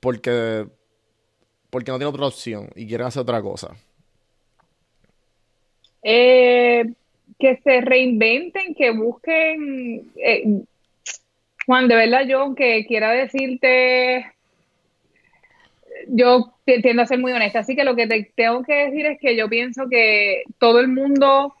porque, 0.00 0.66
porque 1.70 1.92
no 1.92 1.98
tiene 1.98 2.10
otra 2.10 2.26
opción 2.26 2.70
y 2.74 2.86
quiere 2.86 3.04
hacer 3.04 3.22
otra 3.22 3.42
cosa? 3.42 3.76
Eh, 6.02 6.84
que 7.38 7.56
se 7.56 7.80
reinventen, 7.80 8.74
que 8.74 8.90
busquen. 8.90 10.10
Eh, 10.16 10.44
Juan, 11.66 11.88
de 11.88 11.96
verdad, 11.96 12.26
yo 12.26 12.54
que 12.54 12.86
quiera 12.86 13.12
decirte, 13.12 14.26
yo 16.08 16.54
tiendo 16.64 17.02
a 17.02 17.06
ser 17.06 17.18
muy 17.18 17.32
honesta, 17.32 17.60
así 17.60 17.76
que 17.76 17.84
lo 17.84 17.94
que 17.94 18.06
te 18.06 18.30
tengo 18.34 18.62
que 18.62 18.86
decir 18.86 19.06
es 19.06 19.18
que 19.20 19.36
yo 19.36 19.48
pienso 19.48 19.88
que 19.88 20.44
todo 20.58 20.80
el 20.80 20.88
mundo 20.88 21.54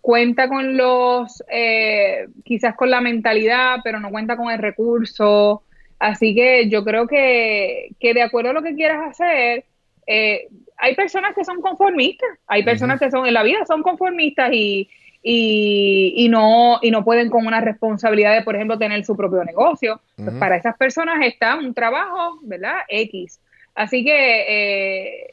cuenta 0.00 0.48
con 0.48 0.76
los, 0.76 1.42
eh, 1.50 2.26
quizás 2.44 2.74
con 2.74 2.90
la 2.90 3.00
mentalidad, 3.00 3.78
pero 3.84 4.00
no 4.00 4.10
cuenta 4.10 4.36
con 4.36 4.50
el 4.50 4.58
recurso. 4.58 5.62
Así 5.98 6.34
que 6.34 6.68
yo 6.68 6.84
creo 6.84 7.06
que, 7.06 7.90
que 8.00 8.12
de 8.12 8.22
acuerdo 8.22 8.50
a 8.50 8.54
lo 8.54 8.62
que 8.62 8.74
quieras 8.74 9.10
hacer, 9.10 9.64
eh, 10.06 10.48
hay 10.76 10.94
personas 10.94 11.34
que 11.34 11.44
son 11.44 11.60
conformistas, 11.60 12.28
hay 12.46 12.64
personas 12.64 12.98
que 12.98 13.10
son 13.10 13.26
en 13.26 13.34
la 13.34 13.42
vida 13.42 13.64
son 13.66 13.82
conformistas 13.82 14.50
y, 14.52 14.88
y, 15.22 16.28
no, 16.28 16.80
y 16.82 16.90
no 16.90 17.04
pueden 17.04 17.30
con 17.30 17.46
una 17.46 17.60
responsabilidad 17.60 18.34
de, 18.34 18.42
por 18.42 18.56
ejemplo, 18.56 18.78
tener 18.78 19.04
su 19.04 19.16
propio 19.16 19.44
negocio. 19.44 20.00
Pues 20.16 20.34
para 20.36 20.56
esas 20.56 20.76
personas 20.76 21.24
está 21.24 21.56
un 21.56 21.72
trabajo, 21.74 22.40
¿verdad? 22.42 22.78
X. 22.88 23.38
Así 23.74 24.04
que 24.04 24.44
eh, 24.48 25.30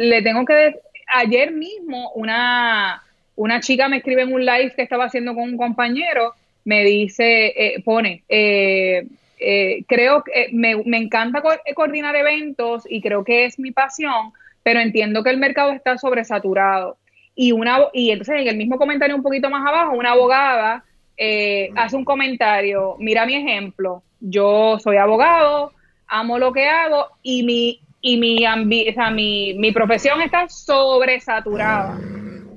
le 0.00 0.22
tengo 0.22 0.44
que 0.44 0.54
decir, 0.54 0.80
ayer 1.06 1.52
mismo 1.52 2.10
una, 2.14 3.02
una 3.36 3.60
chica 3.60 3.88
me 3.88 3.98
escribe 3.98 4.22
en 4.22 4.32
un 4.32 4.44
live 4.44 4.72
que 4.74 4.82
estaba 4.82 5.04
haciendo 5.04 5.34
con 5.34 5.44
un 5.44 5.56
compañero, 5.56 6.34
me 6.64 6.84
dice, 6.84 7.52
eh, 7.56 7.82
pone, 7.84 8.22
eh, 8.28 9.06
eh, 9.42 9.84
creo 9.88 10.22
que 10.24 10.48
me, 10.52 10.76
me 10.84 10.98
encanta 10.98 11.42
coordinar 11.74 12.16
eventos 12.16 12.84
y 12.88 13.00
creo 13.00 13.24
que 13.24 13.44
es 13.44 13.58
mi 13.58 13.70
pasión, 13.72 14.32
pero 14.62 14.80
entiendo 14.80 15.22
que 15.22 15.30
el 15.30 15.38
mercado 15.38 15.72
está 15.72 15.98
sobresaturado. 15.98 16.96
Y, 17.34 17.52
una, 17.52 17.78
y 17.92 18.10
entonces 18.10 18.40
en 18.40 18.48
el 18.48 18.56
mismo 18.56 18.78
comentario 18.78 19.16
un 19.16 19.22
poquito 19.22 19.48
más 19.50 19.66
abajo, 19.66 19.96
una 19.96 20.12
abogada 20.12 20.84
eh, 21.16 21.70
hace 21.76 21.96
un 21.96 22.04
comentario, 22.04 22.96
mira 22.98 23.26
mi 23.26 23.34
ejemplo, 23.34 24.02
yo 24.20 24.78
soy 24.78 24.96
abogado, 24.96 25.72
amo 26.06 26.38
lo 26.38 26.52
que 26.52 26.66
hago 26.68 27.06
y 27.22 27.42
mi, 27.42 27.80
y 28.00 28.16
mi, 28.16 28.44
o 28.88 28.92
sea, 28.92 29.10
mi, 29.10 29.54
mi 29.54 29.72
profesión 29.72 30.20
está 30.20 30.48
sobresaturada. 30.48 31.98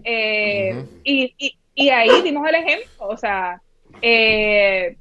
Eh, 0.04 0.86
y, 1.04 1.34
y, 1.38 1.58
y, 1.74 1.90
ahí 1.90 2.22
dimos 2.24 2.48
el 2.48 2.56
ejemplo, 2.56 3.08
o 3.08 3.18
sea, 3.18 3.62
eh, 4.02 4.98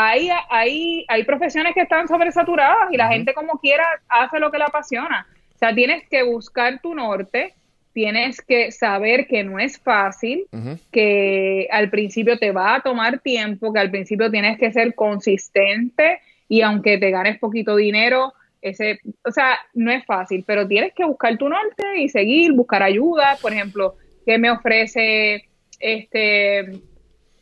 hay, 0.00 0.30
hay, 0.48 1.04
hay 1.08 1.24
profesiones 1.24 1.74
que 1.74 1.80
están 1.80 2.06
sobresaturadas 2.06 2.92
y 2.92 2.96
la 2.96 3.08
gente 3.08 3.34
como 3.34 3.58
quiera 3.58 3.84
hace 4.08 4.38
lo 4.38 4.50
que 4.50 4.58
le 4.58 4.64
apasiona. 4.64 5.26
O 5.54 5.58
sea, 5.58 5.74
tienes 5.74 6.08
que 6.08 6.22
buscar 6.22 6.80
tu 6.80 6.94
norte, 6.94 7.54
tienes 7.92 8.40
que 8.40 8.70
saber 8.70 9.26
que 9.26 9.42
no 9.42 9.58
es 9.58 9.80
fácil, 9.80 10.46
que 10.92 11.66
al 11.72 11.90
principio 11.90 12.38
te 12.38 12.52
va 12.52 12.76
a 12.76 12.80
tomar 12.80 13.18
tiempo, 13.18 13.72
que 13.72 13.80
al 13.80 13.90
principio 13.90 14.30
tienes 14.30 14.56
que 14.56 14.72
ser 14.72 14.94
consistente 14.94 16.20
y 16.48 16.60
aunque 16.60 16.98
te 16.98 17.10
ganes 17.10 17.40
poquito 17.40 17.74
dinero, 17.74 18.34
ese, 18.62 19.00
o 19.24 19.32
sea, 19.32 19.58
no 19.74 19.90
es 19.90 20.04
fácil, 20.06 20.44
pero 20.46 20.68
tienes 20.68 20.92
que 20.94 21.04
buscar 21.04 21.36
tu 21.38 21.48
norte 21.48 21.98
y 21.98 22.08
seguir, 22.08 22.52
buscar 22.52 22.84
ayuda, 22.84 23.36
por 23.42 23.52
ejemplo, 23.52 23.96
qué 24.24 24.38
me 24.38 24.50
ofrece 24.50 25.48
este 25.80 26.70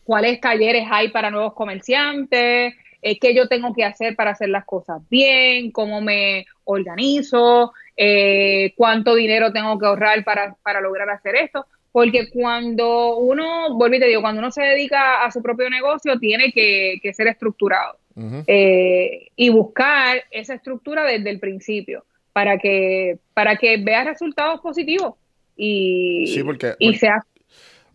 cuáles 0.07 0.40
talleres 0.40 0.86
hay 0.90 1.09
para 1.09 1.30
nuevos 1.30 1.52
comerciantes, 1.54 2.74
eh, 3.02 3.18
qué 3.18 3.34
yo 3.34 3.48
tengo 3.48 3.74
que 3.74 3.84
hacer 3.84 4.16
para 4.16 4.30
hacer 4.30 4.48
las 4.48 4.64
cosas 4.64 5.02
bien, 5.11 5.70
cómo 5.72 6.00
me 6.00 6.46
organizo, 6.64 7.72
eh, 7.96 8.72
cuánto 8.76 9.14
dinero 9.14 9.52
tengo 9.52 9.78
que 9.78 9.86
ahorrar 9.86 10.24
para, 10.24 10.54
para 10.62 10.80
lograr 10.80 11.11
hacer 11.11 11.34
esto. 11.36 11.66
Porque 11.92 12.28
cuando 12.30 13.16
uno, 13.16 13.74
vuelvo 13.76 13.96
y 13.96 14.00
te 14.00 14.07
digo, 14.07 14.20
cuando 14.20 14.40
uno 14.40 14.50
se 14.50 14.62
dedica 14.62 15.24
a 15.24 15.30
su 15.30 15.42
propio 15.42 15.68
negocio, 15.70 16.18
tiene 16.18 16.52
que, 16.52 17.00
ser 17.14 17.26
estructurado 17.28 17.98
eh, 18.46 19.28
y 19.36 19.48
buscar 19.50 20.22
esa 20.30 20.54
estructura 20.54 21.04
desde 21.04 21.30
el 21.30 21.38
principio. 21.40 22.04
para 22.32 22.59
que, 22.59 23.16
para 23.32 23.57
que 23.57 23.78
veas 23.78 24.04
resultados 24.04 24.61
positivos 24.61 25.14
y, 25.57 26.26
Sí, 26.26 26.42
porque- 26.44 26.74
y 26.78 26.88
porque- 26.88 26.98
sea 26.98 27.24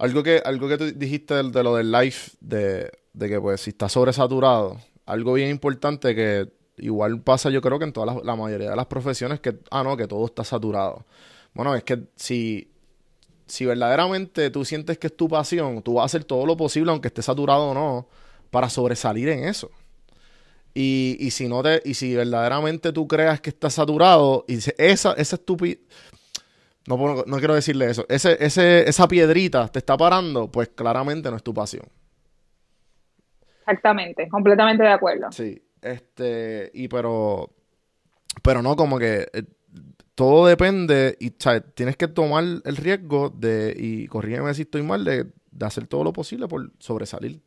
Algo 0.01 0.23
que, 0.23 0.41
algo 0.43 0.67
que 0.67 0.79
tú 0.79 0.85
dijiste 0.95 1.35
de, 1.35 1.63
lo 1.63 1.75
del 1.75 1.91
live, 1.91 2.15
de, 2.39 2.91
de 3.13 3.29
que 3.29 3.39
pues 3.39 3.61
si 3.61 3.69
está 3.69 3.87
sobresaturado, 3.87 4.79
algo 5.05 5.33
bien 5.33 5.51
importante 5.51 6.15
que 6.15 6.51
igual 6.77 7.21
pasa 7.21 7.51
yo 7.51 7.61
creo 7.61 7.77
que 7.77 7.85
en 7.85 7.93
toda 7.93 8.07
la, 8.07 8.21
la 8.23 8.35
mayoría 8.35 8.71
de 8.71 8.75
las 8.75 8.87
profesiones 8.87 9.39
que, 9.41 9.59
ah, 9.69 9.83
no, 9.83 9.95
que 9.95 10.07
todo 10.07 10.25
está 10.25 10.43
saturado. 10.43 11.05
Bueno, 11.53 11.75
es 11.75 11.83
que 11.83 11.99
si, 12.15 12.71
si 13.45 13.67
verdaderamente 13.67 14.49
tú 14.49 14.65
sientes 14.65 14.97
que 14.97 15.05
es 15.05 15.15
tu 15.15 15.29
pasión, 15.29 15.83
tú 15.83 15.93
vas 15.93 16.01
a 16.01 16.05
hacer 16.05 16.23
todo 16.23 16.47
lo 16.47 16.57
posible, 16.57 16.89
aunque 16.89 17.09
esté 17.09 17.21
saturado 17.21 17.69
o 17.69 17.73
no, 17.75 18.07
para 18.49 18.71
sobresalir 18.71 19.29
en 19.29 19.43
eso. 19.43 19.69
Y, 20.73 21.15
y 21.19 21.29
si 21.29 21.47
no 21.47 21.61
te, 21.61 21.79
y 21.85 21.93
si 21.93 22.15
verdaderamente 22.15 22.91
tú 22.91 23.07
creas 23.07 23.39
que 23.39 23.51
está 23.51 23.69
saturado, 23.69 24.45
y 24.47 24.55
esa, 24.55 25.13
esa 25.13 25.35
estúpida 25.35 25.77
no, 26.87 27.37
quiero 27.37 27.53
decirle 27.55 27.89
eso. 27.89 28.05
Ese, 28.09 28.37
ese, 28.43 28.87
esa 28.89 29.07
piedrita 29.07 29.67
te 29.67 29.79
está 29.79 29.95
parando, 29.97 30.51
pues 30.51 30.69
claramente 30.69 31.29
no 31.29 31.37
es 31.37 31.43
tu 31.43 31.53
pasión. 31.53 31.85
exactamente, 33.59 34.27
completamente 34.29 34.83
de 34.83 34.89
acuerdo. 34.89 35.31
Sí. 35.31 35.61
Este, 35.81 36.69
y 36.73 36.87
pero, 36.87 37.49
pero 38.43 38.61
no, 38.61 38.75
como 38.75 38.99
que 38.99 39.27
eh, 39.33 39.43
todo 40.15 40.45
depende 40.45 41.17
y, 41.19 41.31
¿sabes? 41.39 41.63
Tienes 41.73 41.97
que 41.97 42.07
tomar 42.07 42.43
el 42.43 42.77
riesgo 42.77 43.29
de, 43.29 43.73
y 43.77 44.07
corrígeme 44.07 44.53
si 44.53 44.63
estoy 44.63 44.83
mal, 44.83 45.03
de, 45.03 45.25
de 45.51 45.65
hacer 45.65 45.87
todo 45.87 46.03
lo 46.03 46.13
posible 46.13 46.47
por 46.47 46.71
sobresalir. 46.79 47.41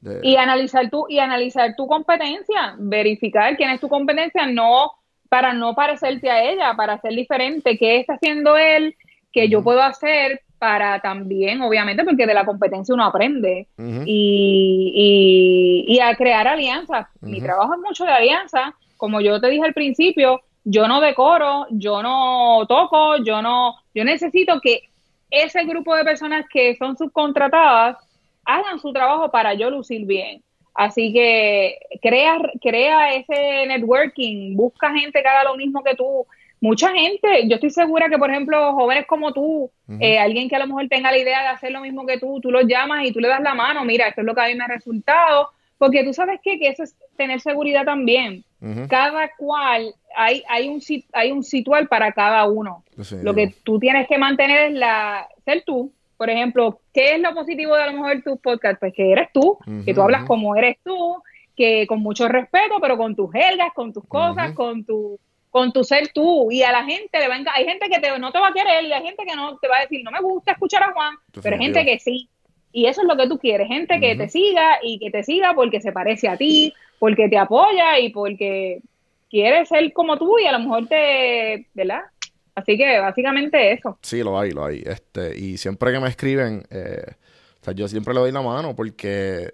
De- 0.00 0.20
Y 0.24 0.36
analizar 0.36 0.90
tu, 0.90 1.06
y 1.08 1.20
analizar 1.20 1.74
tu 1.76 1.86
competencia, 1.86 2.74
verificar 2.78 3.56
quién 3.56 3.70
es 3.70 3.80
tu 3.80 3.88
competencia, 3.88 4.46
no 4.46 4.90
para 5.32 5.54
no 5.54 5.74
parecerte 5.74 6.30
a 6.30 6.44
ella, 6.44 6.74
para 6.76 7.00
ser 7.00 7.14
diferente, 7.14 7.78
qué 7.78 7.96
está 7.96 8.16
haciendo 8.16 8.58
él, 8.58 8.94
que 9.32 9.48
yo 9.48 9.64
puedo 9.64 9.82
hacer 9.82 10.42
para 10.58 11.00
también, 11.00 11.62
obviamente, 11.62 12.04
porque 12.04 12.26
de 12.26 12.34
la 12.34 12.44
competencia 12.44 12.94
uno 12.94 13.06
aprende 13.06 13.66
y, 13.78 15.86
y, 15.86 15.94
y 15.94 16.00
a 16.00 16.14
crear 16.16 16.46
alianzas. 16.46 17.06
Mi 17.22 17.40
trabajo 17.40 17.72
es 17.72 17.80
mucho 17.80 18.04
de 18.04 18.12
alianzas, 18.12 18.74
como 18.98 19.22
yo 19.22 19.40
te 19.40 19.48
dije 19.48 19.64
al 19.64 19.72
principio, 19.72 20.42
yo 20.64 20.86
no 20.86 21.00
decoro, 21.00 21.64
yo 21.70 22.02
no 22.02 22.66
toco, 22.68 23.16
yo 23.24 23.40
no, 23.40 23.76
yo 23.94 24.04
necesito 24.04 24.60
que 24.60 24.90
ese 25.30 25.64
grupo 25.64 25.96
de 25.96 26.04
personas 26.04 26.44
que 26.52 26.76
son 26.76 26.98
subcontratadas 26.98 27.96
hagan 28.44 28.78
su 28.80 28.92
trabajo 28.92 29.30
para 29.30 29.54
yo 29.54 29.70
lucir 29.70 30.04
bien. 30.04 30.42
Así 30.74 31.12
que 31.12 31.78
crea, 32.00 32.38
crea 32.60 33.14
ese 33.14 33.66
networking, 33.66 34.56
busca 34.56 34.92
gente 34.92 35.22
que 35.22 35.28
haga 35.28 35.44
lo 35.44 35.56
mismo 35.56 35.82
que 35.82 35.94
tú. 35.94 36.26
Mucha 36.60 36.92
gente, 36.92 37.48
yo 37.48 37.56
estoy 37.56 37.70
segura 37.70 38.08
que, 38.08 38.18
por 38.18 38.30
ejemplo, 38.30 38.72
jóvenes 38.74 39.04
como 39.06 39.32
tú, 39.32 39.70
eh, 39.98 40.18
alguien 40.18 40.48
que 40.48 40.54
a 40.54 40.60
lo 40.60 40.68
mejor 40.68 40.88
tenga 40.88 41.10
la 41.10 41.18
idea 41.18 41.42
de 41.42 41.48
hacer 41.48 41.72
lo 41.72 41.80
mismo 41.80 42.06
que 42.06 42.18
tú, 42.18 42.40
tú 42.40 42.52
los 42.52 42.66
llamas 42.66 43.04
y 43.04 43.12
tú 43.12 43.18
le 43.18 43.28
das 43.28 43.42
la 43.42 43.54
mano, 43.54 43.84
mira, 43.84 44.06
esto 44.06 44.20
es 44.20 44.26
lo 44.26 44.34
que 44.34 44.42
a 44.42 44.46
mí 44.46 44.54
me 44.54 44.64
ha 44.64 44.68
resultado, 44.68 45.48
porque 45.76 46.04
tú 46.04 46.14
sabes 46.14 46.38
qué? 46.40 46.60
que 46.60 46.68
eso 46.68 46.84
es 46.84 46.94
tener 47.16 47.40
seguridad 47.40 47.84
también. 47.84 48.44
Cada 48.88 49.28
cual, 49.36 49.92
hay, 50.16 50.44
hay, 50.48 50.68
un, 50.68 50.80
hay 51.12 51.32
un 51.32 51.42
situal 51.42 51.88
para 51.88 52.12
cada 52.12 52.46
uno. 52.46 52.84
Lo 53.22 53.34
que 53.34 53.52
tú 53.64 53.80
tienes 53.80 54.06
que 54.06 54.16
mantener 54.16 54.70
es 54.70 54.74
la 54.74 55.26
ser 55.44 55.64
tú. 55.64 55.92
Por 56.22 56.30
ejemplo, 56.30 56.78
¿qué 56.94 57.14
es 57.16 57.20
lo 57.20 57.34
positivo 57.34 57.74
de 57.74 57.82
a 57.82 57.86
lo 57.88 57.94
mejor 57.94 58.22
tus 58.22 58.38
podcasts? 58.38 58.78
Pues 58.78 58.92
que 58.94 59.10
eres 59.10 59.28
tú, 59.32 59.58
que 59.84 59.92
tú 59.92 60.02
hablas 60.02 60.22
como 60.28 60.54
eres 60.54 60.76
tú, 60.84 61.20
que 61.56 61.84
con 61.88 61.98
mucho 61.98 62.28
respeto, 62.28 62.76
pero 62.80 62.96
con 62.96 63.16
tus 63.16 63.32
jergas, 63.32 63.72
con 63.74 63.92
tus 63.92 64.04
cosas, 64.06 64.52
con 64.54 64.84
tu 64.84 65.18
con 65.50 65.72
tu 65.72 65.82
ser 65.82 66.12
tú. 66.14 66.52
Y 66.52 66.62
a 66.62 66.70
la 66.70 66.84
gente 66.84 67.18
le 67.18 67.26
va 67.26 67.34
a 67.34 67.42
hay 67.56 67.64
gente 67.64 67.88
que 67.90 67.98
te- 67.98 68.16
no 68.20 68.30
te 68.30 68.38
va 68.38 68.48
a 68.48 68.52
querer 68.52 68.84
y 68.84 68.92
hay 68.92 69.02
gente 69.02 69.24
que 69.26 69.34
no 69.34 69.58
te 69.58 69.66
va 69.66 69.78
a 69.78 69.80
decir 69.80 70.00
no 70.04 70.12
me 70.12 70.20
gusta 70.20 70.52
escuchar 70.52 70.84
a 70.84 70.92
Juan 70.92 71.16
pero 71.42 71.56
hay 71.56 71.62
gente 71.62 71.80
que 71.84 71.98
sí. 71.98 72.28
Y 72.70 72.86
eso 72.86 73.00
es 73.02 73.08
lo 73.08 73.16
que 73.16 73.26
tú 73.26 73.36
quieres 73.40 73.66
gente 73.66 73.98
que 73.98 74.14
te 74.14 74.28
siga 74.28 74.78
y 74.80 75.00
que 75.00 75.10
te 75.10 75.24
siga 75.24 75.54
porque 75.54 75.80
se 75.80 75.90
parece 75.90 76.28
a 76.28 76.36
ti 76.36 76.72
porque 77.00 77.28
te 77.28 77.36
apoya 77.36 77.98
y 77.98 78.10
porque 78.10 78.80
quiere 79.28 79.66
ser 79.66 79.92
como 79.92 80.16
tú 80.18 80.38
y 80.38 80.46
a 80.46 80.52
lo 80.52 80.60
mejor 80.60 80.86
te 80.86 81.66
¿verdad? 81.74 82.02
Así 82.54 82.76
que 82.76 82.98
básicamente 83.00 83.72
eso 83.72 83.98
Sí, 84.02 84.22
lo 84.22 84.38
hay, 84.38 84.50
lo 84.50 84.64
hay. 84.64 84.82
Este, 84.84 85.36
y 85.38 85.56
siempre 85.56 85.92
que 85.92 86.00
me 86.00 86.08
escriben, 86.08 86.64
eh, 86.70 87.04
o 87.60 87.64
sea, 87.64 87.74
yo 87.74 87.88
siempre 87.88 88.14
le 88.14 88.20
doy 88.20 88.32
la 88.32 88.42
mano 88.42 88.74
porque 88.74 89.52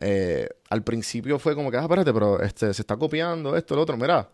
eh, 0.00 0.48
al 0.70 0.82
principio 0.82 1.38
fue 1.38 1.54
como 1.54 1.70
que, 1.70 1.76
ah, 1.76 1.82
espérate, 1.82 2.12
pero 2.12 2.40
este, 2.42 2.72
se 2.74 2.82
está 2.82 2.96
copiando 2.96 3.56
esto, 3.56 3.76
lo 3.76 3.82
otro. 3.82 3.96
Mira, 3.96 4.28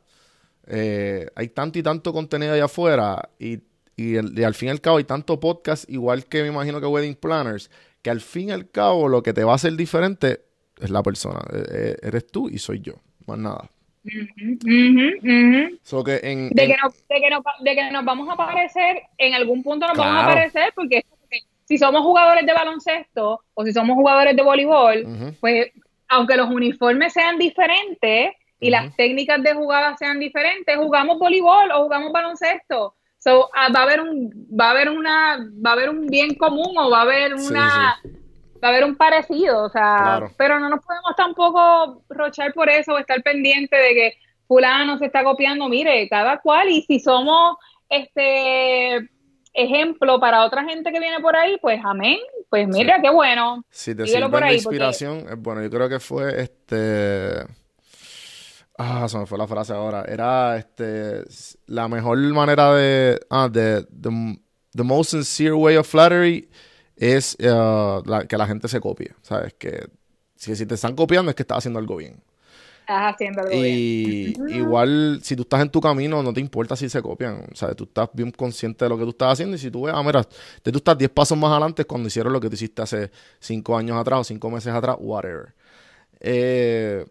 eh, 0.66 1.28
hay 1.34 1.48
tanto 1.48 1.78
y 1.78 1.82
tanto 1.82 2.12
contenido 2.12 2.55
allá 2.55 2.64
afuera 2.64 3.30
y, 3.38 3.61
y, 3.96 4.16
al 4.16 4.55
fin 4.55 4.68
y 4.68 4.70
al 4.70 4.80
cabo 4.80 4.98
hay 4.98 5.05
tanto 5.05 5.38
podcast, 5.40 5.88
igual 5.90 6.26
que 6.26 6.42
me 6.42 6.48
imagino 6.48 6.80
que 6.80 6.86
Wedding 6.86 7.16
Planners, 7.16 7.70
que 8.00 8.11
al 8.11 8.20
fin 8.20 8.48
y 8.48 8.53
al 8.53 8.70
cabo 8.70 9.09
lo 9.09 9.22
que 9.22 9.32
te 9.32 9.44
va 9.44 9.53
a 9.53 9.55
hacer 9.57 9.74
diferente 9.74 10.44
es 10.80 10.90
la 10.90 11.03
persona. 11.03 11.40
Eh, 11.53 11.64
eh, 11.70 11.96
eres 12.03 12.26
tú 12.26 12.48
y 12.48 12.59
soy 12.59 12.80
yo, 12.80 12.94
más 13.26 13.38
nada. 13.38 13.70
So 15.82 16.03
que 16.05 16.20
en, 16.22 16.48
de 16.50 16.62
en- 16.64 16.70
que, 16.70 16.76
nos, 16.82 17.09
de, 17.09 17.20
que 17.20 17.30
nos, 17.30 17.42
de 17.61 17.74
que 17.74 17.90
nos 17.90 18.05
vamos 18.05 18.28
a 18.30 18.36
parecer, 18.36 19.03
en 19.18 19.34
algún 19.34 19.62
punto 19.62 19.86
nos 19.86 19.96
vamos 19.96 20.14
a 20.22 20.24
Claro. 20.24 20.34
parecer, 20.34 20.72
porque 20.74 21.05
si 21.64 21.78
somos 21.78 22.03
jugadores 22.03 22.44
de 22.46 22.53
baloncesto 22.53 23.40
o 23.55 23.64
si 23.64 23.72
somos 23.72 23.94
jugadores 23.96 24.36
de 24.36 24.42
voleibol, 24.42 25.07
pues 25.40 25.70
aunque 26.09 26.36
los 26.36 26.50
uniformes 26.50 27.12
sean 27.12 27.38
diferentes 27.38 28.32
y 28.61 28.70
las 28.70 28.94
técnicas 28.96 29.42
de 29.42 29.55
jugada 29.55 29.96
sean 29.96 30.20
diferentes, 30.20 30.76
jugamos 30.76 31.18
voleibol 31.18 31.70
o 31.72 31.84
jugamos 31.84 32.12
baloncesto. 32.12 32.94
So, 33.18 33.48
ah, 33.55 33.68
va 33.74 33.80
a 33.80 33.82
haber 33.84 34.00
un 34.00 34.30
va 34.59 34.66
a 34.66 34.70
haber 34.72 34.88
una 34.90 35.38
va 35.64 35.70
a 35.70 35.72
haber 35.74 35.90
un 35.90 36.07
bien 36.09 36.34
común 36.34 36.76
o 36.76 36.90
va 36.90 36.98
a 36.98 37.03
haber 37.03 37.38
Sí, 37.38 37.46
una 37.53 37.96
va 38.63 38.69
a 38.69 38.71
haber 38.71 38.85
un 38.85 38.97
parecido, 38.97 39.65
o 39.65 39.69
sea, 39.69 39.97
Claro. 39.99 40.31
pero 40.37 40.59
no 40.61 40.69
nos 40.69 40.85
podemos 40.85 41.15
tampoco 41.17 42.03
rochar 42.09 42.53
por 42.53 42.69
eso 42.69 42.93
o 42.93 42.99
estar 42.99 43.23
pendiente 43.23 43.77
de 43.77 43.95
que 43.95 44.13
fulano 44.47 44.99
se 44.99 45.07
está 45.07 45.25
copiando, 45.25 45.69
mire, 45.69 46.09
cada 46.09 46.39
cual 46.41 46.69
y 46.69 46.83
si 46.83 47.01
somos 47.01 47.57
este 47.89 49.11
ejemplo 49.55 50.19
para 50.19 50.45
otra 50.45 50.65
gente 50.65 50.91
que 50.93 51.01
viene 51.01 51.21
por 51.21 51.37
ahí, 51.37 51.59
pues 51.61 51.81
amén, 51.85 52.19
pues 52.49 52.67
mira, 52.69 53.01
qué 53.03 53.11
bueno. 53.11 53.65
Si 53.71 53.95
te 53.95 54.07
sirve 54.07 54.29
por 54.29 54.45
ahí, 54.45 54.55
inspiración, 54.57 55.27
bueno. 55.39 55.63
Yo 55.63 55.71
creo 55.71 55.89
que 55.89 56.01
fue 56.01 56.41
este. 56.43 57.45
Ah, 58.79 59.07
se 59.09 59.19
me 59.19 59.27
fue 59.27 59.39
la 59.39 59.47
frase 59.47 59.73
ahora. 59.73 60.05
Era 60.09 60.57
este. 60.57 61.23
La 61.67 61.89
mejor 61.89 62.19
manera 62.19 62.73
de. 62.75 63.21
Ah, 63.31 63.49
de. 63.51 63.83
The, 63.85 64.11
the 64.75 64.83
most 64.83 65.11
sincere 65.11 65.53
way 65.53 65.77
of 65.77 65.87
flattery 65.87 66.49
es 66.97 67.36
eh, 67.40 67.49
la- 68.07 68.26
que 68.28 68.36
la 68.36 68.47
gente 68.47 68.68
se 68.68 68.80
copie. 68.80 69.12
¿Sabes? 69.22 69.55
Que 69.55 69.86
si, 70.36 70.55
si 70.57 70.66
te 70.66 70.74
están 70.74 70.95
copiando 70.97 71.30
es 71.30 71.36
que 71.36 71.43
estás 71.43 71.59
haciendo 71.59 71.78
algo 71.78 71.97
bien. 71.97 72.22
Estás 72.86 73.14
haciendo 73.14 73.43
algo 73.43 73.61
bien. 73.61 73.86
Igual, 74.47 75.20
si 75.22 75.36
tú 75.36 75.43
estás 75.43 75.62
en 75.62 75.70
tu 75.70 75.80
camino, 75.80 76.22
no 76.22 76.32
te 76.32 76.40
importa 76.40 76.76
si 76.76 76.88
se 76.88 77.01
copian. 77.03 77.47
O 77.53 77.55
sea, 77.57 77.74
tú 77.74 77.84
estás 77.84 78.09
bien 78.12 78.30
consciente 78.32 78.84
de 78.84 78.88
lo 78.88 78.99
que 78.99 79.05
tú 79.05 79.11
estás 79.11 79.32
haciendo. 79.34 79.57
Y 79.57 79.59
si 79.59 79.70
tú 79.70 79.84
ves, 79.84 79.95
ah, 79.97 80.03
mira, 80.03 80.24
tú 80.24 80.70
estás 80.76 80.99
10 80.99 81.11
pasos 81.11 81.38
más 81.38 81.51
adelante 81.53 81.84
cuando 81.84 82.09
hicieron 82.09 82.32
lo 82.32 82.40
que 82.40 82.49
tú 82.49 82.55
hiciste 82.55 82.82
hace 82.82 83.11
5 83.40 83.76
años 83.76 83.97
atrás 83.99 84.20
o 84.20 84.24
5 84.24 84.51
meses 84.51 84.72
atrás, 84.74 84.97
whatever. 85.01 85.55
Eh, 86.20 87.07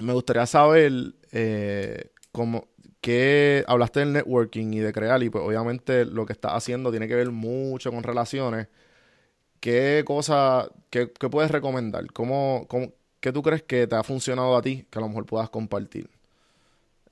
me 0.00 0.12
gustaría 0.12 0.46
saber 0.46 0.92
eh, 1.32 2.10
cómo, 2.32 2.68
que 3.00 3.64
hablaste 3.66 4.00
del 4.00 4.12
networking 4.12 4.72
y 4.74 4.80
de 4.80 4.92
crear, 4.92 5.22
y 5.22 5.30
pues 5.30 5.44
obviamente 5.44 6.04
lo 6.04 6.26
que 6.26 6.32
estás 6.34 6.52
haciendo 6.54 6.90
tiene 6.90 7.08
que 7.08 7.14
ver 7.14 7.30
mucho 7.30 7.90
con 7.90 8.02
relaciones. 8.02 8.68
¿Qué 9.60 10.02
cosa, 10.06 10.68
qué, 10.90 11.10
qué 11.18 11.28
puedes 11.28 11.50
recomendar? 11.50 12.06
¿Cómo, 12.12 12.66
cómo, 12.68 12.92
¿Qué 13.20 13.32
tú 13.32 13.42
crees 13.42 13.62
que 13.62 13.86
te 13.86 13.96
ha 13.96 14.02
funcionado 14.02 14.56
a 14.56 14.62
ti 14.62 14.86
que 14.90 14.98
a 14.98 15.02
lo 15.02 15.08
mejor 15.08 15.26
puedas 15.26 15.50
compartir 15.50 16.08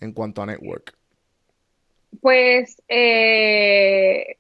en 0.01 0.13
cuanto 0.13 0.43
a 0.43 0.47
network? 0.47 0.95
Pues 2.21 2.81
eh, 2.89 4.37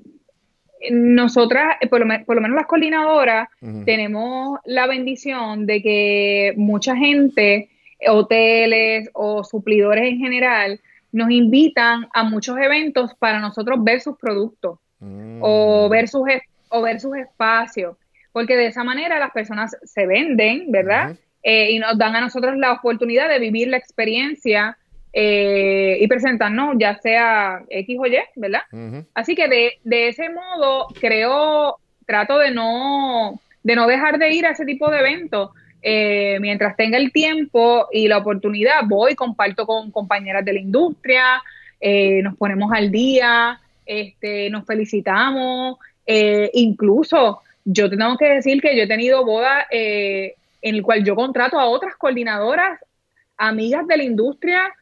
nosotras, 0.91 1.77
eh, 1.81 1.89
por 1.89 2.07
lo, 2.07 2.25
por 2.25 2.37
lo 2.37 2.43
menos 2.43 2.57
las 2.57 2.67
coordinadoras, 2.67 3.49
tenemos 3.85 4.61
la 4.65 4.87
bendición 4.87 5.67
de 5.67 5.83
que 5.83 6.55
mucha 6.57 6.97
gente, 6.97 7.71
hoteles 8.07 9.11
o 9.13 9.43
suplidores 9.43 10.05
en 10.05 10.19
general, 10.19 10.81
nos 11.11 11.31
invitan 11.31 12.09
a 12.13 12.25
muchos 12.25 12.57
eventos 12.59 13.15
para 13.19 13.41
nosotros 13.41 13.83
ver 13.83 14.01
sus 14.01 14.17
productos 14.19 14.79
Mm. 15.05 15.41
o 15.43 15.89
ver 15.89 16.09
sus 16.09 16.23
o 16.75 16.83
ver 16.83 17.01
sus 17.01 17.17
espacios, 17.17 17.97
porque 18.33 18.57
de 18.57 18.67
esa 18.67 18.83
manera 18.83 19.19
las 19.21 19.31
personas 19.31 19.77
se 19.85 20.07
venden, 20.07 20.73
¿verdad? 20.73 21.17
Eh, 21.43 21.71
y 21.71 21.79
nos 21.79 21.97
dan 21.97 22.17
a 22.17 22.21
nosotros 22.21 22.57
la 22.57 22.73
oportunidad 22.73 23.29
de 23.29 23.39
vivir 23.39 23.69
la 23.69 23.77
experiencia 23.77 24.77
eh, 25.13 25.99
y 26.01 26.07
presentarnos, 26.09 26.75
ya 26.77 26.97
sea 26.97 27.63
X 27.69 27.97
o 28.01 28.07
Y, 28.07 28.19
¿verdad? 28.35 28.63
Así 29.15 29.37
que 29.37 29.47
de, 29.47 29.79
de 29.85 30.09
ese 30.09 30.31
modo 30.31 30.89
creo, 31.01 31.79
trato 32.07 32.39
de 32.39 32.51
no, 32.51 33.41
de 33.63 33.77
no 33.77 33.87
dejar 33.87 34.19
de 34.19 34.33
ir 34.33 34.45
a 34.45 34.51
ese 34.51 34.65
tipo 34.65 34.91
de 34.91 34.99
eventos. 34.99 35.51
Eh, 35.81 36.39
mientras 36.41 36.77
tenga 36.77 36.97
el 36.97 37.13
tiempo 37.13 37.87
y 37.93 38.09
la 38.09 38.19
oportunidad, 38.19 38.81
voy, 38.87 39.15
comparto 39.15 39.65
con 39.65 39.93
compañeras 39.93 40.45
de 40.45 40.55
la 40.55 40.61
industria, 40.61 41.43
eh, 41.79 42.21
nos 42.23 42.37
ponemos 42.37 42.73
al 42.73 42.91
día, 42.91 43.61
este, 43.87 44.51
nos 44.51 44.67
felicitamos, 44.67 45.77
eh, 46.07 46.51
incluso 46.55 47.41
yo 47.65 47.89
tengo 47.89 48.17
que 48.17 48.27
decir 48.27 48.61
que 48.61 48.77
yo 48.77 48.83
he 48.83 48.87
tenido 48.87 49.25
bodas 49.25 49.67
en 49.71 50.35
el 50.63 50.83
cual 50.83 51.05
yo 51.05 51.15
contrato 51.15 51.59
a 51.59 51.67
otras 51.67 51.97
coordinadoras, 51.97 52.79
amigas 53.37 53.87
de 53.87 53.97
la 53.97 54.05
industria, 54.05 54.75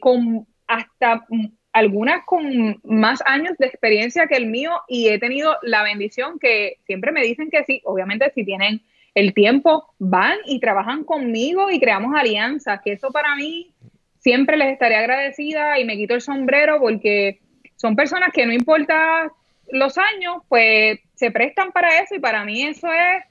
con 0.00 0.46
hasta 0.68 1.26
algunas 1.72 2.24
con 2.24 2.80
más 2.84 3.22
años 3.26 3.56
de 3.58 3.66
experiencia 3.66 4.26
que 4.26 4.36
el 4.36 4.46
mío 4.46 4.72
y 4.88 5.08
he 5.08 5.18
tenido 5.18 5.56
la 5.62 5.82
bendición 5.82 6.38
que 6.38 6.78
siempre 6.86 7.12
me 7.12 7.22
dicen 7.22 7.50
que 7.50 7.64
sí, 7.64 7.80
obviamente 7.84 8.30
si 8.34 8.44
tienen 8.44 8.82
el 9.14 9.34
tiempo, 9.34 9.94
van 9.98 10.38
y 10.44 10.60
trabajan 10.60 11.04
conmigo 11.04 11.70
y 11.70 11.80
creamos 11.80 12.14
alianzas, 12.14 12.80
que 12.84 12.92
eso 12.92 13.10
para 13.10 13.34
mí 13.34 13.72
siempre 14.18 14.56
les 14.56 14.72
estaré 14.72 14.96
agradecida 14.96 15.78
y 15.78 15.84
me 15.84 15.96
quito 15.96 16.14
el 16.14 16.20
sombrero 16.20 16.78
porque 16.78 17.40
son 17.76 17.96
personas 17.96 18.30
que 18.32 18.46
no 18.46 18.52
importa 18.52 19.32
los 19.70 19.98
años, 19.98 20.42
pues 20.48 21.00
se 21.14 21.30
prestan 21.30 21.72
para 21.72 22.00
eso 22.00 22.14
y 22.14 22.20
para 22.20 22.44
mí 22.44 22.62
eso 22.62 22.88
es 22.92 23.24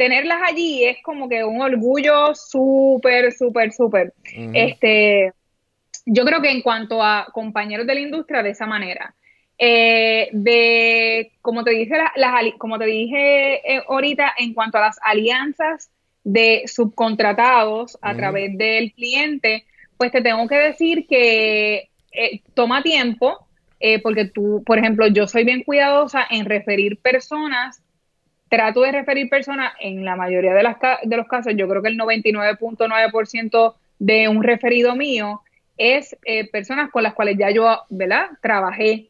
tenerlas 0.00 0.40
allí 0.46 0.84
es 0.84 0.96
como 1.02 1.28
que 1.28 1.44
un 1.44 1.60
orgullo 1.60 2.34
súper, 2.34 3.32
súper, 3.32 3.70
súper. 3.70 4.14
Este, 4.54 5.34
yo 6.06 6.24
creo 6.24 6.40
que 6.40 6.50
en 6.50 6.62
cuanto 6.62 7.02
a 7.02 7.26
compañeros 7.32 7.86
de 7.86 7.94
la 7.94 8.00
industria, 8.00 8.42
de 8.42 8.50
esa 8.50 8.66
manera. 8.66 9.14
Eh, 9.58 10.30
de, 10.32 11.32
como 11.42 11.64
te 11.64 11.72
dije, 11.72 11.94
las, 12.16 12.32
como 12.56 12.78
te 12.78 12.86
dije 12.86 13.74
eh, 13.74 13.82
ahorita, 13.86 14.32
en 14.38 14.54
cuanto 14.54 14.78
a 14.78 14.82
las 14.86 14.98
alianzas 15.02 15.90
de 16.24 16.62
subcontratados 16.66 17.98
a 18.00 18.14
través 18.14 18.56
del 18.56 18.92
cliente, 18.92 19.66
pues 19.98 20.12
te 20.12 20.22
tengo 20.22 20.48
que 20.48 20.56
decir 20.56 21.06
que 21.06 21.90
eh, 22.12 22.40
toma 22.54 22.82
tiempo, 22.82 23.46
porque 24.02 24.26
tú, 24.26 24.62
por 24.66 24.78
ejemplo, 24.78 25.06
yo 25.06 25.26
soy 25.26 25.44
bien 25.44 25.62
cuidadosa 25.62 26.26
en 26.28 26.44
referir 26.44 26.98
personas, 26.98 27.82
trato 28.50 28.82
de 28.82 28.92
referir 28.92 29.30
personas 29.30 29.72
en 29.80 30.04
la 30.04 30.16
mayoría 30.16 30.52
de, 30.52 30.62
las, 30.62 30.76
de 31.02 31.16
los 31.16 31.26
casos, 31.26 31.54
yo 31.56 31.68
creo 31.68 31.80
que 31.80 31.88
el 31.88 31.98
99.9% 31.98 33.74
de 33.98 34.28
un 34.28 34.42
referido 34.42 34.96
mío 34.96 35.40
es 35.78 36.16
eh, 36.24 36.50
personas 36.50 36.90
con 36.90 37.02
las 37.02 37.14
cuales 37.14 37.36
ya 37.38 37.50
yo, 37.50 37.80
¿verdad? 37.88 38.26
Trabajé. 38.42 39.08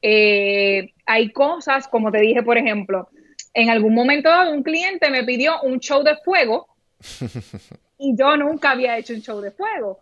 Eh, 0.00 0.92
hay 1.04 1.30
cosas, 1.30 1.88
como 1.88 2.12
te 2.12 2.20
dije, 2.20 2.42
por 2.42 2.56
ejemplo, 2.56 3.08
en 3.52 3.68
algún 3.68 3.94
momento 3.94 4.30
un 4.50 4.62
cliente 4.62 5.10
me 5.10 5.24
pidió 5.24 5.60
un 5.62 5.80
show 5.80 6.02
de 6.02 6.16
fuego 6.24 6.68
y 7.98 8.16
yo 8.16 8.36
nunca 8.36 8.70
había 8.70 8.96
hecho 8.96 9.12
un 9.12 9.20
show 9.20 9.40
de 9.40 9.50
fuego. 9.50 9.98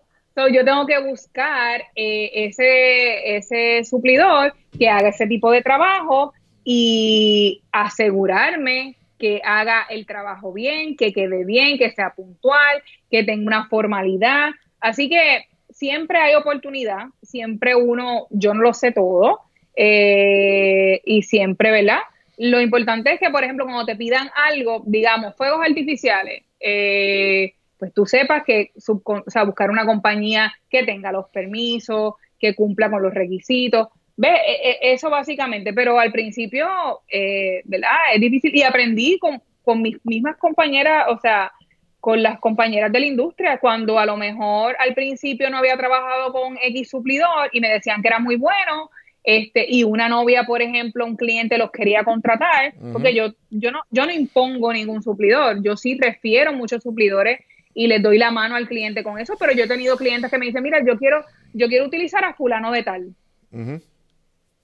Yo 0.46 0.64
tengo 0.64 0.86
que 0.86 1.00
buscar 1.00 1.82
eh, 1.96 2.30
ese, 2.34 3.36
ese 3.36 3.84
suplidor 3.84 4.54
que 4.78 4.88
haga 4.88 5.08
ese 5.08 5.26
tipo 5.26 5.50
de 5.50 5.62
trabajo 5.62 6.32
y 6.62 7.62
asegurarme 7.72 8.96
que 9.18 9.40
haga 9.44 9.86
el 9.90 10.06
trabajo 10.06 10.52
bien, 10.52 10.96
que 10.96 11.12
quede 11.12 11.44
bien, 11.44 11.78
que 11.78 11.90
sea 11.90 12.14
puntual, 12.14 12.82
que 13.10 13.24
tenga 13.24 13.46
una 13.46 13.68
formalidad. 13.68 14.50
Así 14.80 15.08
que 15.08 15.46
siempre 15.70 16.18
hay 16.18 16.34
oportunidad, 16.34 17.06
siempre 17.22 17.74
uno, 17.74 18.26
yo 18.30 18.54
no 18.54 18.62
lo 18.62 18.74
sé 18.74 18.92
todo, 18.92 19.40
eh, 19.74 21.00
y 21.04 21.22
siempre, 21.22 21.70
¿verdad? 21.70 22.00
Lo 22.36 22.60
importante 22.60 23.12
es 23.12 23.20
que, 23.20 23.30
por 23.30 23.42
ejemplo, 23.42 23.64
cuando 23.64 23.86
te 23.86 23.96
pidan 23.96 24.30
algo, 24.34 24.82
digamos, 24.86 25.34
fuegos 25.36 25.60
artificiales, 25.66 26.44
eh, 26.60 27.54
pues 27.78 27.92
tú 27.94 28.06
sepas 28.06 28.44
que 28.44 28.72
o 29.04 29.24
sea, 29.28 29.44
buscar 29.44 29.70
una 29.70 29.86
compañía 29.86 30.52
que 30.68 30.84
tenga 30.84 31.12
los 31.12 31.28
permisos, 31.28 32.14
que 32.38 32.54
cumpla 32.54 32.90
con 32.90 33.02
los 33.02 33.14
requisitos. 33.14 33.88
¿Ves? 34.16 34.40
E, 34.46 34.70
e, 34.70 34.92
eso 34.92 35.10
básicamente, 35.10 35.72
pero 35.72 35.98
al 36.00 36.10
principio, 36.10 36.66
eh, 37.08 37.62
¿verdad? 37.64 37.96
Es 38.14 38.20
difícil 38.20 38.54
y 38.54 38.62
aprendí 38.62 39.18
con, 39.18 39.40
con 39.62 39.80
mis 39.80 40.04
mismas 40.04 40.36
compañeras, 40.38 41.06
o 41.08 41.18
sea, 41.18 41.52
con 42.00 42.22
las 42.22 42.40
compañeras 42.40 42.90
de 42.90 43.00
la 43.00 43.06
industria, 43.06 43.58
cuando 43.58 43.98
a 43.98 44.06
lo 44.06 44.16
mejor 44.16 44.76
al 44.78 44.94
principio 44.94 45.50
no 45.50 45.58
había 45.58 45.76
trabajado 45.76 46.32
con 46.32 46.56
X 46.62 46.90
suplidor 46.90 47.50
y 47.52 47.60
me 47.60 47.68
decían 47.68 48.02
que 48.02 48.08
era 48.08 48.18
muy 48.18 48.36
bueno, 48.36 48.90
este, 49.22 49.66
y 49.68 49.84
una 49.84 50.08
novia, 50.08 50.44
por 50.44 50.62
ejemplo, 50.62 51.04
un 51.04 51.16
cliente 51.16 51.58
los 51.58 51.70
quería 51.70 52.02
contratar, 52.02 52.72
porque 52.92 53.14
yo, 53.14 53.34
yo 53.50 53.70
no, 53.70 53.82
yo 53.90 54.06
no 54.06 54.12
impongo 54.12 54.72
ningún 54.72 55.02
suplidor, 55.02 55.62
yo 55.62 55.76
sí 55.76 55.98
refiero 56.00 56.52
muchos 56.52 56.82
suplidores 56.82 57.40
y 57.74 57.86
les 57.86 58.02
doy 58.02 58.18
la 58.18 58.30
mano 58.30 58.56
al 58.56 58.68
cliente 58.68 59.02
con 59.02 59.18
eso, 59.18 59.36
pero 59.38 59.52
yo 59.52 59.64
he 59.64 59.68
tenido 59.68 59.96
clientes 59.96 60.30
que 60.30 60.38
me 60.38 60.46
dicen, 60.46 60.62
mira, 60.62 60.84
yo 60.84 60.98
quiero, 60.98 61.24
yo 61.52 61.68
quiero 61.68 61.86
utilizar 61.86 62.24
a 62.24 62.34
fulano 62.34 62.72
de 62.72 62.82
tal. 62.82 63.14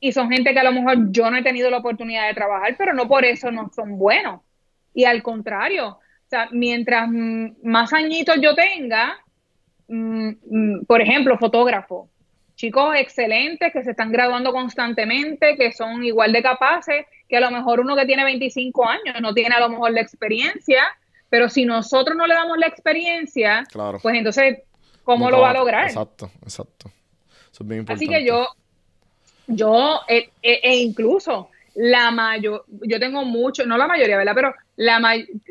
Y 0.01 0.13
son 0.13 0.31
gente 0.31 0.53
que 0.53 0.59
a 0.59 0.65
lo 0.65 0.73
mejor 0.73 1.11
yo 1.11 1.31
no 1.31 1.37
he 1.37 1.43
tenido 1.43 1.71
la 1.71 1.79
oportunidad 1.79 2.27
de 2.27 2.35
trabajar, 2.35 2.75
pero 2.77 2.93
no 2.93 3.09
por 3.09 3.25
eso 3.25 3.51
no 3.51 3.71
son 3.75 3.99
buenos. 3.99 4.41
Y 4.93 5.05
al 5.05 5.23
contrario, 5.23 5.99
mientras 6.51 7.09
más 7.63 7.93
añitos 7.93 8.37
yo 8.41 8.55
tenga, 8.55 9.17
mm, 9.89 10.31
mm, 10.51 10.85
por 10.87 11.01
ejemplo, 11.01 11.39
fotógrafo, 11.39 12.09
chicos 12.55 12.95
excelentes 12.97 13.73
que 13.73 13.83
se 13.83 13.91
están 13.91 14.13
graduando 14.13 14.53
constantemente, 14.53 15.57
que 15.57 15.73
son 15.73 16.05
igual 16.05 16.33
de 16.33 16.43
capaces 16.43 17.07
que 17.29 17.37
a 17.37 17.41
lo 17.41 17.51
mejor 17.51 17.81
uno 17.81 17.97
que 17.97 18.07
tiene 18.07 18.25
25 18.25 18.89
años 18.89 19.21
no 19.21 19.35
tiene 19.35 19.55
a 19.55 19.61
lo 19.61 19.69
mejor 19.69 19.93
la 19.93 20.01
experiencia, 20.01 20.85
pero 21.35 21.49
si 21.49 21.65
nosotros 21.65 22.17
no 22.17 22.29
le 22.29 22.35
damos 22.35 22.57
la 22.59 22.69
experiencia, 22.69 23.65
pues 24.01 24.17
entonces, 24.17 24.61
¿cómo 25.03 25.33
lo 25.33 25.41
va 25.41 25.51
a 25.51 25.55
lograr? 25.55 25.87
Exacto, 25.87 26.31
exacto. 26.45 26.93
Eso 27.51 27.65
es 27.65 27.67
bien 27.69 27.81
importante. 27.81 28.05
Así 28.05 28.09
que 28.09 28.25
yo, 28.25 28.47
yo, 29.49 30.03
e, 30.07 30.31
e, 30.41 30.61
e 30.63 30.77
incluso 30.77 31.51
la 31.75 32.13
mayor, 32.13 32.65
yo 32.69 33.01
tengo 33.01 33.25
mucho, 33.25 33.67
no 33.67 33.77
la 33.77 33.89
mayoría, 33.89 34.17
¿verdad? 34.17 34.35
Pero 34.37 34.55
la 34.77 35.03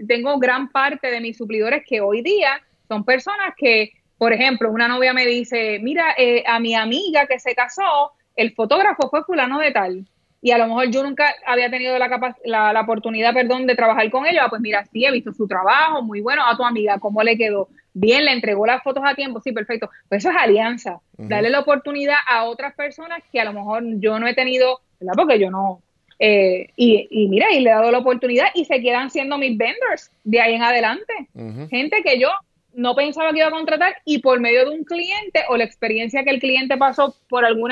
tengo 0.08 0.40
gran 0.40 0.72
parte 0.72 1.12
de 1.12 1.20
mis 1.20 1.36
suplidores 1.36 1.84
que 1.86 2.00
hoy 2.00 2.22
día 2.22 2.62
son 2.88 3.04
personas 3.04 3.54
que, 3.58 3.92
por 4.18 4.32
ejemplo, 4.32 4.72
una 4.72 4.88
novia 4.88 5.12
me 5.12 5.26
dice, 5.26 5.80
mira, 5.82 6.16
eh, 6.18 6.46
a 6.48 6.62
mi 6.62 6.76
amiga 6.76 7.28
que 7.28 7.42
se 7.42 7.54
casó, 7.56 8.14
el 8.38 8.54
fotógrafo 8.54 9.10
fue 9.10 9.26
fulano 9.26 9.60
de 9.60 9.72
tal. 9.72 10.06
Y 10.44 10.52
a 10.52 10.58
lo 10.58 10.68
mejor 10.68 10.92
yo 10.92 11.04
nunca 11.04 11.34
había 11.46 11.72
tenido 11.72 11.98
la, 11.98 12.36
la, 12.44 12.82
oportunidad, 12.82 13.34
perdón, 13.34 13.66
de 13.66 13.76
trabajar 13.76 14.10
con 14.12 14.26
ella. 14.26 14.48
Pues 14.50 14.62
mira, 14.62 14.84
sí, 14.92 15.06
he 15.06 15.12
visto 15.12 15.32
su 15.32 15.48
trabajo, 15.48 16.04
muy 16.04 16.20
bueno. 16.20 16.44
A 16.46 16.58
tu 16.58 16.66
amiga, 16.66 17.00
¿cómo 17.00 17.24
le 17.24 17.38
quedó? 17.38 17.70
Bien, 17.94 18.26
le 18.26 18.34
entregó 18.34 18.68
las 18.68 18.84
fotos 18.84 19.04
a 19.06 19.16
tiempo, 19.16 19.40
sí, 19.40 19.54
perfecto. 19.54 19.90
Pues 20.10 20.22
eso 20.22 20.32
es 20.32 20.36
alianza. 20.38 21.00
Darle 21.18 21.50
la 21.50 21.62
oportunidad 21.62 22.18
a 22.28 22.44
otras 22.44 22.74
personas 22.74 23.24
que 23.32 23.40
a 23.40 23.46
lo 23.46 23.54
mejor 23.54 23.84
yo 24.00 24.20
no 24.20 24.28
he 24.28 24.36
tenido, 24.36 24.82
¿verdad? 25.00 25.14
Porque 25.16 25.40
yo 25.40 25.50
no, 25.50 25.82
eh, 26.20 26.68
y, 26.76 27.28
mira, 27.30 27.52
y 27.52 27.62
le 27.62 27.70
he 27.70 27.74
dado 27.74 27.92
la 27.92 28.00
oportunidad 28.00 28.48
y 28.54 28.66
se 28.66 28.82
quedan 28.82 29.12
siendo 29.12 29.38
mis 29.38 29.58
vendors 29.58 30.12
de 30.26 30.42
ahí 30.42 30.56
en 30.56 30.64
adelante. 30.64 31.14
Gente 31.70 32.04
que 32.04 32.20
yo 32.20 32.30
no 32.74 32.96
pensaba 32.96 33.32
que 33.32 33.40
iba 33.40 33.48
a 33.48 33.52
contratar 33.52 33.96
y 34.04 34.20
por 34.20 34.40
medio 34.40 34.70
de 34.70 34.76
un 34.76 34.84
cliente 34.84 35.44
o 35.50 35.58
la 35.58 35.64
experiencia 35.64 36.24
que 36.24 36.32
el 36.32 36.40
cliente 36.40 36.78
pasó 36.78 37.16
por 37.30 37.46
algún 37.46 37.72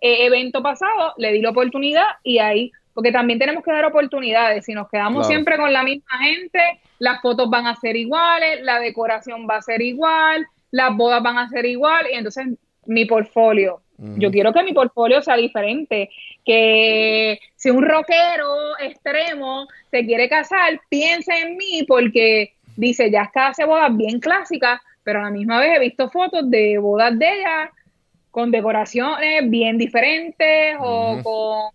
eh, 0.00 0.26
evento 0.26 0.62
pasado, 0.62 1.14
le 1.16 1.32
di 1.32 1.40
la 1.40 1.50
oportunidad 1.50 2.06
y 2.22 2.38
ahí, 2.38 2.72
porque 2.94 3.12
también 3.12 3.38
tenemos 3.38 3.64
que 3.64 3.72
dar 3.72 3.84
oportunidades. 3.84 4.64
Si 4.64 4.74
nos 4.74 4.88
quedamos 4.88 5.26
siempre 5.26 5.56
con 5.56 5.72
la 5.72 5.82
misma 5.82 6.18
gente, 6.18 6.80
las 6.98 7.20
fotos 7.20 7.48
van 7.50 7.66
a 7.66 7.76
ser 7.76 7.96
iguales, 7.96 8.60
la 8.62 8.80
decoración 8.80 9.46
va 9.48 9.56
a 9.56 9.62
ser 9.62 9.82
igual, 9.82 10.46
las 10.70 10.96
bodas 10.96 11.22
van 11.22 11.38
a 11.38 11.48
ser 11.48 11.66
igual 11.66 12.06
y 12.10 12.16
entonces 12.16 12.46
mi 12.86 13.04
portfolio. 13.04 13.82
Yo 14.00 14.30
quiero 14.30 14.52
que 14.52 14.62
mi 14.62 14.72
portfolio 14.72 15.20
sea 15.22 15.36
diferente, 15.36 16.08
que 16.44 17.40
si 17.56 17.70
un 17.70 17.84
rockero 17.84 18.78
extremo 18.78 19.66
se 19.90 20.06
quiere 20.06 20.28
casar, 20.28 20.80
piense 20.88 21.36
en 21.36 21.56
mí 21.56 21.84
porque 21.86 22.54
dice, 22.76 23.10
ya 23.10 23.22
está 23.22 23.48
hace 23.48 23.64
bodas 23.64 23.96
bien 23.96 24.20
clásicas, 24.20 24.80
pero 25.02 25.18
a 25.18 25.24
la 25.24 25.30
misma 25.30 25.58
vez 25.58 25.76
he 25.76 25.80
visto 25.80 26.08
fotos 26.10 26.48
de 26.48 26.78
bodas 26.78 27.18
de 27.18 27.26
ella 27.28 27.72
con 28.30 28.50
decoraciones 28.50 29.48
bien 29.50 29.78
diferentes 29.78 30.76
o 30.80 31.20
con, 31.22 31.72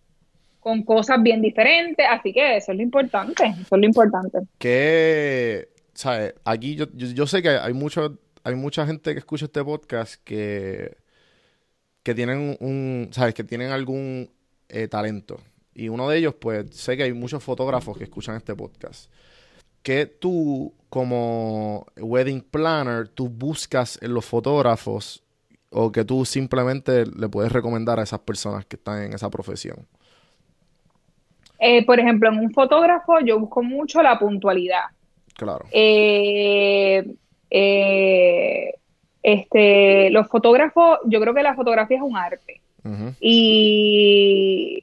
con, 0.59 0.83
cosas 0.83 1.21
bien 1.21 1.41
diferentes, 1.41 2.05
así 2.09 2.33
que 2.33 2.57
eso 2.57 2.71
es 2.71 2.77
lo 2.77 2.83
importante, 2.83 3.45
eso 3.45 3.75
es 3.75 3.81
lo 3.81 3.85
importante. 3.85 4.39
Que, 4.57 5.69
¿sabes? 5.93 6.33
Aquí 6.45 6.75
yo, 6.75 6.85
yo, 6.93 7.27
sé 7.27 7.41
que 7.41 7.49
hay, 7.49 7.73
mucho, 7.73 8.17
hay 8.43 8.55
mucha 8.55 8.85
gente 8.85 9.13
que 9.13 9.19
escucha 9.19 9.45
este 9.45 9.63
podcast 9.63 10.15
que 10.23 11.03
que 12.03 12.13
tienen 12.13 12.57
un, 12.59 13.09
¿sabes? 13.11 13.33
Que 13.33 13.43
tienen 13.43 13.71
algún 13.71 14.29
eh, 14.69 14.87
talento. 14.87 15.39
Y 15.73 15.89
uno 15.89 16.09
de 16.09 16.17
ellos, 16.17 16.35
pues, 16.35 16.75
sé 16.75 16.97
que 16.97 17.03
hay 17.03 17.13
muchos 17.13 17.41
fotógrafos 17.41 17.97
que 17.97 18.03
escuchan 18.03 18.35
este 18.35 18.53
podcast. 18.55 19.09
Que 19.81 20.05
tú, 20.05 20.73
como 20.89 21.85
wedding 21.97 22.41
planner, 22.41 23.07
tú 23.07 23.29
buscas 23.29 23.97
en 24.01 24.13
los 24.13 24.25
fotógrafos 24.25 25.22
o 25.74 25.91
que 25.91 26.05
tú 26.05 26.26
simplemente 26.26 27.05
le 27.05 27.28
puedes 27.30 27.51
recomendar 27.51 27.99
a 27.99 28.03
esas 28.03 28.19
personas 28.19 28.65
que 28.65 28.76
están 28.76 29.03
en 29.03 29.13
esa 29.13 29.30
profesión? 29.30 29.88
Eh, 31.59 31.86
por 31.86 31.99
ejemplo, 31.99 32.30
en 32.30 32.39
un 32.39 32.51
fotógrafo 32.51 33.19
yo 33.19 33.39
busco 33.39 33.63
mucho 33.63 34.01
la 34.01 34.17
puntualidad. 34.19 34.86
Claro. 35.36 35.65
Eh, 35.71 37.03
Este, 39.24 40.09
los 40.09 40.28
fotógrafos, 40.28 40.99
yo 41.05 41.21
creo 41.21 41.34
que 41.34 41.43
la 41.43 41.55
fotografía 41.55 41.97
es 41.97 42.03
un 42.03 42.17
arte. 42.17 42.59
Y 43.21 44.82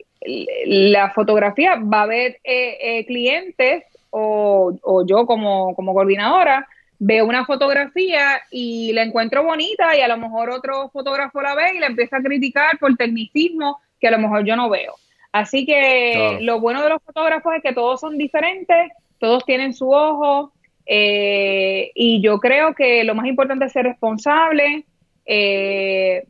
la 0.64 1.10
fotografía 1.10 1.76
va 1.76 2.00
a 2.00 2.02
haber 2.04 2.38
eh, 2.44 2.78
eh, 2.80 3.06
clientes 3.06 3.84
o, 4.08 4.72
o, 4.82 5.06
yo 5.06 5.26
como, 5.26 5.74
como 5.74 5.92
coordinadora 5.92 6.66
veo 7.00 7.24
una 7.24 7.46
fotografía 7.46 8.42
y 8.50 8.92
la 8.92 9.02
encuentro 9.02 9.42
bonita 9.42 9.96
y 9.96 10.02
a 10.02 10.08
lo 10.08 10.18
mejor 10.18 10.50
otro 10.50 10.90
fotógrafo 10.90 11.40
la 11.40 11.54
ve 11.54 11.72
y 11.74 11.78
la 11.78 11.86
empieza 11.86 12.18
a 12.18 12.22
criticar 12.22 12.78
por 12.78 12.94
tecnicismo 12.96 13.80
que 13.98 14.08
a 14.08 14.10
lo 14.10 14.18
mejor 14.18 14.44
yo 14.44 14.54
no 14.54 14.68
veo. 14.68 14.94
Así 15.32 15.64
que 15.64 16.38
lo 16.42 16.60
bueno 16.60 16.82
de 16.82 16.90
los 16.90 17.02
fotógrafos 17.02 17.54
es 17.56 17.62
que 17.62 17.72
todos 17.72 18.00
son 18.00 18.18
diferentes, 18.18 18.92
todos 19.18 19.44
tienen 19.46 19.72
su 19.72 19.90
ojo 19.90 20.52
eh, 20.84 21.90
y 21.94 22.20
yo 22.20 22.38
creo 22.38 22.74
que 22.74 23.02
lo 23.04 23.14
más 23.14 23.26
importante 23.26 23.64
es 23.64 23.72
ser 23.72 23.86
responsable, 23.86 24.84
eh, 25.24 26.24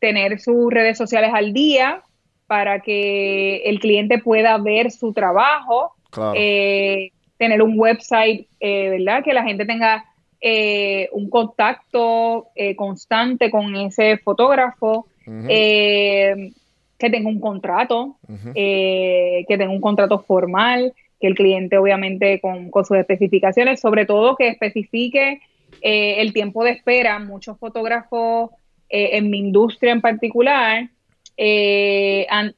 tener 0.00 0.40
sus 0.40 0.72
redes 0.72 0.98
sociales 0.98 1.30
al 1.32 1.52
día 1.52 2.02
para 2.48 2.80
que 2.80 3.58
el 3.58 3.78
cliente 3.78 4.18
pueda 4.18 4.58
ver 4.58 4.90
su 4.90 5.12
trabajo. 5.12 5.94
Eh, 6.34 7.12
tener 7.40 7.62
un 7.62 7.72
website, 7.80 8.46
eh, 8.60 8.90
¿verdad? 8.90 9.24
Que 9.24 9.32
la 9.32 9.42
gente 9.42 9.64
tenga 9.64 10.04
eh, 10.42 11.08
un 11.12 11.30
contacto 11.30 12.48
eh, 12.54 12.76
constante 12.76 13.50
con 13.50 13.74
ese 13.76 14.18
fotógrafo, 14.18 15.06
que 15.24 16.52
tenga 16.98 17.30
un 17.30 17.40
contrato, 17.40 18.16
que 18.54 19.46
tenga 19.48 19.70
un 19.70 19.80
contrato 19.80 20.18
formal, 20.18 20.92
que 21.18 21.28
el 21.28 21.34
cliente 21.34 21.78
obviamente 21.78 22.40
con, 22.42 22.70
con 22.70 22.84
sus 22.84 22.98
especificaciones, 22.98 23.80
sobre 23.80 24.04
todo 24.04 24.36
que 24.36 24.48
especifique 24.48 25.40
el 25.80 26.34
tiempo 26.34 26.62
de 26.62 26.72
espera. 26.72 27.18
Muchos 27.20 27.58
fotógrafos 27.58 28.50
en 28.90 29.30
mi 29.30 29.38
industria 29.38 29.92
en 29.92 30.02
particular, 30.02 30.90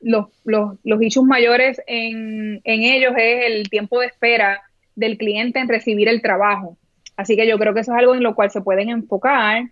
los, 0.01 0.27
los, 0.45 0.77
los 0.83 1.03
issues 1.03 1.27
mayores 1.27 1.81
en, 1.87 2.61
en, 2.65 2.83
ellos 2.83 3.13
es 3.17 3.45
el 3.47 3.71
tiempo 3.71 4.01
de 4.01 4.07
espera 4.07 4.61
del 4.95 5.19
cliente 5.19 5.59
en 5.59 5.69
recibir 5.69 6.09
el 6.09 6.23
trabajo. 6.23 6.77
Así 7.17 7.37
que 7.37 7.47
yo 7.47 7.59
creo 7.59 7.75
que 7.75 7.81
eso 7.81 7.93
es 7.93 7.99
algo 7.99 8.15
en 8.15 8.23
lo 8.23 8.35
cual 8.35 8.51
se 8.51 8.61
pueden 8.61 8.89
enfocar. 8.89 9.65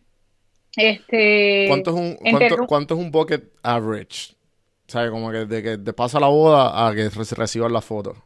Este, 0.77 1.67
¿Cuánto 1.69 1.91
es 1.91 1.97
un, 1.97 2.67
cuánto, 2.67 2.95
es 2.95 3.01
un 3.01 3.11
bucket 3.11 3.45
average? 3.63 4.35
O 4.95 5.11
como 5.11 5.31
que 5.31 5.47
de 5.47 5.63
que 5.63 5.79
te 5.79 5.93
pasa 5.93 6.19
la 6.21 6.29
boda 6.29 6.87
a 6.87 6.95
que 6.95 7.09
reciban 7.09 7.73
la 7.73 7.81
foto. 7.81 8.17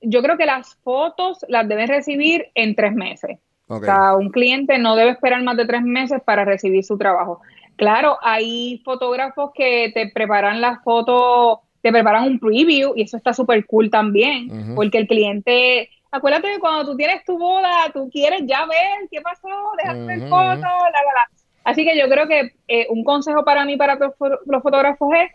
Yo 0.00 0.22
creo 0.22 0.36
que 0.36 0.46
las 0.46 0.76
fotos 0.76 1.44
las 1.48 1.68
deben 1.68 1.88
recibir 1.88 2.46
en 2.54 2.74
tres 2.74 2.94
meses. 2.94 3.38
O 3.68 3.80
sea, 3.80 4.14
un 4.14 4.30
cliente 4.30 4.78
no 4.78 4.94
debe 4.94 5.10
esperar 5.10 5.42
más 5.42 5.56
de 5.56 5.66
tres 5.66 5.82
meses 5.82 6.22
para 6.24 6.44
recibir 6.44 6.84
su 6.84 6.96
trabajo. 6.96 7.40
Claro, 7.76 8.16
hay 8.22 8.80
fotógrafos 8.84 9.50
que 9.54 9.90
te 9.92 10.10
preparan 10.10 10.60
las 10.60 10.82
fotos 10.82 11.58
te 11.86 11.92
preparan 11.92 12.24
un 12.24 12.40
preview 12.40 12.94
y 12.96 13.02
eso 13.02 13.16
está 13.16 13.32
súper 13.32 13.64
cool 13.64 13.90
también, 13.90 14.74
porque 14.74 14.98
el 14.98 15.06
cliente, 15.06 15.88
acuérdate 16.10 16.54
que 16.54 16.58
cuando 16.58 16.84
tú 16.84 16.96
tienes 16.96 17.24
tu 17.24 17.38
boda, 17.38 17.92
tú 17.94 18.10
quieres 18.12 18.42
ya 18.44 18.66
ver 18.66 19.08
qué 19.08 19.20
pasó, 19.20 19.46
dejar 19.78 20.04
ver 20.04 20.28
fotos, 20.28 20.62
la, 20.62 20.64
la, 20.64 21.30
Así 21.62 21.84
que 21.84 21.96
yo 21.96 22.08
creo 22.08 22.26
que 22.26 22.54
eh, 22.66 22.88
un 22.90 23.04
consejo 23.04 23.44
para 23.44 23.64
mí, 23.64 23.76
para 23.76 23.94
los, 23.94 24.14
fotógrafos 24.62 25.14
es 25.14 25.30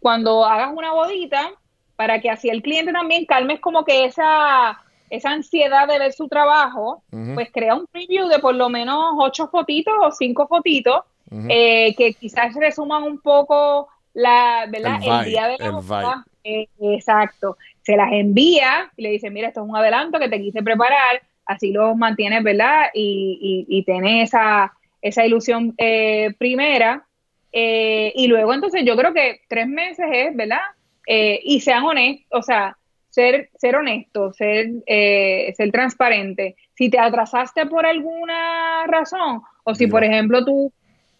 cuando 0.00 0.44
hagas 0.44 0.72
una 0.74 0.92
bodita, 0.92 1.52
para 1.94 2.20
que 2.20 2.30
así 2.30 2.48
el 2.48 2.62
cliente 2.62 2.90
también 2.92 3.24
calmes 3.24 3.60
como 3.60 3.84
que 3.84 4.04
esa, 4.04 4.82
esa 5.08 5.30
ansiedad 5.30 5.86
de 5.86 6.00
ver 6.00 6.12
su 6.12 6.26
trabajo, 6.26 7.04
pues 7.34 7.48
crea 7.52 7.76
un 7.76 7.86
preview 7.86 8.26
de 8.26 8.40
por 8.40 8.56
lo 8.56 8.68
menos 8.70 9.14
ocho 9.18 9.46
fotitos 9.46 9.94
o 10.00 10.10
cinco 10.10 10.48
fotitos, 10.48 11.02
eh, 11.48 11.94
que 11.96 12.12
quizás 12.14 12.52
resuman 12.56 13.04
un 13.04 13.20
poco 13.20 13.88
la, 14.14 14.66
¿verdad? 14.68 14.98
El, 15.02 15.30
día 15.30 15.48
de 15.48 15.58
la 15.58 15.70
boda. 15.70 16.24
Eh, 16.44 16.68
exacto. 16.80 17.56
Se 17.82 17.96
las 17.96 18.12
envía 18.12 18.90
y 18.96 19.02
le 19.02 19.10
dice, 19.10 19.30
mira, 19.30 19.48
esto 19.48 19.62
es 19.62 19.68
un 19.68 19.76
adelanto 19.76 20.18
que 20.18 20.28
te 20.28 20.40
quise 20.40 20.62
preparar, 20.62 21.22
así 21.46 21.72
lo 21.72 21.94
mantienes, 21.94 22.42
¿verdad? 22.42 22.86
Y, 22.94 23.66
y, 23.68 23.84
y 23.86 24.20
esa, 24.22 24.72
esa 25.00 25.24
ilusión 25.24 25.74
eh, 25.78 26.34
primera. 26.38 27.06
Eh, 27.52 28.12
y 28.16 28.28
luego 28.28 28.54
entonces 28.54 28.82
yo 28.84 28.96
creo 28.96 29.12
que 29.12 29.40
tres 29.48 29.66
meses 29.68 30.06
es, 30.12 30.34
¿verdad? 30.34 30.62
y 31.04 31.60
sean 31.60 31.82
honestos, 31.82 32.26
o 32.30 32.42
sea, 32.42 32.76
ser, 33.10 33.50
ser 33.56 33.74
honesto, 33.74 34.32
ser, 34.32 34.70
ser 34.86 35.70
transparente. 35.72 36.56
Si 36.74 36.88
te 36.88 36.98
atrasaste 36.98 37.66
por 37.66 37.84
alguna 37.84 38.86
razón, 38.86 39.42
o 39.64 39.74
si, 39.74 39.88
por 39.88 40.04
ejemplo, 40.04 40.44
tú, 40.44 40.72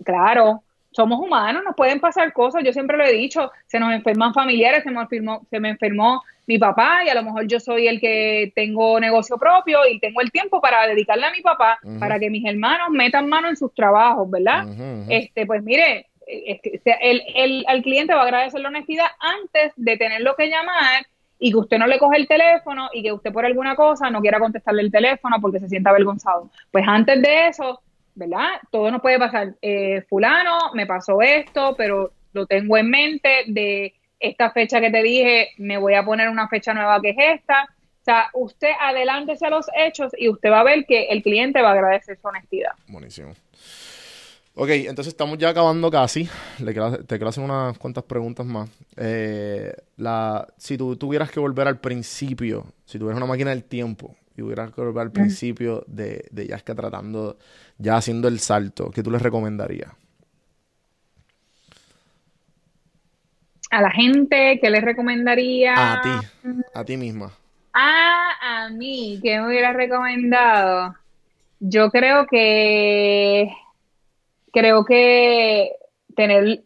claro, 0.04 0.62
somos 0.92 1.18
humanos, 1.18 1.62
nos 1.64 1.74
pueden 1.74 2.00
pasar 2.00 2.32
cosas, 2.32 2.62
yo 2.64 2.72
siempre 2.72 2.96
lo 2.96 3.04
he 3.04 3.12
dicho, 3.12 3.50
se 3.66 3.80
nos 3.80 3.92
enferman 3.92 4.32
familiares, 4.32 4.84
se 4.84 4.90
me 4.90 5.00
enfermó, 5.00 5.46
se 5.50 5.60
me 5.60 5.70
enfermó 5.70 6.22
mi 6.46 6.58
papá 6.58 7.04
y 7.04 7.08
a 7.08 7.14
lo 7.14 7.22
mejor 7.22 7.46
yo 7.46 7.60
soy 7.60 7.88
el 7.88 8.00
que 8.00 8.52
tengo 8.54 8.98
negocio 9.00 9.38
propio 9.38 9.80
y 9.90 9.98
tengo 10.00 10.20
el 10.20 10.30
tiempo 10.30 10.60
para 10.60 10.86
dedicarle 10.86 11.26
a 11.26 11.30
mi 11.30 11.40
papá, 11.40 11.78
para 11.98 12.18
que 12.18 12.30
mis 12.30 12.44
hermanos 12.44 12.90
metan 12.90 13.28
mano 13.28 13.48
en 13.48 13.56
sus 13.56 13.74
trabajos, 13.74 14.30
¿verdad? 14.30 14.66
Este, 15.08 15.46
pues 15.46 15.62
mire, 15.62 16.06
el, 16.26 17.22
el, 17.34 17.64
al 17.68 17.82
cliente 17.82 18.14
va 18.14 18.20
a 18.20 18.24
agradecer 18.24 18.60
la 18.60 18.68
honestidad 18.68 19.06
antes 19.18 19.72
de 19.76 19.96
tenerlo 19.96 20.34
que 20.36 20.48
llamar 20.48 21.06
y 21.38 21.50
que 21.50 21.58
usted 21.58 21.78
no 21.78 21.86
le 21.86 21.98
coge 21.98 22.18
el 22.18 22.28
teléfono 22.28 22.88
y 22.92 23.02
que 23.02 23.12
usted 23.12 23.32
por 23.32 23.44
alguna 23.44 23.74
cosa 23.74 24.10
no 24.10 24.20
quiera 24.20 24.38
contestarle 24.38 24.82
el 24.82 24.92
teléfono 24.92 25.40
porque 25.40 25.58
se 25.58 25.68
sienta 25.68 25.90
avergonzado. 25.90 26.50
Pues 26.70 26.84
antes 26.86 27.20
de 27.20 27.48
eso, 27.48 27.80
¿verdad? 28.14 28.48
Todo 28.70 28.90
nos 28.90 29.00
puede 29.00 29.18
pasar. 29.18 29.54
Eh, 29.62 30.02
fulano, 30.08 30.72
me 30.74 30.86
pasó 30.86 31.20
esto, 31.22 31.74
pero 31.76 32.12
lo 32.32 32.46
tengo 32.46 32.76
en 32.76 32.90
mente 32.90 33.44
de 33.46 33.94
esta 34.20 34.50
fecha 34.50 34.80
que 34.80 34.90
te 34.90 35.02
dije, 35.02 35.50
me 35.58 35.78
voy 35.78 35.94
a 35.94 36.04
poner 36.04 36.28
una 36.28 36.48
fecha 36.48 36.72
nueva 36.74 37.00
que 37.00 37.10
es 37.10 37.16
esta. 37.40 37.64
O 37.64 38.04
sea, 38.04 38.30
usted 38.34 38.70
adelántese 38.80 39.46
a 39.46 39.50
los 39.50 39.66
hechos 39.76 40.12
y 40.16 40.28
usted 40.28 40.50
va 40.50 40.60
a 40.60 40.64
ver 40.64 40.84
que 40.86 41.04
el 41.04 41.22
cliente 41.22 41.62
va 41.62 41.70
a 41.70 41.72
agradecer 41.72 42.18
su 42.20 42.26
honestidad. 42.26 42.72
Buenísimo. 42.88 43.34
Ok, 44.54 44.68
entonces 44.70 45.12
estamos 45.14 45.38
ya 45.38 45.48
acabando 45.48 45.90
casi. 45.90 46.28
Le 46.58 46.74
te 46.74 47.16
quiero 47.16 47.28
hacer 47.28 47.42
unas 47.42 47.78
cuantas 47.78 48.04
preguntas 48.04 48.44
más. 48.44 48.68
Eh, 48.96 49.72
la, 49.96 50.46
si 50.58 50.76
tú 50.76 50.96
tuvieras 50.96 51.30
que 51.30 51.40
volver 51.40 51.68
al 51.68 51.80
principio, 51.80 52.66
si 52.84 52.98
tuvieras 52.98 53.16
una 53.16 53.26
máquina 53.26 53.50
del 53.50 53.64
tiempo 53.64 54.14
y 54.42 54.46
hubieras 54.46 54.72
que 54.72 54.82
al 54.82 55.08
mm. 55.08 55.12
principio 55.12 55.84
de, 55.86 56.26
de 56.30 56.46
Yaska 56.48 56.74
tratando 56.74 57.38
ya 57.78 57.96
haciendo 57.96 58.28
el 58.28 58.40
salto, 58.40 58.90
¿qué 58.90 59.02
tú 59.02 59.10
les 59.10 59.22
recomendarías? 59.22 59.92
A 63.70 63.80
la 63.80 63.90
gente, 63.90 64.58
¿qué 64.60 64.68
les 64.68 64.82
recomendaría? 64.82 65.94
A 65.94 66.00
ti, 66.02 66.10
a 66.74 66.84
ti 66.84 66.96
misma. 66.98 67.32
Ah, 67.72 68.32
a 68.42 68.68
mí, 68.68 69.18
¿qué 69.22 69.38
me 69.38 69.46
hubiera 69.46 69.72
recomendado? 69.72 70.94
Yo 71.58 71.90
creo 71.90 72.26
que 72.26 73.50
creo 74.52 74.84
que 74.84 75.72
tener 76.14 76.64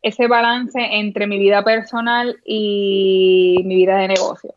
ese 0.00 0.28
balance 0.28 0.80
entre 0.80 1.26
mi 1.26 1.38
vida 1.38 1.62
personal 1.62 2.40
y 2.44 3.60
mi 3.64 3.74
vida 3.74 3.98
de 3.98 4.08
negocio. 4.08 4.54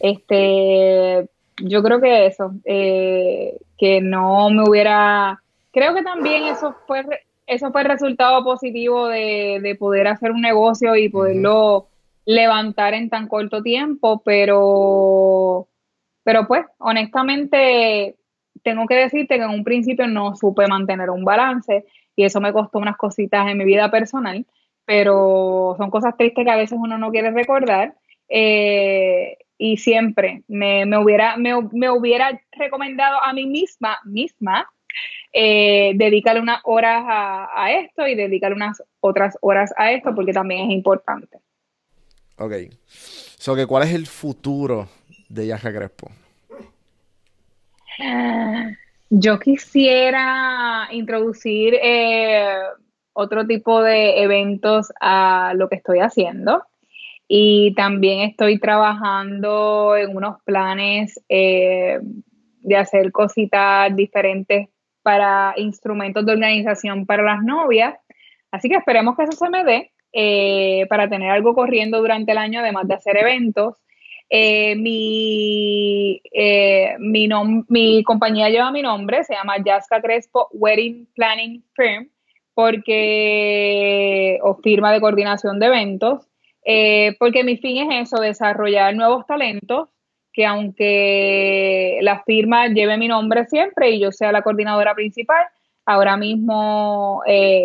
Este, 0.00 1.28
yo 1.62 1.82
creo 1.82 2.00
que 2.00 2.26
eso, 2.26 2.52
eh, 2.64 3.58
que 3.78 4.00
no 4.00 4.50
me 4.50 4.68
hubiera 4.68 5.40
creo 5.72 5.94
que 5.94 6.02
también 6.02 6.44
eso 6.44 6.74
fue 6.86 7.04
eso 7.46 7.70
fue 7.72 7.82
el 7.82 7.88
resultado 7.88 8.44
positivo 8.44 9.08
de, 9.08 9.76
poder 9.78 10.06
hacer 10.06 10.32
un 10.32 10.40
negocio 10.40 10.96
y 10.96 11.08
poderlo 11.08 11.88
levantar 12.24 12.94
en 12.94 13.10
tan 13.10 13.28
corto 13.28 13.62
tiempo, 13.62 14.22
pero, 14.24 15.66
pero 16.22 16.46
pues, 16.46 16.64
honestamente, 16.78 18.16
tengo 18.62 18.86
que 18.86 18.94
decirte 18.94 19.36
que 19.36 19.42
en 19.44 19.50
un 19.50 19.64
principio 19.64 20.06
no 20.06 20.36
supe 20.36 20.66
mantener 20.68 21.10
un 21.10 21.24
balance 21.24 21.84
y 22.14 22.24
eso 22.24 22.40
me 22.40 22.52
costó 22.52 22.78
unas 22.78 22.96
cositas 22.96 23.48
en 23.48 23.58
mi 23.58 23.64
vida 23.64 23.90
personal, 23.90 24.46
pero 24.84 25.74
son 25.78 25.90
cosas 25.90 26.16
tristes 26.16 26.44
que 26.44 26.50
a 26.50 26.56
veces 26.56 26.78
uno 26.80 26.96
no 26.96 27.10
quiere 27.10 27.32
recordar. 27.32 27.94
Eh, 28.28 29.36
y 29.62 29.76
siempre 29.76 30.42
me, 30.48 30.84
hubiera, 30.98 31.36
me, 31.36 31.52
me 31.70 31.88
hubiera 31.88 32.42
recomendado 32.50 33.22
a 33.22 33.32
mí 33.32 33.46
misma, 33.46 33.96
misma, 34.04 34.68
eh, 35.32 35.92
dedicarle 35.94 36.40
unas 36.40 36.60
horas 36.64 37.04
a, 37.06 37.70
esto 37.70 38.04
y 38.08 38.16
dedicarle 38.16 38.56
unas 38.56 38.82
otras 38.98 39.38
horas 39.40 39.72
a 39.76 39.92
esto 39.92 40.16
porque 40.16 40.32
también 40.32 40.68
es 40.68 40.72
importante. 40.72 41.38
Ok. 42.38 42.54
So, 42.86 43.54
que 43.54 43.64
¿Cuál 43.64 43.84
es 43.84 43.94
el 43.94 44.08
futuro 44.08 44.88
de 45.28 45.46
Yaja 45.46 45.72
Crespo? 45.72 46.10
Yo 49.10 49.38
quisiera 49.38 50.88
introducir 50.90 51.78
eh, 51.80 52.52
otro 53.12 53.46
tipo 53.46 53.80
de 53.80 54.24
eventos 54.24 54.92
a 55.00 55.52
lo 55.54 55.68
que 55.68 55.76
estoy 55.76 56.00
haciendo 56.00 56.64
y 57.34 57.72
también 57.76 58.28
estoy 58.28 58.58
trabajando 58.58 59.96
en 59.96 60.14
unos 60.14 60.42
planes 60.44 61.18
eh, 61.30 61.98
de 62.60 62.76
hacer 62.76 63.10
cositas 63.10 63.96
diferentes 63.96 64.68
para 65.02 65.54
instrumentos 65.56 66.26
de 66.26 66.32
organización 66.32 67.06
para 67.06 67.22
las 67.22 67.42
novias. 67.42 67.94
Así 68.50 68.68
que 68.68 68.74
esperemos 68.74 69.16
que 69.16 69.22
eso 69.22 69.32
se 69.32 69.48
me 69.48 69.64
dé 69.64 69.92
eh, 70.12 70.84
para 70.90 71.08
tener 71.08 71.30
algo 71.30 71.54
corriendo 71.54 72.00
durante 72.00 72.32
el 72.32 72.38
año, 72.38 72.60
además 72.60 72.86
de 72.86 72.96
hacer 72.96 73.16
eventos. 73.16 73.78
Eh, 74.28 74.76
mi, 74.76 76.20
eh, 76.34 76.96
mi, 76.98 77.30
mi, 77.68 78.04
compañía 78.04 78.50
lleva 78.50 78.70
mi 78.72 78.82
nombre, 78.82 79.24
se 79.24 79.32
llama 79.32 79.54
Jasca 79.64 80.02
Crespo 80.02 80.48
Wedding 80.52 81.08
Planning 81.14 81.64
Firm, 81.74 82.10
porque, 82.52 84.38
o 84.42 84.56
firma 84.56 84.92
de 84.92 85.00
coordinación 85.00 85.58
de 85.58 85.66
eventos, 85.68 86.28
porque 87.18 87.44
mi 87.44 87.56
fin 87.56 87.90
es 87.90 88.08
eso, 88.08 88.20
desarrollar 88.20 88.94
nuevos 88.94 89.26
talentos, 89.26 89.88
que 90.32 90.46
aunque 90.46 91.98
la 92.02 92.22
firma 92.24 92.68
lleve 92.68 92.96
mi 92.96 93.08
nombre 93.08 93.44
siempre 93.46 93.90
y 93.90 94.00
yo 94.00 94.12
sea 94.12 94.32
la 94.32 94.42
coordinadora 94.42 94.94
principal, 94.94 95.44
ahora 95.84 96.16
mismo 96.16 97.22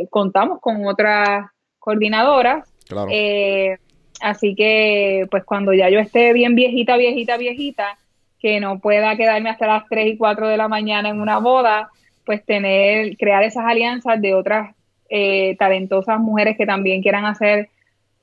contamos 0.10 0.60
con 0.60 0.86
otras 0.86 1.50
coordinadoras. 1.88 2.68
Eh, 3.10 3.78
así 4.20 4.56
que, 4.56 5.26
pues 5.32 5.46
cuando 5.46 5.74
ya 5.74 5.90
yo 5.90 6.00
esté 6.00 6.34
bien 6.34 6.54
viejita, 6.54 6.98
viejita, 6.98 7.38
viejita, 7.38 7.98
que 8.40 8.60
no 8.60 8.80
pueda 8.80 9.16
quedarme 9.16 9.50
hasta 9.50 9.68
las 9.68 9.88
3 9.88 10.08
y 10.14 10.18
4 10.18 10.50
de 10.50 10.58
la 10.58 10.68
mañana 10.68 11.08
en 11.08 11.22
una 11.22 11.40
boda, 11.40 11.90
pues 12.26 12.44
tener, 12.46 13.16
crear 13.16 13.44
esas 13.44 13.66
alianzas 13.66 14.20
de 14.22 14.34
otras 14.34 14.76
eh, 15.10 15.56
talentosas 15.58 16.20
mujeres 16.20 16.58
que 16.58 16.66
también 16.66 17.02
quieran 17.02 17.26
hacer 17.26 17.70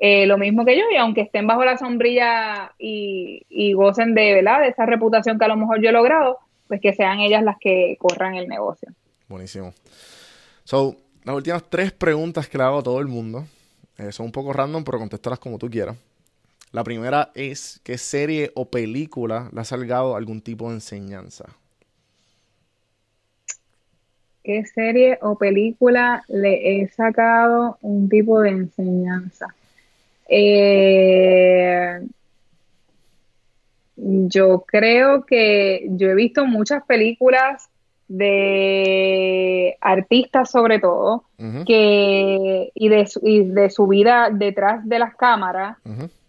eh, 0.07 0.27
lo 0.27 0.37
mismo 0.37 0.67
que 0.67 0.77
yo 0.77 0.83
y 0.93 0.97
aunque 0.97 1.23
estén 1.23 1.47
bajo 1.47 1.65
la 1.65 1.79
sombrilla 1.79 2.73
y, 2.79 3.47
y, 3.49 3.73
gocen 3.73 4.15
de, 4.15 4.35
¿verdad? 4.35 4.61
de 4.61 4.69
esa 4.69 4.85
reputación 4.85 5.39
que 5.39 5.47
a 5.47 5.49
lo 5.49 5.57
mejor 5.57 5.81
yo 5.81 5.89
he 5.89 5.93
logrado, 5.93 6.41
pues 6.69 6.83
que 6.83 6.93
sean 6.93 7.21
ellas 7.21 7.43
las 7.43 7.57
que 7.59 7.97
corran 7.99 8.35
el 8.35 8.47
negocio. 8.47 8.91
Buenísimo. 9.31 9.73
So, 10.65 10.95
las 11.25 11.35
últimas 11.35 11.65
tres 11.71 11.91
preguntas 11.91 12.47
que 12.47 12.59
le 12.59 12.65
hago 12.65 12.81
a 12.81 12.83
todo 12.83 13.01
el 13.01 13.07
mundo 13.07 13.47
eh, 13.97 14.13
son 14.13 14.27
un 14.27 14.33
poco 14.33 14.53
random, 14.53 14.85
pero 14.85 14.99
contestarlas 14.99 15.39
como 15.39 15.57
tú 15.57 15.71
quieras. 15.71 15.97
La 16.71 16.85
primera 16.85 17.31
es, 17.35 17.81
¿qué 17.83 17.97
serie 17.97 18.51
o 18.55 18.67
película 18.67 19.49
le 19.55 19.61
ha 19.63 19.65
salgado 19.65 20.17
algún 20.17 20.43
tipo 20.43 20.69
de 20.69 20.75
enseñanza? 20.75 21.47
¿Qué 24.43 24.67
serie 24.67 25.19
o 25.23 25.39
película 25.39 26.25
le 26.29 26.83
he 26.83 26.89
sacado 26.89 27.79
un 27.81 28.11
tipo 28.11 28.43
de 28.43 28.51
enseñanza? 28.51 29.55
Eh, 30.29 32.01
yo 33.97 34.65
creo 34.67 35.25
que 35.25 35.87
yo 35.91 36.09
he 36.09 36.15
visto 36.15 36.47
muchas 36.47 36.85
películas 36.85 37.69
de 38.09 39.77
artistas 39.81 40.51
sobre 40.51 40.79
todo, 40.79 41.25
que, 41.67 42.71
y, 42.75 42.89
de, 42.89 43.09
y 43.23 43.45
de 43.45 43.71
su 43.71 43.87
vida 43.87 44.29
detrás 44.31 44.87
de 44.89 44.99
las 44.99 45.15
cámaras, 45.17 45.79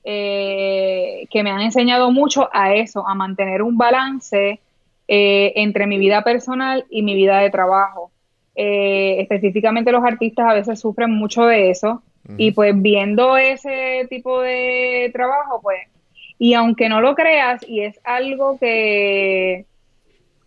eh, 0.03 1.27
que 1.31 1.43
me 1.43 1.51
han 1.51 1.61
enseñado 1.61 2.11
mucho 2.11 2.49
a 2.53 2.75
eso, 2.75 3.07
a 3.07 3.15
mantener 3.15 3.61
un 3.61 3.77
balance 3.77 4.59
eh, 5.07 5.53
entre 5.55 5.87
mi 5.87 5.97
vida 5.97 6.23
personal 6.23 6.85
y 6.89 7.01
mi 7.01 7.15
vida 7.15 7.39
de 7.39 7.49
trabajo. 7.49 8.11
Eh, 8.55 9.17
específicamente 9.19 9.91
los 9.91 10.03
artistas 10.03 10.47
a 10.47 10.53
veces 10.53 10.79
sufren 10.79 11.11
mucho 11.11 11.45
de 11.45 11.71
eso 11.71 12.01
y 12.37 12.51
pues 12.51 12.73
viendo 12.81 13.37
ese 13.37 14.07
tipo 14.09 14.41
de 14.41 15.09
trabajo, 15.13 15.61
pues, 15.61 15.81
y 16.37 16.53
aunque 16.53 16.89
no 16.89 17.01
lo 17.01 17.15
creas, 17.15 17.61
y 17.67 17.81
es 17.81 17.99
algo 18.03 18.57
que 18.59 19.65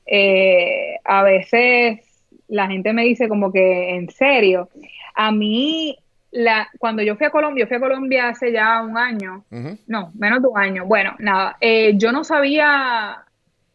eh, 0.06 0.96
a 1.04 1.22
veces 1.22 2.00
la 2.48 2.66
gente 2.66 2.92
me 2.92 3.04
dice 3.04 3.28
como 3.28 3.52
que 3.52 3.90
en 3.90 4.10
serio. 4.10 4.68
A 5.14 5.30
mí, 5.30 5.96
la, 6.30 6.68
cuando 6.78 7.02
yo 7.02 7.16
fui 7.16 7.26
a 7.26 7.30
Colombia, 7.30 7.64
yo 7.64 7.68
fui 7.68 7.76
a 7.76 7.80
Colombia 7.80 8.28
hace 8.28 8.52
ya 8.52 8.82
un 8.82 8.96
año, 8.96 9.44
no, 9.86 10.12
menos 10.14 10.42
de 10.42 10.48
un 10.48 10.58
año. 10.58 10.86
Bueno, 10.86 11.14
nada, 11.18 11.56
eh, 11.60 11.92
yo 11.96 12.12
no 12.12 12.24
sabía, 12.24 13.24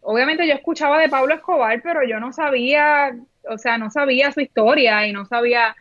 obviamente 0.02 0.48
yo 0.48 0.54
escuchaba 0.54 1.00
de 1.00 1.10
Pablo 1.10 1.34
Escobar, 1.34 1.82
pero 1.84 2.04
yo 2.04 2.20
no 2.20 2.34
sabía, 2.34 3.16
o 3.50 3.58
sea, 3.58 3.78
no 3.78 3.90
sabía 3.92 4.32
su 4.32 4.42
historia 4.42 5.06
y 5.08 5.14
no 5.14 5.26
sabía. 5.26 5.76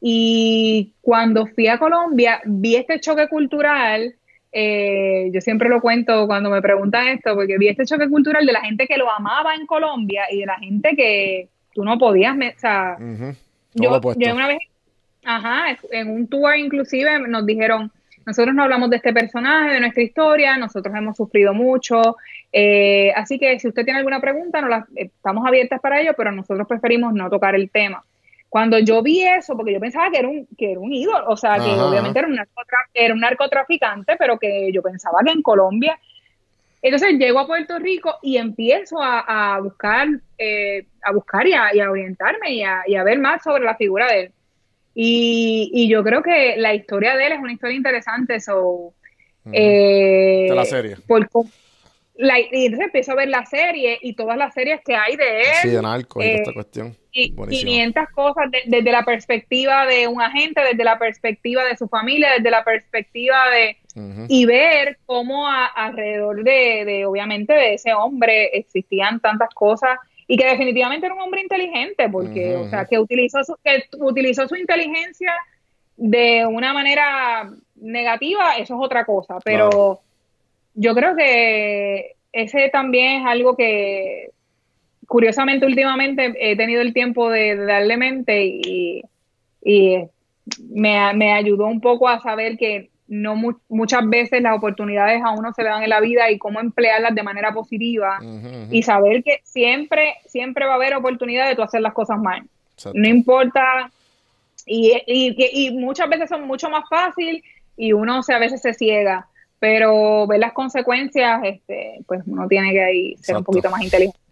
Y 0.00 0.92
cuando 1.00 1.46
fui 1.46 1.66
a 1.66 1.78
Colombia, 1.78 2.40
vi 2.44 2.76
este 2.76 3.00
choque 3.00 3.28
cultural 3.28 4.14
eh, 4.50 5.30
yo 5.32 5.40
siempre 5.40 5.68
lo 5.68 5.80
cuento 5.80 6.26
cuando 6.26 6.50
me 6.50 6.62
preguntan 6.62 7.08
esto, 7.08 7.34
porque 7.34 7.58
vi 7.58 7.68
este 7.68 7.84
choque 7.84 8.08
cultural 8.08 8.46
de 8.46 8.52
la 8.52 8.62
gente 8.62 8.86
que 8.86 8.96
lo 8.96 9.10
amaba 9.10 9.54
en 9.54 9.66
Colombia 9.66 10.24
y 10.30 10.40
de 10.40 10.46
la 10.46 10.58
gente 10.58 10.96
que 10.96 11.48
tú 11.74 11.84
no 11.84 11.98
podías, 11.98 12.34
o 12.34 12.58
sea, 12.58 12.96
yo, 13.74 14.00
yo, 14.16 14.34
una 14.34 14.48
vez, 14.48 14.58
ajá, 15.24 15.76
en 15.90 16.10
un 16.10 16.26
tour 16.26 16.56
inclusive 16.56 17.18
nos 17.28 17.44
dijeron, 17.44 17.92
nosotros 18.24 18.54
no 18.54 18.62
hablamos 18.62 18.88
de 18.90 18.96
este 18.96 19.12
personaje, 19.12 19.74
de 19.74 19.80
nuestra 19.80 20.02
historia, 20.02 20.56
nosotros 20.56 20.94
hemos 20.96 21.16
sufrido 21.16 21.52
mucho, 21.52 22.16
eh, 22.50 23.12
así 23.16 23.38
que 23.38 23.58
si 23.60 23.68
usted 23.68 23.84
tiene 23.84 23.98
alguna 23.98 24.20
pregunta, 24.20 24.62
no 24.62 24.68
la, 24.68 24.86
estamos 24.96 25.46
abiertas 25.46 25.80
para 25.80 26.00
ello, 26.00 26.14
pero 26.16 26.32
nosotros 26.32 26.66
preferimos 26.66 27.12
no 27.12 27.28
tocar 27.28 27.54
el 27.54 27.70
tema. 27.70 28.02
Cuando 28.48 28.78
yo 28.78 29.02
vi 29.02 29.22
eso, 29.22 29.56
porque 29.56 29.74
yo 29.74 29.80
pensaba 29.80 30.10
que 30.10 30.18
era 30.18 30.28
un, 30.28 30.46
que 30.56 30.70
era 30.70 30.80
un 30.80 30.92
ídolo, 30.92 31.26
o 31.28 31.36
sea, 31.36 31.56
que 31.56 31.70
obviamente 31.70 32.18
era 32.18 32.28
un, 32.28 32.40
era 32.94 33.14
un 33.14 33.20
narcotraficante, 33.20 34.16
pero 34.16 34.38
que 34.38 34.70
yo 34.72 34.82
pensaba 34.82 35.18
que 35.24 35.32
en 35.32 35.42
Colombia. 35.42 35.98
Entonces 36.80 37.18
llego 37.18 37.40
a 37.40 37.46
Puerto 37.46 37.78
Rico 37.78 38.16
y 38.22 38.38
empiezo 38.38 38.98
a, 39.02 39.58
buscar, 39.60 40.08
eh, 40.38 40.86
a 41.02 41.12
buscar 41.12 41.46
y 41.46 41.52
a, 41.52 41.90
orientarme 41.90 42.52
y 42.54 42.62
a, 42.62 43.04
ver 43.04 43.18
más 43.18 43.42
sobre 43.42 43.64
la 43.64 43.76
figura 43.76 44.06
de 44.06 44.20
él. 44.20 44.32
Y, 44.94 45.88
yo 45.90 46.02
creo 46.02 46.22
que 46.22 46.56
la 46.56 46.74
historia 46.74 47.16
de 47.16 47.26
él 47.26 47.32
es 47.32 47.38
una 47.40 47.52
historia 47.52 47.76
interesante. 47.76 48.40
So, 48.40 48.94
de 49.44 50.52
la 50.54 50.64
serie. 50.64 50.96
Por, 51.06 51.28
y 52.18 52.66
entonces 52.66 52.86
empiezo 52.86 53.12
a 53.12 53.14
ver 53.14 53.28
la 53.28 53.46
serie 53.46 53.98
y 54.02 54.14
todas 54.14 54.36
las 54.36 54.52
series 54.52 54.80
que 54.84 54.96
hay 54.96 55.16
de 55.16 55.40
él. 55.40 55.46
Sí, 55.62 55.68
de 55.68 55.82
narco 55.82 56.20
y 56.20 56.26
esta 56.26 56.50
eh, 56.50 56.54
cuestión. 56.54 56.96
Y 57.20 57.34
500 57.34 58.08
cosas 58.14 58.44
desde 58.66 58.92
la 58.92 59.04
perspectiva 59.04 59.86
de 59.86 60.06
un 60.06 60.20
agente, 60.22 60.60
desde 60.60 60.84
la 60.84 60.98
perspectiva 60.98 61.64
de 61.64 61.76
su 61.76 61.88
familia, 61.88 62.32
desde 62.36 62.50
la 62.50 62.64
perspectiva 62.64 63.36
de... 63.50 63.76
Y 64.28 64.46
ver 64.46 64.98
cómo 65.06 65.48
alrededor 65.48 66.44
de, 66.44 67.04
obviamente, 67.04 67.52
de 67.52 67.74
ese 67.74 67.92
hombre 67.92 68.56
existían 68.56 69.18
tantas 69.18 69.52
cosas 69.52 69.98
y 70.28 70.36
que 70.36 70.44
definitivamente 70.44 71.06
era 71.06 71.16
un 71.16 71.22
hombre 71.22 71.40
inteligente, 71.40 72.08
porque, 72.08 72.54
o 72.54 72.68
sea, 72.68 72.84
que 72.84 72.98
utilizó, 72.98 73.42
su, 73.42 73.56
que 73.64 73.84
utilizó 73.98 74.46
su 74.46 74.54
inteligencia 74.54 75.34
de 75.96 76.46
una 76.46 76.72
manera 76.72 77.50
negativa, 77.74 78.56
eso 78.56 78.74
es 78.74 78.80
otra 78.80 79.04
cosa, 79.04 79.38
pero 79.42 80.00
yo 80.74 80.94
creo 80.94 81.16
que 81.16 82.14
ese 82.32 82.68
también 82.68 83.22
es 83.22 83.26
algo 83.26 83.56
que 83.56 84.30
curiosamente 85.08 85.66
últimamente 85.66 86.34
he 86.38 86.54
tenido 86.54 86.82
el 86.82 86.92
tiempo 86.92 87.30
de, 87.30 87.56
darle 87.56 87.96
mente 87.96 88.44
y, 88.44 89.02
me, 90.70 91.32
ayudó 91.32 91.66
un 91.66 91.80
poco 91.80 92.08
a 92.08 92.20
saber 92.20 92.56
que 92.56 92.90
no 93.08 93.34
muchas 93.68 94.08
veces 94.08 94.42
las 94.42 94.56
oportunidades 94.56 95.22
a 95.24 95.30
uno 95.30 95.52
se 95.54 95.62
le 95.62 95.70
dan 95.70 95.82
en 95.82 95.88
la 95.88 96.00
vida 96.00 96.30
y 96.30 96.38
cómo 96.38 96.60
emplearlas 96.60 97.14
de 97.14 97.22
manera 97.22 97.52
positiva 97.52 98.18
y 98.70 98.82
saber 98.82 99.24
que 99.24 99.40
siempre 99.44 100.16
siempre 100.26 100.66
va 100.66 100.72
a 100.72 100.76
haber 100.76 100.94
oportunidad 100.94 101.48
de 101.48 101.56
tú 101.56 101.62
hacer 101.62 101.80
las 101.80 101.94
cosas 101.94 102.18
mal. 102.18 102.42
No 102.92 103.08
importa 103.08 103.90
y, 104.66 104.92
y, 105.06 105.70
muchas 105.70 106.08
veces 106.10 106.28
son 106.28 106.46
mucho 106.46 106.68
más 106.68 106.86
fácil 106.88 107.42
y 107.78 107.94
uno 107.94 108.22
se, 108.22 108.34
a 108.34 108.38
veces 108.38 108.60
se 108.60 108.74
ciega 108.74 109.26
pero 109.58 110.26
ver 110.28 110.38
las 110.38 110.52
consecuencias, 110.52 111.40
este, 111.42 112.00
pues 112.06 112.22
uno 112.26 112.46
tiene 112.46 112.70
que 112.70 112.80
ahí 112.80 113.16
ser 113.16 113.36
un 113.38 113.44
poquito 113.44 113.68
más 113.70 113.82
inteligente. 113.82 114.27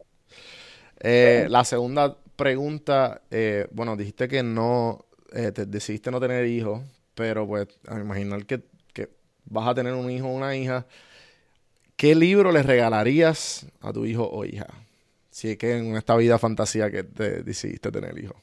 Eh, 1.01 1.47
la 1.49 1.64
segunda 1.64 2.16
pregunta, 2.36 3.22
eh, 3.30 3.66
bueno, 3.70 3.97
dijiste 3.97 4.28
que 4.28 4.42
no, 4.42 5.05
eh, 5.32 5.53
decidiste 5.66 6.11
no 6.11 6.20
tener 6.20 6.47
hijos, 6.47 6.82
pero 7.14 7.47
pues 7.47 7.68
a 7.88 7.99
imaginar 7.99 8.47
que, 8.47 8.62
que, 8.92 9.09
vas 9.47 9.68
a 9.68 9.74
tener 9.74 9.94
un 9.94 10.11
hijo 10.11 10.26
o 10.26 10.34
una 10.34 10.57
hija, 10.57 10.86
¿qué 11.97 12.14
libro 12.14 12.53
le 12.53 12.62
regalarías 12.62 13.66
a 13.80 13.92
tu 13.92 14.05
hijo 14.05 14.28
o 14.28 14.44
hija? 14.44 14.66
Si 15.30 15.51
es 15.51 15.59
que 15.59 15.76
en 15.76 15.97
esta 15.97 16.16
vida 16.16 16.38
fantasía 16.38 16.90
que 16.90 17.05
te 17.05 17.42
decidiste 17.42 17.90
tener 17.90 18.18
hijos. 18.18 18.36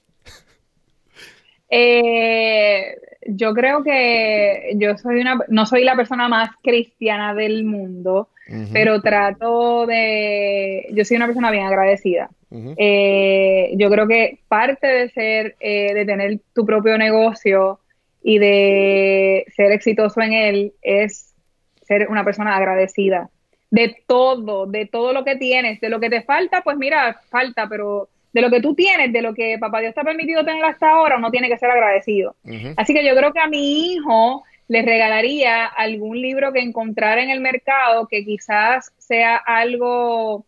Eh, 1.75 2.95
yo 3.25 3.51
creo 3.55 3.83
que 3.83 4.73
yo 4.75 4.95
soy 4.95 5.21
una, 5.21 5.39
no 5.47 5.65
soy 5.65 5.83
la 5.83 5.95
persona 5.95 6.29
más 6.29 6.51
cristiana 6.61 7.33
del 7.33 7.63
mundo, 7.63 8.29
pero 8.71 9.01
trato 9.01 9.87
de, 9.87 10.85
yo 10.91 11.03
soy 11.03 11.17
una 11.17 11.25
persona 11.25 11.49
bien 11.49 11.65
agradecida. 11.65 12.29
Eh, 12.77 13.73
yo 13.75 13.89
creo 13.89 14.07
que 14.07 14.41
parte 14.47 14.85
de 14.85 15.09
ser, 15.09 15.55
eh, 15.59 15.95
de 15.95 16.05
tener 16.05 16.39
tu 16.53 16.63
propio 16.63 16.95
negocio 16.99 17.79
y 18.21 18.37
de 18.37 19.45
ser 19.55 19.71
exitoso 19.71 20.21
en 20.21 20.33
él 20.33 20.73
es 20.83 21.33
ser 21.81 22.07
una 22.09 22.23
persona 22.23 22.55
agradecida. 22.55 23.31
De 23.71 23.95
todo, 24.05 24.67
de 24.67 24.85
todo 24.85 25.11
lo 25.11 25.23
que 25.23 25.37
tienes, 25.37 25.81
de 25.81 25.89
lo 25.89 25.99
que 25.99 26.11
te 26.11 26.21
falta, 26.21 26.61
pues 26.61 26.77
mira, 26.77 27.19
falta, 27.31 27.67
pero 27.67 28.09
de 28.33 28.41
lo 28.41 28.49
que 28.49 28.61
tú 28.61 28.73
tienes, 28.73 29.13
de 29.13 29.21
lo 29.21 29.33
que 29.33 29.57
papá 29.59 29.79
Dios 29.79 29.93
te 29.93 30.01
ha 30.01 30.03
permitido 30.03 30.43
tener 30.43 30.65
hasta 30.65 30.89
ahora, 30.89 31.17
uno 31.17 31.31
tiene 31.31 31.49
que 31.49 31.57
ser 31.57 31.69
agradecido. 31.69 32.35
Así 32.75 32.93
que 32.93 33.05
yo 33.05 33.15
creo 33.15 33.31
que 33.31 33.39
a 33.39 33.47
mi 33.47 33.93
hijo 33.93 34.43
le 34.67 34.81
regalaría 34.81 35.65
algún 35.65 36.19
libro 36.19 36.51
que 36.51 36.61
encontrara 36.61 37.21
en 37.21 37.29
el 37.29 37.41
mercado 37.41 38.07
que 38.07 38.25
quizás 38.25 38.91
sea 38.97 39.35
algo 39.35 40.45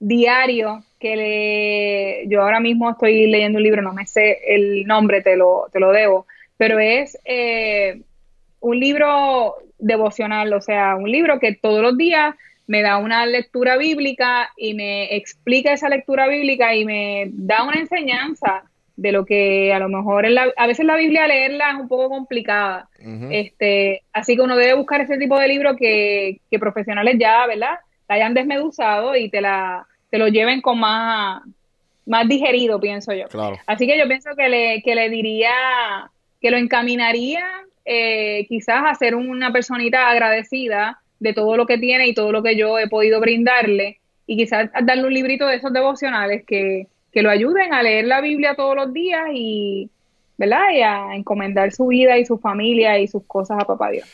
diario 0.00 0.84
que 0.98 1.16
le 1.16 2.28
yo 2.28 2.42
ahora 2.42 2.60
mismo 2.60 2.90
estoy 2.90 3.26
leyendo 3.26 3.58
un 3.58 3.62
libro 3.62 3.80
no 3.80 3.94
me 3.94 4.06
sé 4.06 4.40
el 4.48 4.84
nombre 4.84 5.22
te 5.22 5.36
lo 5.36 5.68
te 5.72 5.80
lo 5.80 5.92
debo 5.92 6.26
pero 6.58 6.78
es 6.78 7.18
eh, 7.24 8.02
un 8.60 8.78
libro 8.80 9.54
devocional 9.78 10.52
o 10.52 10.60
sea 10.60 10.96
un 10.96 11.10
libro 11.10 11.38
que 11.38 11.54
todos 11.54 11.80
los 11.80 11.96
días 11.96 12.34
me 12.66 12.82
da 12.82 12.98
una 12.98 13.26
lectura 13.26 13.76
bíblica 13.76 14.50
y 14.56 14.74
me 14.74 15.14
explica 15.16 15.72
esa 15.72 15.88
lectura 15.88 16.26
bíblica 16.26 16.74
y 16.74 16.84
me 16.84 17.28
da 17.32 17.62
una 17.62 17.78
enseñanza 17.78 18.64
de 18.96 19.12
lo 19.12 19.24
que 19.26 19.72
a 19.72 19.78
lo 19.78 19.88
mejor 19.88 20.26
a 20.56 20.66
veces 20.66 20.86
la 20.86 20.96
Biblia 20.96 21.26
leerla 21.26 21.70
es 21.72 21.80
un 21.80 21.88
poco 21.88 22.08
complicada. 22.08 22.88
este, 23.30 24.02
así 24.12 24.36
que 24.36 24.42
uno 24.42 24.56
debe 24.56 24.74
buscar 24.74 25.00
ese 25.00 25.18
tipo 25.18 25.38
de 25.38 25.48
libro 25.48 25.76
que, 25.76 26.40
que 26.50 26.58
profesionales 26.58 27.16
ya, 27.18 27.46
¿verdad? 27.46 27.78
La 28.08 28.14
hayan 28.14 28.34
desmeduzado 28.34 29.16
y 29.16 29.28
te 29.28 29.40
la 29.40 29.86
te 30.14 30.18
lo 30.18 30.28
lleven 30.28 30.60
con 30.60 30.78
más, 30.78 31.42
más 32.06 32.28
digerido, 32.28 32.78
pienso 32.78 33.12
yo. 33.12 33.26
Así 33.66 33.84
que 33.84 33.98
yo 33.98 34.06
pienso 34.06 34.30
que 34.36 34.48
le, 34.48 34.80
que 34.82 34.94
le 34.94 35.10
diría, 35.10 35.50
que 36.40 36.52
lo 36.52 36.56
encaminaría 36.56 37.44
eh, 37.84 38.46
quizás 38.48 38.84
a 38.86 38.94
ser 38.94 39.16
una 39.16 39.52
personita 39.52 40.08
agradecida 40.08 41.00
de 41.20 41.32
todo 41.32 41.56
lo 41.56 41.66
que 41.66 41.78
tiene 41.78 42.08
y 42.08 42.14
todo 42.14 42.32
lo 42.32 42.42
que 42.42 42.56
yo 42.56 42.78
he 42.78 42.88
podido 42.88 43.20
brindarle 43.20 44.00
y 44.26 44.36
quizás 44.36 44.70
darle 44.84 45.06
un 45.06 45.14
librito 45.14 45.46
de 45.46 45.56
esos 45.56 45.72
devocionales 45.72 46.44
que, 46.46 46.88
que 47.12 47.22
lo 47.22 47.30
ayuden 47.30 47.72
a 47.72 47.82
leer 47.82 48.06
la 48.06 48.20
Biblia 48.20 48.54
todos 48.56 48.74
los 48.74 48.92
días 48.92 49.26
y, 49.32 49.90
¿verdad? 50.36 50.70
Y 50.74 50.82
a 50.82 51.14
encomendar 51.14 51.72
su 51.72 51.86
vida 51.86 52.18
y 52.18 52.26
su 52.26 52.38
familia 52.38 52.98
y 52.98 53.06
sus 53.06 53.24
cosas 53.24 53.58
a 53.60 53.64
papá 53.64 53.90
Dios. 53.90 54.08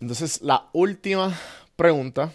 Entonces, 0.00 0.42
la 0.42 0.66
última 0.72 1.32
pregunta, 1.74 2.32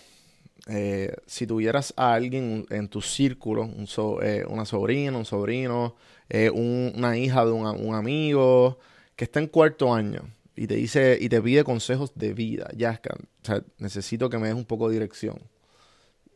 eh, 0.67 1.13
si 1.25 1.47
tuvieras 1.47 1.93
a 1.95 2.13
alguien 2.13 2.65
en 2.69 2.87
tu 2.87 3.01
círculo, 3.01 3.63
un 3.63 3.87
eh, 4.23 4.43
una 4.47 4.65
sobrina, 4.65 5.17
un 5.17 5.25
sobrino, 5.25 5.95
eh, 6.29 6.49
una 6.49 7.17
hija 7.17 7.45
de 7.45 7.51
un, 7.51 7.95
amigo 7.95 8.77
que 9.15 9.25
está 9.25 9.39
en 9.39 9.47
cuarto 9.47 9.93
año 9.93 10.21
y 10.55 10.67
te 10.67 10.75
dice 10.75 11.17
y 11.19 11.29
te 11.29 11.41
pide 11.41 11.63
consejos 11.63 12.13
de 12.15 12.33
vida, 12.33 12.69
ya 12.75 12.99
o 13.05 13.45
sea, 13.45 13.61
necesito 13.79 14.29
que 14.29 14.37
me 14.37 14.47
des 14.47 14.55
un 14.55 14.65
poco 14.65 14.87
de 14.89 14.93
dirección. 14.93 15.39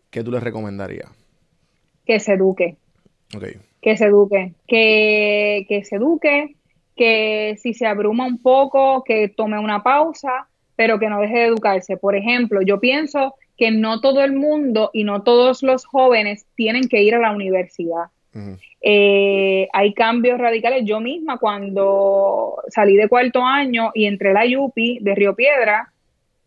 ¿Qué 0.09 0.23
tú 0.23 0.31
le 0.31 0.39
recomendarías? 0.39 1.09
Que 2.05 2.19
se 2.19 2.33
eduque. 2.33 2.77
Que 3.81 3.97
se 3.97 4.05
eduque. 4.05 4.53
Que, 4.67 5.65
que 5.67 5.83
se 5.83 5.97
eduque. 5.97 6.55
Que 6.95 7.57
si 7.61 7.73
se 7.73 7.85
abruma 7.85 8.25
un 8.25 8.41
poco, 8.41 9.03
que 9.03 9.27
tome 9.27 9.59
una 9.59 9.83
pausa, 9.83 10.47
pero 10.77 10.99
que 10.99 11.09
no 11.09 11.19
deje 11.19 11.39
de 11.39 11.45
educarse. 11.47 11.97
Por 11.97 12.15
ejemplo, 12.15 12.61
yo 12.61 12.79
pienso 12.79 13.35
que 13.57 13.71
no 13.71 13.99
todo 13.99 14.23
el 14.23 14.33
mundo 14.33 14.89
y 14.93 15.03
no 15.03 15.23
todos 15.23 15.63
los 15.63 15.85
jóvenes 15.85 16.45
tienen 16.55 16.87
que 16.87 17.01
ir 17.01 17.15
a 17.15 17.19
la 17.19 17.31
universidad. 17.31 18.05
Eh, 18.81 19.67
hay 19.71 19.93
cambios 19.93 20.37
radicales. 20.37 20.83
Yo 20.85 20.99
misma 20.99 21.37
cuando 21.37 22.61
salí 22.67 22.95
de 22.95 23.07
cuarto 23.07 23.43
año 23.43 23.91
y 23.93 24.05
entré 24.05 24.31
a 24.31 24.33
la 24.33 24.45
Yupi 24.45 24.99
de 25.01 25.15
Río 25.15 25.35
Piedra, 25.35 25.91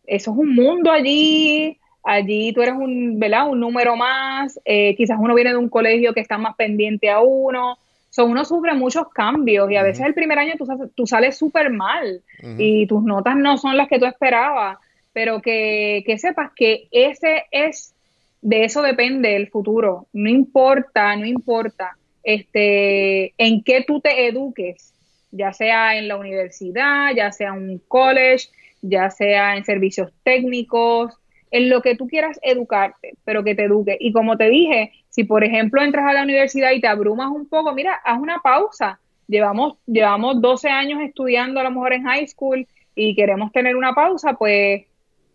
eso 0.07 0.33
es 0.33 0.39
un 0.39 0.55
mundo 0.55 0.91
allí, 0.91 1.79
allí 2.03 2.53
tú 2.53 2.63
eres 2.63 2.75
un, 2.75 3.19
¿verdad? 3.19 3.49
un 3.49 3.61
número 3.61 3.97
más, 3.97 4.59
eh, 4.65 4.95
quizás 4.97 5.19
uno 5.21 5.35
viene 5.35 5.51
de 5.51 5.57
un 5.57 5.69
colegio 5.69 6.15
que 6.15 6.21
está 6.21 6.39
más 6.39 6.57
pendiente 6.57 7.11
a 7.11 7.21
uno, 7.21 7.77
so, 8.11 8.25
uno 8.25 8.45
sufre 8.45 8.75
muchos 8.75 9.09
cambios 9.09 9.71
y 9.71 9.77
a 9.77 9.83
veces 9.83 10.07
el 10.07 10.15
primer 10.15 10.39
año 10.39 10.55
tú, 10.95 11.07
sales 11.07 11.37
súper 11.37 11.71
mal 11.71 12.23
y 12.57 12.87
tus 12.87 13.03
notas 13.03 13.37
no 13.37 13.59
son 13.59 13.77
las 13.77 13.89
que 13.89 13.99
tú 13.99 14.07
esperabas. 14.07 14.79
Pero 15.13 15.43
que, 15.43 16.05
sepas 16.19 16.53
que 16.55 16.87
ese 16.93 17.45
es, 17.51 17.95
de 18.41 18.65
eso 18.65 18.83
depende 18.83 19.37
el 19.37 19.49
futuro. 19.49 20.07
No 20.13 20.29
importa, 20.29 21.17
no 21.17 21.27
importa 21.27 21.97
este, 22.23 23.35
en 23.39 23.63
qué 23.63 23.85
tú 23.87 24.01
te 24.01 24.27
eduques, 24.27 24.93
ya 25.31 25.53
sea 25.53 25.97
en 25.97 26.09
la 26.09 26.17
universidad, 26.17 27.15
ya 27.15 27.33
sea 27.33 27.49
en 27.49 27.71
un 27.71 27.83
college, 27.89 28.49
ya 28.83 29.11
sea 29.11 29.57
en 29.57 29.65
servicios 29.65 30.13
técnicos, 30.23 31.15
en 31.51 31.71
lo 31.71 31.81
que 31.81 31.97
tú 31.97 32.07
quieras 32.07 32.39
educarte, 32.43 33.15
pero 33.25 33.43
que 33.45 33.55
te 33.55 33.65
eduque. 33.65 33.97
Y 33.99 34.13
como 34.13 34.37
te 34.37 34.49
dije, 34.49 34.93
si 35.09 35.25
por 35.25 35.45
ejemplo 35.45 35.83
entras 35.83 36.07
a 36.07 36.13
la 36.13 36.23
universidad 36.23 36.73
y 36.73 36.81
te 36.81 36.89
abrumas 36.89 37.31
un 37.31 37.49
poco, 37.49 37.75
mira, 37.75 38.01
haz 38.05 38.19
una 38.19 38.41
pausa. 38.41 39.01
Llevamos, 39.27 39.79
llevamos 39.87 40.41
12 40.41 40.69
años 40.69 41.01
estudiando 41.03 41.61
a 41.61 41.65
lo 41.65 41.71
mejor 41.71 41.93
en 41.93 42.05
high 42.05 42.27
school 42.27 42.67
y 42.95 43.15
queremos 43.15 43.53
tener 43.53 43.77
una 43.77 43.95
pausa, 43.95 44.35
pues 44.35 44.85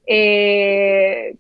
eh, 0.06 1.36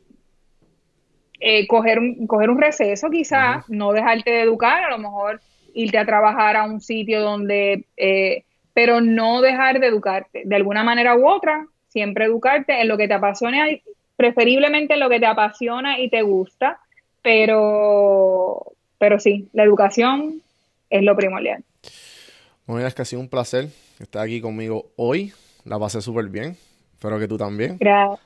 eh, 1.45 1.67
coger, 1.67 1.99
un, 1.99 2.25
coger 2.25 2.49
un 2.49 2.57
receso 2.57 3.09
quizás, 3.09 3.65
no 3.67 3.91
dejarte 3.91 4.31
de 4.31 4.41
educar, 4.43 4.81
a 4.85 4.91
lo 4.91 4.97
mejor 4.97 5.41
irte 5.73 5.97
a 5.97 6.05
trabajar 6.05 6.55
a 6.55 6.63
un 6.63 6.79
sitio 6.79 7.21
donde, 7.21 7.83
eh, 7.97 8.45
pero 8.73 9.01
no 9.01 9.41
dejar 9.41 9.81
de 9.81 9.87
educarte, 9.87 10.43
de 10.45 10.55
alguna 10.55 10.85
manera 10.85 11.17
u 11.17 11.27
otra, 11.27 11.67
siempre 11.89 12.25
educarte 12.25 12.79
en 12.79 12.87
lo 12.87 12.95
que 12.95 13.09
te 13.09 13.15
apasiona, 13.15 13.65
preferiblemente 14.15 14.93
en 14.93 15.01
lo 15.01 15.09
que 15.09 15.19
te 15.19 15.25
apasiona 15.25 15.99
y 15.99 16.09
te 16.09 16.21
gusta, 16.21 16.79
pero, 17.21 18.71
pero 18.97 19.19
sí, 19.19 19.49
la 19.51 19.63
educación 19.63 20.41
es 20.89 21.03
lo 21.03 21.13
primordial. 21.17 21.61
Bueno, 22.65 22.87
es 22.87 22.95
que 22.95 23.01
ha 23.01 23.05
sido 23.05 23.21
un 23.21 23.27
placer 23.27 23.67
estar 23.99 24.23
aquí 24.23 24.39
conmigo 24.39 24.85
hoy, 24.95 25.33
la 25.65 25.77
pasé 25.77 26.01
súper 26.01 26.29
bien. 26.29 26.55
Espero 27.03 27.19
que 27.19 27.27
tú 27.27 27.37
también. 27.37 27.75
Gracias. 27.81 28.21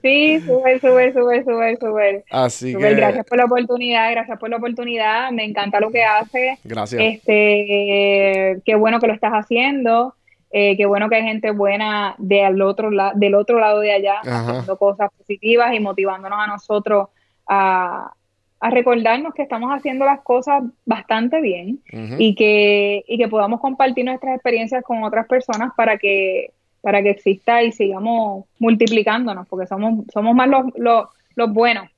Sí, 0.00 0.38
súper, 0.46 0.80
súper, 0.80 1.12
súper, 1.12 1.44
súper, 1.44 1.78
súper. 1.78 2.24
Así 2.30 2.72
que... 2.72 2.94
Gracias 2.94 3.26
por 3.26 3.38
la 3.38 3.46
oportunidad, 3.46 4.08
gracias 4.12 4.38
por 4.38 4.50
la 4.50 4.58
oportunidad. 4.58 5.32
Me 5.32 5.42
encanta 5.44 5.80
lo 5.80 5.90
que 5.90 6.04
haces. 6.04 6.60
Gracias. 6.62 7.02
Este, 7.02 8.62
qué 8.64 8.74
bueno 8.76 9.00
que 9.00 9.08
lo 9.08 9.14
estás 9.14 9.32
haciendo. 9.32 10.14
Eh, 10.52 10.76
qué 10.76 10.86
bueno 10.86 11.08
que 11.08 11.16
hay 11.16 11.24
gente 11.24 11.50
buena 11.50 12.14
del 12.18 12.62
otro, 12.62 12.88
del 13.16 13.34
otro 13.34 13.58
lado 13.58 13.80
de 13.80 13.90
allá, 13.90 14.20
haciendo 14.22 14.78
cosas 14.78 15.10
positivas 15.18 15.74
y 15.74 15.80
motivándonos 15.80 16.38
a 16.40 16.46
nosotros 16.46 17.08
a, 17.48 18.12
a 18.60 18.70
recordarnos 18.70 19.34
que 19.34 19.42
estamos 19.42 19.72
haciendo 19.72 20.04
las 20.04 20.20
cosas 20.20 20.62
bastante 20.86 21.40
bien 21.40 21.80
y, 21.90 22.36
que, 22.36 23.04
y 23.08 23.18
que 23.18 23.26
podamos 23.26 23.58
compartir 23.58 24.04
nuestras 24.04 24.34
experiencias 24.36 24.84
con 24.84 25.02
otras 25.02 25.26
personas 25.26 25.72
para 25.76 25.98
que 25.98 26.52
para 26.84 27.02
que 27.02 27.10
exista 27.10 27.62
y 27.62 27.72
sigamos 27.72 28.44
multiplicándonos, 28.58 29.48
porque 29.48 29.66
somos, 29.66 30.04
somos 30.12 30.34
más 30.34 30.46
los, 30.48 31.06
los, 31.34 31.52
buenos. 31.52 31.88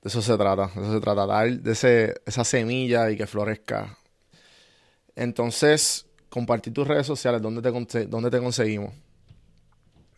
De 0.00 0.08
eso 0.08 0.22
se 0.22 0.38
trata, 0.38 0.68
de 0.68 0.82
eso 0.82 0.92
se 0.92 1.00
trata, 1.00 1.26
dar 1.26 1.50
de 1.50 1.72
ese, 1.72 2.14
esa 2.24 2.44
semilla 2.44 3.10
y 3.10 3.16
que 3.16 3.26
florezca. 3.26 3.98
Entonces, 5.16 6.08
compartir 6.28 6.72
tus 6.72 6.86
redes 6.86 7.08
sociales, 7.08 7.42
¿dónde 7.42 7.60
te, 7.60 8.06
dónde 8.06 8.30
te 8.30 8.38
conseguimos? 8.38 8.94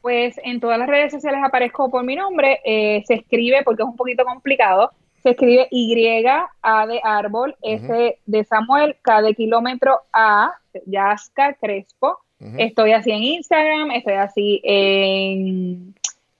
Pues 0.02 0.38
en 0.44 0.60
todas 0.60 0.78
las 0.78 0.88
redes 0.88 1.10
sociales 1.10 1.40
aparezco 1.42 1.90
por 1.90 2.04
mi 2.04 2.14
nombre, 2.14 2.60
eh, 2.66 3.02
se 3.06 3.14
escribe, 3.14 3.62
porque 3.64 3.82
es 3.82 3.88
un 3.88 3.96
poquito 3.96 4.24
complicado, 4.26 4.90
se 5.22 5.30
escribe 5.30 5.68
Y, 5.70 6.26
A 6.60 6.86
de 6.86 7.00
árbol, 7.02 7.56
S 7.62 8.18
de 8.26 8.44
Samuel, 8.44 8.96
K 9.00 9.22
de 9.22 9.34
kilómetro, 9.34 10.02
A, 10.12 10.52
Yasca 10.84 11.54
Crespo, 11.54 12.18
Estoy 12.58 12.92
así 12.92 13.10
en 13.10 13.22
Instagram, 13.22 13.90
estoy 13.92 14.14
así 14.14 14.60
en 14.64 15.94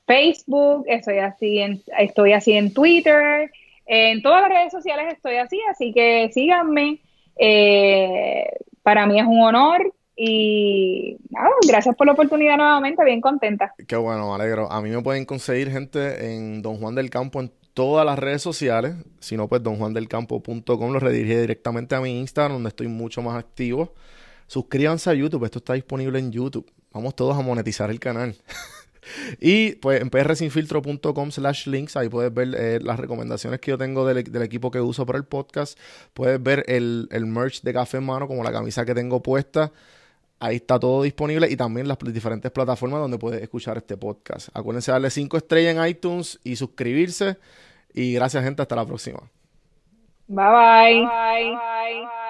Facebook, 0.07 0.85
estoy 0.89 1.19
así 1.19 1.59
en, 1.59 1.83
estoy 1.99 2.33
así 2.33 2.53
en 2.53 2.73
Twitter, 2.75 3.51
en 3.87 4.23
todas 4.23 4.43
las 4.43 4.51
redes 4.51 4.73
sociales 4.73 5.13
estoy 5.13 5.37
así, 5.37 5.61
así 5.71 5.93
que 5.93 6.31
síganme. 6.33 7.01
Eh, 7.37 8.45
para 8.83 9.07
mí 9.07 9.19
es 9.19 9.27
un 9.27 9.41
honor 9.41 9.93
y 10.17 11.17
gracias 11.67 11.97
por 11.97 12.07
la 12.07 12.13
oportunidad 12.13 12.57
nuevamente, 12.57 13.05
bien 13.05 13.21
contenta. 13.21 13.75
Qué 13.87 13.97
bueno, 13.97 14.29
me 14.29 14.35
alegro. 14.35 14.71
A 14.71 14.83
mí 14.83 14.91
me 14.91 15.03
pueden 15.03 15.25
conseguir 15.25 15.71
gente 15.71 16.35
en 16.35 16.63
Don 16.63 16.79
Juan 16.79 16.95
del 16.95 17.11
Campo 17.11 17.41
en 17.41 17.51
todas 17.75 18.05
las 18.05 18.19
redes 18.19 18.43
sociales. 18.43 18.95
Si 19.21 19.37
no, 19.37 19.49
pues 19.49 19.63
donjuandelcampo.com 19.63 20.93
lo 20.93 20.99
redirige 20.99 21.41
directamente 21.41 21.95
a 21.95 22.01
mi 22.01 22.19
Instagram, 22.19 22.53
donde 22.53 22.69
estoy 22.69 22.89
mucho 22.89 23.23
más 23.23 23.39
activo. 23.39 23.95
Suscríbanse 24.53 25.09
a 25.09 25.15
YouTube, 25.15 25.47
esto 25.47 25.61
está 25.61 25.73
disponible 25.73 26.19
en 26.19 26.31
YouTube. 26.31 26.71
Vamos 26.93 27.17
todos 27.17 27.35
a 27.39 27.41
monetizar 27.41 27.89
el 27.89 27.99
canal. 27.99 28.37
y 29.41 29.77
pues 29.77 30.03
en 30.03 30.11
prsinfiltro.com 30.11 31.31
slash 31.31 31.69
links, 31.69 31.97
ahí 31.97 32.11
puedes 32.11 32.35
ver 32.35 32.55
eh, 32.59 32.79
las 32.83 33.01
recomendaciones 33.01 33.61
que 33.61 33.71
yo 33.71 33.79
tengo 33.79 34.07
del, 34.07 34.19
equipo 34.43 34.71
que 34.71 34.79
uso 34.79 35.07
para 35.07 35.17
el 35.17 35.25
podcast. 35.25 35.79
Puedes 36.13 36.43
ver 36.43 36.65
el, 36.69 37.09
merch 37.25 37.63
de 37.63 37.73
café 37.73 37.97
en 37.97 38.05
mano, 38.05 38.29
como 38.29 38.45
la 38.45 38.53
camisa 38.53 38.85
que 38.85 38.95
tengo 38.95 39.23
puesta. 39.23 39.73
Ahí 40.39 40.57
está 40.57 40.79
todo 40.79 41.03
disponible 41.03 41.51
y 41.51 41.57
también 41.57 41.89
las 41.89 41.97
diferentes 41.99 42.51
plataformas 42.51 43.01
donde 43.01 43.17
puedes 43.17 43.41
escuchar 43.41 43.79
este 43.79 43.97
podcast. 43.97 44.51
Acuérdense 44.53 44.91
de 44.91 44.97
darle 44.97 45.09
5 45.09 45.35
estrellas 45.39 45.77
en 45.77 45.87
iTunes 45.87 46.39
y 46.45 46.57
suscribirse. 46.57 47.39
Y 47.95 48.13
gracias, 48.13 48.45
gente. 48.45 48.61
Hasta 48.61 48.77
la 48.77 48.85
próxima. 48.85 49.21
bye. 50.29 50.45
bye. 50.45 51.07
bye. 51.07 51.55
Bye. 51.55 52.22